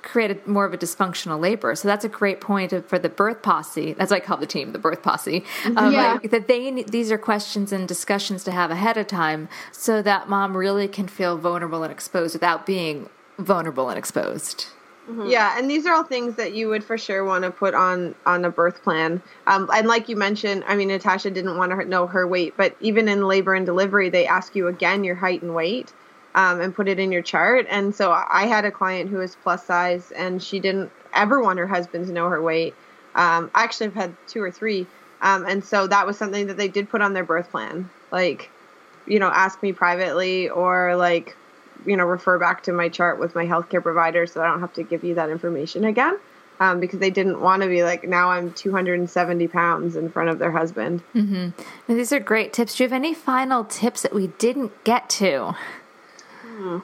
create 0.02 0.30
a, 0.30 0.50
more 0.50 0.64
of 0.64 0.74
a 0.74 0.78
dysfunctional 0.78 1.40
labor. 1.40 1.74
So 1.74 1.88
that's 1.88 2.04
a 2.04 2.08
great 2.08 2.40
point 2.40 2.72
for 2.88 2.98
the 2.98 3.08
birth 3.08 3.42
posse. 3.42 3.92
That's 3.92 4.10
what 4.10 4.22
I 4.22 4.24
call 4.24 4.36
the 4.36 4.46
team, 4.46 4.72
the 4.72 4.78
birth 4.78 5.02
posse. 5.02 5.44
Um, 5.64 5.92
yeah. 5.92 6.14
Like, 6.14 6.30
that 6.30 6.48
they 6.48 6.82
these 6.82 7.10
are 7.12 7.18
questions 7.18 7.72
and 7.72 7.86
discussions 7.86 8.44
to 8.44 8.50
have 8.50 8.70
ahead 8.70 8.96
of 8.96 9.06
time, 9.06 9.48
so 9.70 10.02
that 10.02 10.28
mom 10.28 10.56
really 10.56 10.88
can 10.88 11.06
feel 11.06 11.38
vulnerable 11.38 11.82
and 11.82 11.92
exposed 11.92 12.34
without 12.34 12.66
being 12.66 13.08
vulnerable 13.38 13.88
and 13.88 13.98
exposed. 13.98 14.66
Mm-hmm. 15.08 15.26
Yeah, 15.26 15.58
and 15.58 15.68
these 15.68 15.84
are 15.86 15.94
all 15.94 16.04
things 16.04 16.36
that 16.36 16.52
you 16.54 16.68
would 16.68 16.84
for 16.84 16.96
sure 16.96 17.24
want 17.24 17.42
to 17.44 17.50
put 17.50 17.74
on 17.74 18.14
on 18.24 18.44
a 18.44 18.50
birth 18.50 18.82
plan. 18.82 19.20
Um, 19.46 19.68
and 19.74 19.88
like 19.88 20.08
you 20.08 20.16
mentioned, 20.16 20.62
I 20.66 20.76
mean, 20.76 20.88
Natasha 20.88 21.30
didn't 21.30 21.56
want 21.56 21.72
to 21.72 21.84
know 21.84 22.06
her 22.06 22.26
weight, 22.26 22.54
but 22.56 22.76
even 22.80 23.08
in 23.08 23.26
labor 23.26 23.54
and 23.54 23.66
delivery, 23.66 24.10
they 24.10 24.26
ask 24.26 24.54
you 24.54 24.68
again 24.68 25.02
your 25.02 25.16
height 25.16 25.42
and 25.42 25.54
weight, 25.54 25.92
um, 26.36 26.60
and 26.60 26.74
put 26.74 26.86
it 26.86 27.00
in 27.00 27.10
your 27.10 27.22
chart. 27.22 27.66
And 27.68 27.92
so 27.94 28.12
I 28.12 28.46
had 28.46 28.64
a 28.64 28.70
client 28.70 29.10
who 29.10 29.18
was 29.18 29.36
plus 29.42 29.66
size, 29.66 30.12
and 30.12 30.40
she 30.40 30.60
didn't 30.60 30.90
ever 31.12 31.42
want 31.42 31.58
her 31.58 31.66
husband 31.66 32.06
to 32.06 32.12
know 32.12 32.28
her 32.28 32.40
weight. 32.40 32.74
Um, 33.14 33.50
I 33.54 33.64
actually 33.64 33.88
have 33.88 33.94
had 33.94 34.16
two 34.28 34.40
or 34.40 34.52
three, 34.52 34.86
um, 35.20 35.44
and 35.46 35.64
so 35.64 35.88
that 35.88 36.06
was 36.06 36.16
something 36.16 36.46
that 36.46 36.56
they 36.56 36.68
did 36.68 36.88
put 36.88 37.02
on 37.02 37.12
their 37.12 37.24
birth 37.24 37.50
plan, 37.50 37.90
like, 38.10 38.48
you 39.06 39.18
know, 39.18 39.28
ask 39.28 39.62
me 39.62 39.72
privately 39.72 40.48
or 40.48 40.96
like 40.96 41.36
you 41.86 41.96
know 41.96 42.04
refer 42.04 42.38
back 42.38 42.62
to 42.64 42.72
my 42.72 42.88
chart 42.88 43.18
with 43.18 43.34
my 43.34 43.46
healthcare 43.46 43.82
provider 43.82 44.26
so 44.26 44.42
I 44.42 44.46
don't 44.46 44.60
have 44.60 44.72
to 44.74 44.82
give 44.82 45.04
you 45.04 45.14
that 45.14 45.30
information 45.30 45.84
again. 45.84 46.18
Um, 46.60 46.78
because 46.78 47.00
they 47.00 47.10
didn't 47.10 47.40
want 47.40 47.62
to 47.62 47.68
be 47.68 47.82
like 47.82 48.04
now 48.04 48.30
I'm 48.30 48.52
270 48.52 49.48
pounds 49.48 49.96
in 49.96 50.10
front 50.10 50.28
of 50.28 50.38
their 50.38 50.52
husband. 50.52 51.02
Mm-hmm. 51.14 51.48
these 51.92 52.12
are 52.12 52.20
great 52.20 52.52
tips. 52.52 52.76
Do 52.76 52.84
you 52.84 52.88
have 52.88 52.94
any 52.94 53.14
final 53.14 53.64
tips 53.64 54.02
that 54.02 54.14
we 54.14 54.28
didn't 54.28 54.84
get 54.84 55.10
to? 55.10 55.56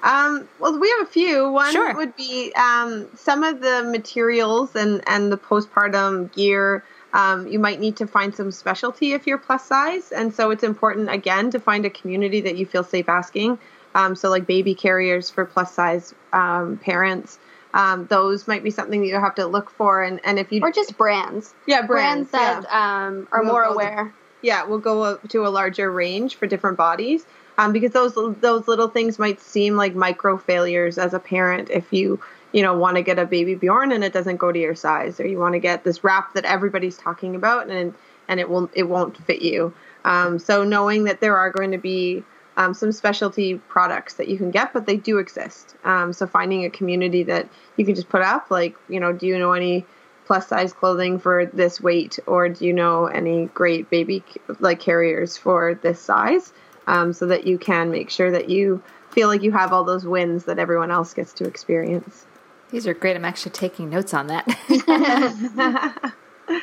Um, 0.03 0.49
well, 0.59 0.79
we 0.79 0.89
have 0.99 1.07
a 1.07 1.11
few. 1.11 1.51
One 1.51 1.73
sure. 1.73 1.95
would 1.95 2.17
be 2.17 2.53
um, 2.55 3.09
some 3.15 3.45
of 3.45 3.61
the 3.61 3.85
materials 3.85 4.75
and, 4.75 5.03
and 5.07 5.31
the 5.31 5.39
postpartum 5.39 6.33
gear. 6.35 6.85
Um, 7.13 7.47
you 7.47 7.59
might 7.59 7.81
need 7.81 7.97
to 7.97 8.07
find 8.07 8.35
some 8.35 8.51
specialty 8.51 9.13
if 9.13 9.27
you're 9.27 9.39
plus 9.39 9.65
size. 9.65 10.13
And 10.13 10.35
so 10.35 10.51
it's 10.51 10.63
important, 10.63 11.11
again, 11.11 11.51
to 11.51 11.61
find 11.61 11.85
a 11.85 11.91
community 11.91 12.41
that 12.43 12.57
you 12.57 12.67
feel 12.67 12.85
safe 12.85 13.09
asking. 13.09 13.59
Um, 13.99 14.15
so 14.15 14.31
like 14.31 14.47
baby 14.47 14.77
carriers 14.77 15.29
for 15.29 15.45
plus 15.45 15.75
size 15.75 16.15
um, 16.33 16.79
parents. 16.79 17.39
Um, 17.75 18.07
those 18.07 18.47
might 18.47 18.63
be 18.63 18.71
something 18.71 19.01
that 19.01 19.09
you 19.09 19.19
have 19.19 19.35
to 19.35 19.47
look 19.47 19.71
for, 19.71 20.03
and, 20.03 20.21
and 20.25 20.39
if 20.39 20.53
you 20.53 20.63
or 20.63 20.71
just 20.71 20.97
brands, 20.97 21.53
yeah, 21.67 21.83
brands, 21.83 22.31
brands 22.31 22.65
that 22.65 22.71
yeah. 22.71 23.07
Um, 23.07 23.29
are 23.33 23.43
more 23.43 23.63
aware. 23.63 24.15
yeah, 24.41 24.65
we'll 24.65 24.79
go 24.79 25.17
to 25.17 25.47
a 25.47 25.49
larger 25.49 25.91
range 25.91 26.37
for 26.37 26.47
different 26.47 26.77
bodies. 26.77 27.27
Um, 27.59 27.73
because 27.73 27.91
those 27.91 28.15
those 28.41 28.69
little 28.69 28.89
things 28.89 29.19
might 29.19 29.41
seem 29.41 29.77
like 29.77 29.97
micro 29.97 30.39
failures 30.39 30.97
as 30.97 31.13
a 31.13 31.19
parent 31.19 31.69
if 31.71 31.93
you 31.93 32.21
you 32.53 32.63
know 32.63 32.79
want 32.79 32.97
to 32.97 33.03
get 33.03 33.19
a 33.19 33.27
baby 33.27 33.57
Bjorn 33.57 33.91
and 33.91 34.05
it 34.05 34.13
doesn't 34.13 34.37
go 34.37 34.53
to 34.53 34.59
your 34.59 34.77
size, 34.77 35.19
or 35.19 35.27
you 35.27 35.39
want 35.39 35.55
to 35.55 35.59
get 35.59 35.83
this 35.83 36.05
wrap 36.05 36.35
that 36.35 36.45
everybody's 36.45 36.97
talking 36.97 37.35
about 37.35 37.69
and 37.69 37.95
and 38.29 38.39
it 38.39 38.49
will 38.49 38.71
it 38.75 38.85
won't 38.85 39.17
fit 39.17 39.43
you. 39.43 39.75
Um, 40.05 40.39
so 40.39 40.63
knowing 40.63 41.05
that 41.05 41.21
there 41.21 41.37
are 41.37 41.51
going 41.51 41.73
to 41.73 41.79
be 41.79 42.23
um, 42.59 42.75
some 42.75 42.91
specialty 42.91 43.55
products 43.55 44.15
that 44.15 44.27
you 44.27 44.37
can 44.37 44.51
get, 44.51 44.73
but 44.73 44.85
they 44.85 44.97
do 44.97 45.19
exist. 45.19 45.77
Um, 45.85 46.13
so 46.13 46.27
finding 46.27 46.65
a 46.65 46.71
community 46.71 47.23
that 47.23 47.49
you 47.77 47.87
can 47.87 47.95
just 47.95 48.09
put 48.09 48.21
up, 48.21 48.51
like 48.51 48.75
you 48.89 48.99
know, 48.99 49.13
do 49.13 49.27
you 49.27 49.39
know 49.39 49.53
any 49.53 49.87
plus 50.27 50.49
size 50.49 50.73
clothing 50.73 51.21
for 51.21 51.47
this 51.47 51.81
weight, 51.81 52.19
or 52.27 52.49
do 52.49 52.67
you 52.67 52.73
know 52.73 53.07
any 53.07 53.47
great 53.47 53.89
baby 53.89 54.25
like 54.59 54.81
carriers 54.81 55.37
for 55.37 55.75
this 55.83 56.01
size, 56.01 56.53
um, 56.89 57.13
so 57.13 57.27
that 57.27 57.47
you 57.47 57.59
can 57.59 57.93
make 57.93 58.11
sure 58.11 58.33
that 58.33 58.51
you 58.51 58.83
feel 59.13 59.29
like 59.29 59.43
you 59.43 59.53
have 59.53 59.73
all 59.73 59.85
those 59.85 60.05
wins 60.05 60.45
that 60.45 60.59
everyone 60.59 60.91
else 60.91 61.15
gets 61.15 61.33
to 61.35 61.45
experience. 61.45 62.27
These 62.71 62.89
are 62.89 62.93
great. 62.93 63.17
I'm 63.17 63.25
actually 63.25 63.53
taking 63.53 63.89
notes 63.89 64.13
on 64.13 64.27
that. 64.27 66.13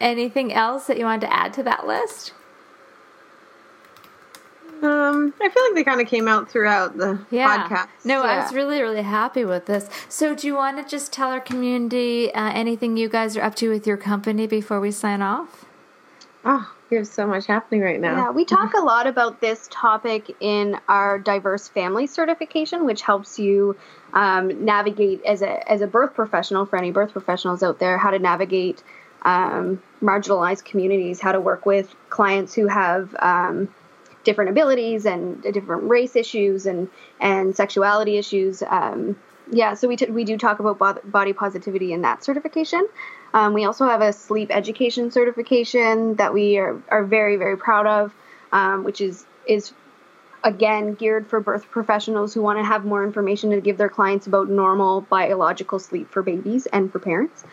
Anything 0.00 0.52
else 0.52 0.86
that 0.86 0.98
you 0.98 1.06
wanted 1.06 1.22
to 1.22 1.32
add 1.34 1.54
to 1.54 1.62
that 1.62 1.86
list? 1.86 2.34
Um, 4.82 5.34
I 5.40 5.48
feel 5.48 5.62
like 5.64 5.74
they 5.74 5.84
kind 5.84 6.00
of 6.00 6.06
came 6.06 6.26
out 6.26 6.50
throughout 6.50 6.96
the 6.96 7.20
yeah. 7.30 7.68
podcast. 7.68 7.88
No, 8.04 8.22
yeah. 8.24 8.30
I 8.30 8.42
was 8.42 8.52
really, 8.52 8.80
really 8.80 9.02
happy 9.02 9.44
with 9.44 9.66
this. 9.66 9.88
So, 10.08 10.34
do 10.34 10.46
you 10.46 10.54
want 10.54 10.78
to 10.78 10.88
just 10.88 11.12
tell 11.12 11.30
our 11.30 11.40
community 11.40 12.32
uh, 12.32 12.50
anything 12.52 12.96
you 12.96 13.08
guys 13.08 13.36
are 13.36 13.42
up 13.42 13.54
to 13.56 13.68
with 13.68 13.86
your 13.86 13.96
company 13.96 14.46
before 14.46 14.80
we 14.80 14.90
sign 14.90 15.22
off? 15.22 15.66
Oh, 16.44 16.72
we 16.90 16.96
have 16.96 17.06
so 17.06 17.26
much 17.26 17.46
happening 17.46 17.82
right 17.82 18.00
now. 18.00 18.16
Yeah, 18.16 18.30
we 18.30 18.44
talk 18.44 18.72
a 18.72 18.80
lot 18.80 19.06
about 19.06 19.40
this 19.40 19.68
topic 19.70 20.34
in 20.40 20.78
our 20.88 21.18
diverse 21.18 21.68
family 21.68 22.06
certification, 22.06 22.86
which 22.86 23.02
helps 23.02 23.38
you 23.38 23.76
um, 24.14 24.64
navigate 24.64 25.22
as 25.24 25.42
a 25.42 25.70
as 25.70 25.82
a 25.82 25.86
birth 25.86 26.14
professional 26.14 26.64
for 26.64 26.76
any 26.76 26.90
birth 26.90 27.12
professionals 27.12 27.62
out 27.62 27.78
there 27.78 27.98
how 27.98 28.10
to 28.10 28.18
navigate 28.18 28.82
um, 29.22 29.82
marginalized 30.02 30.64
communities, 30.64 31.20
how 31.20 31.32
to 31.32 31.40
work 31.40 31.66
with 31.66 31.94
clients 32.08 32.54
who 32.54 32.66
have 32.66 33.14
um, 33.18 33.68
different 34.24 34.50
abilities 34.50 35.06
and 35.06 35.42
different 35.42 35.84
race 35.84 36.16
issues 36.16 36.66
and 36.66 36.88
and 37.20 37.56
sexuality 37.56 38.18
issues. 38.18 38.62
Um, 38.68 39.16
yeah, 39.50 39.74
so 39.74 39.88
we 39.88 39.96
t- 39.96 40.10
we 40.10 40.24
do 40.24 40.36
talk 40.38 40.60
about 40.60 41.10
body 41.10 41.32
positivity 41.32 41.92
in 41.92 42.02
that 42.02 42.22
certification. 42.24 42.86
Um, 43.32 43.54
we 43.54 43.64
also 43.64 43.86
have 43.86 44.00
a 44.00 44.12
sleep 44.12 44.50
education 44.50 45.10
certification 45.10 46.16
that 46.16 46.32
we 46.34 46.58
are, 46.58 46.80
are 46.88 47.04
very 47.04 47.36
very 47.36 47.56
proud 47.56 47.86
of, 47.86 48.14
um, 48.52 48.84
which 48.84 49.00
is 49.00 49.24
is 49.46 49.72
again 50.42 50.94
geared 50.94 51.26
for 51.26 51.40
birth 51.40 51.70
professionals 51.70 52.32
who 52.32 52.42
want 52.42 52.58
to 52.58 52.64
have 52.64 52.84
more 52.84 53.04
information 53.04 53.50
to 53.50 53.60
give 53.60 53.76
their 53.76 53.88
clients 53.88 54.26
about 54.26 54.48
normal 54.48 55.02
biological 55.02 55.78
sleep 55.78 56.10
for 56.10 56.22
babies 56.22 56.66
and 56.66 56.90
for 56.90 56.98
parents. 56.98 57.44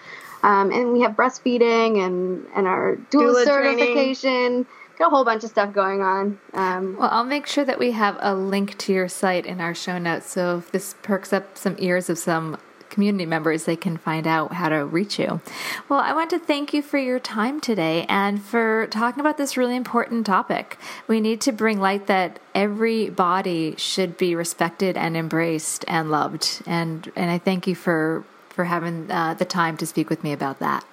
Um, 0.44 0.72
and 0.72 0.94
we 0.94 1.02
have 1.02 1.14
breastfeeding 1.14 2.06
and 2.06 2.46
and 2.56 2.68
our 2.68 2.96
dual 2.96 3.34
Doula 3.34 3.44
certification. 3.44 4.22
training. 4.22 4.66
Got 4.98 5.08
a 5.08 5.10
whole 5.10 5.26
bunch 5.26 5.44
of 5.44 5.52
stuff 5.52 5.74
going 5.74 6.02
on. 6.02 6.40
Um, 6.54 6.98
Well, 6.98 7.10
I'll 7.12 7.24
make 7.24 7.46
sure 7.46 7.64
that 7.64 7.78
we 7.78 7.92
have 7.92 8.18
a 8.20 8.34
link 8.34 8.78
to 8.80 8.94
your 8.94 9.08
site 9.08 9.46
in 9.46 9.62
our 9.62 9.76
show 9.76 9.98
notes. 10.00 10.32
So 10.32 10.58
if 10.58 10.72
this 10.72 10.96
perks 11.04 11.32
up 11.32 11.58
some 11.58 11.76
ears 11.78 12.10
of 12.10 12.18
some 12.18 12.58
community 12.90 13.28
members, 13.28 13.66
they 13.66 13.76
can 13.76 13.98
find 13.98 14.26
out 14.26 14.54
how 14.54 14.70
to 14.70 14.84
reach 14.84 15.20
you. 15.20 15.40
Well, 15.88 16.00
I 16.00 16.14
want 16.14 16.32
to 16.32 16.40
thank 16.40 16.74
you 16.74 16.82
for 16.82 16.98
your 16.98 17.20
time 17.20 17.60
today 17.62 18.08
and 18.10 18.42
for 18.42 18.88
talking 18.88 19.20
about 19.20 19.38
this 19.38 19.56
really 19.56 19.76
important 19.76 20.26
topic. 20.26 20.80
We 21.08 21.22
need 21.22 21.42
to 21.42 21.52
bring 21.52 21.80
light 21.80 22.08
that 22.08 22.40
every 22.56 23.10
body 23.10 23.76
should 23.78 24.18
be 24.18 24.34
respected 24.34 24.98
and 24.98 25.16
embraced 25.16 25.86
and 25.88 26.10
loved. 26.10 26.64
And 26.66 27.12
and 27.16 27.30
I 27.30 27.38
thank 27.38 27.68
you 27.68 27.76
for 27.76 28.24
for 28.50 28.64
having 28.64 29.12
uh, 29.12 29.36
the 29.36 29.46
time 29.46 29.78
to 29.78 29.86
speak 29.86 30.10
with 30.10 30.24
me 30.24 30.34
about 30.34 30.58
that. 30.60 30.84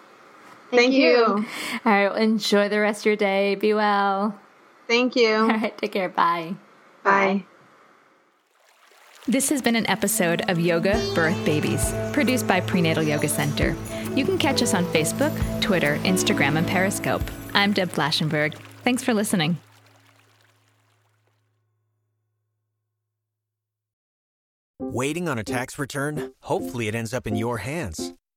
Thank, 0.70 0.92
you. 0.94 1.24
All 1.24 1.44
right, 1.84 2.08
well, 2.08 2.16
enjoy 2.16 2.68
the 2.68 2.80
rest 2.80 3.02
of 3.02 3.06
your 3.06 3.16
day. 3.16 3.54
Be 3.54 3.74
well. 3.74 4.38
Thank 4.88 5.16
you. 5.16 5.34
All 5.36 5.48
right, 5.48 5.76
take 5.78 5.92
care. 5.92 6.08
Bye. 6.08 6.56
Bye. 7.02 7.44
This 9.26 9.48
has 9.48 9.62
been 9.62 9.76
an 9.76 9.86
episode 9.88 10.42
of 10.50 10.60
Yoga 10.60 10.92
Birth 11.14 11.42
Babies, 11.46 11.94
produced 12.12 12.46
by 12.46 12.60
Prenatal 12.60 13.02
Yoga 13.02 13.28
Center. 13.28 13.74
You 14.14 14.24
can 14.24 14.36
catch 14.36 14.62
us 14.62 14.74
on 14.74 14.84
Facebook, 14.86 15.32
Twitter, 15.62 15.98
Instagram, 16.02 16.56
and 16.56 16.66
Periscope. 16.66 17.22
I'm 17.54 17.72
Deb 17.72 17.90
Flashenberg. 17.90 18.54
Thanks 18.82 19.02
for 19.02 19.14
listening. 19.14 19.56
Waiting 24.78 25.28
on 25.28 25.38
a 25.38 25.44
tax 25.44 25.78
return? 25.78 26.32
Hopefully, 26.42 26.88
it 26.88 26.94
ends 26.94 27.14
up 27.14 27.26
in 27.26 27.36
your 27.36 27.58
hands. 27.58 28.12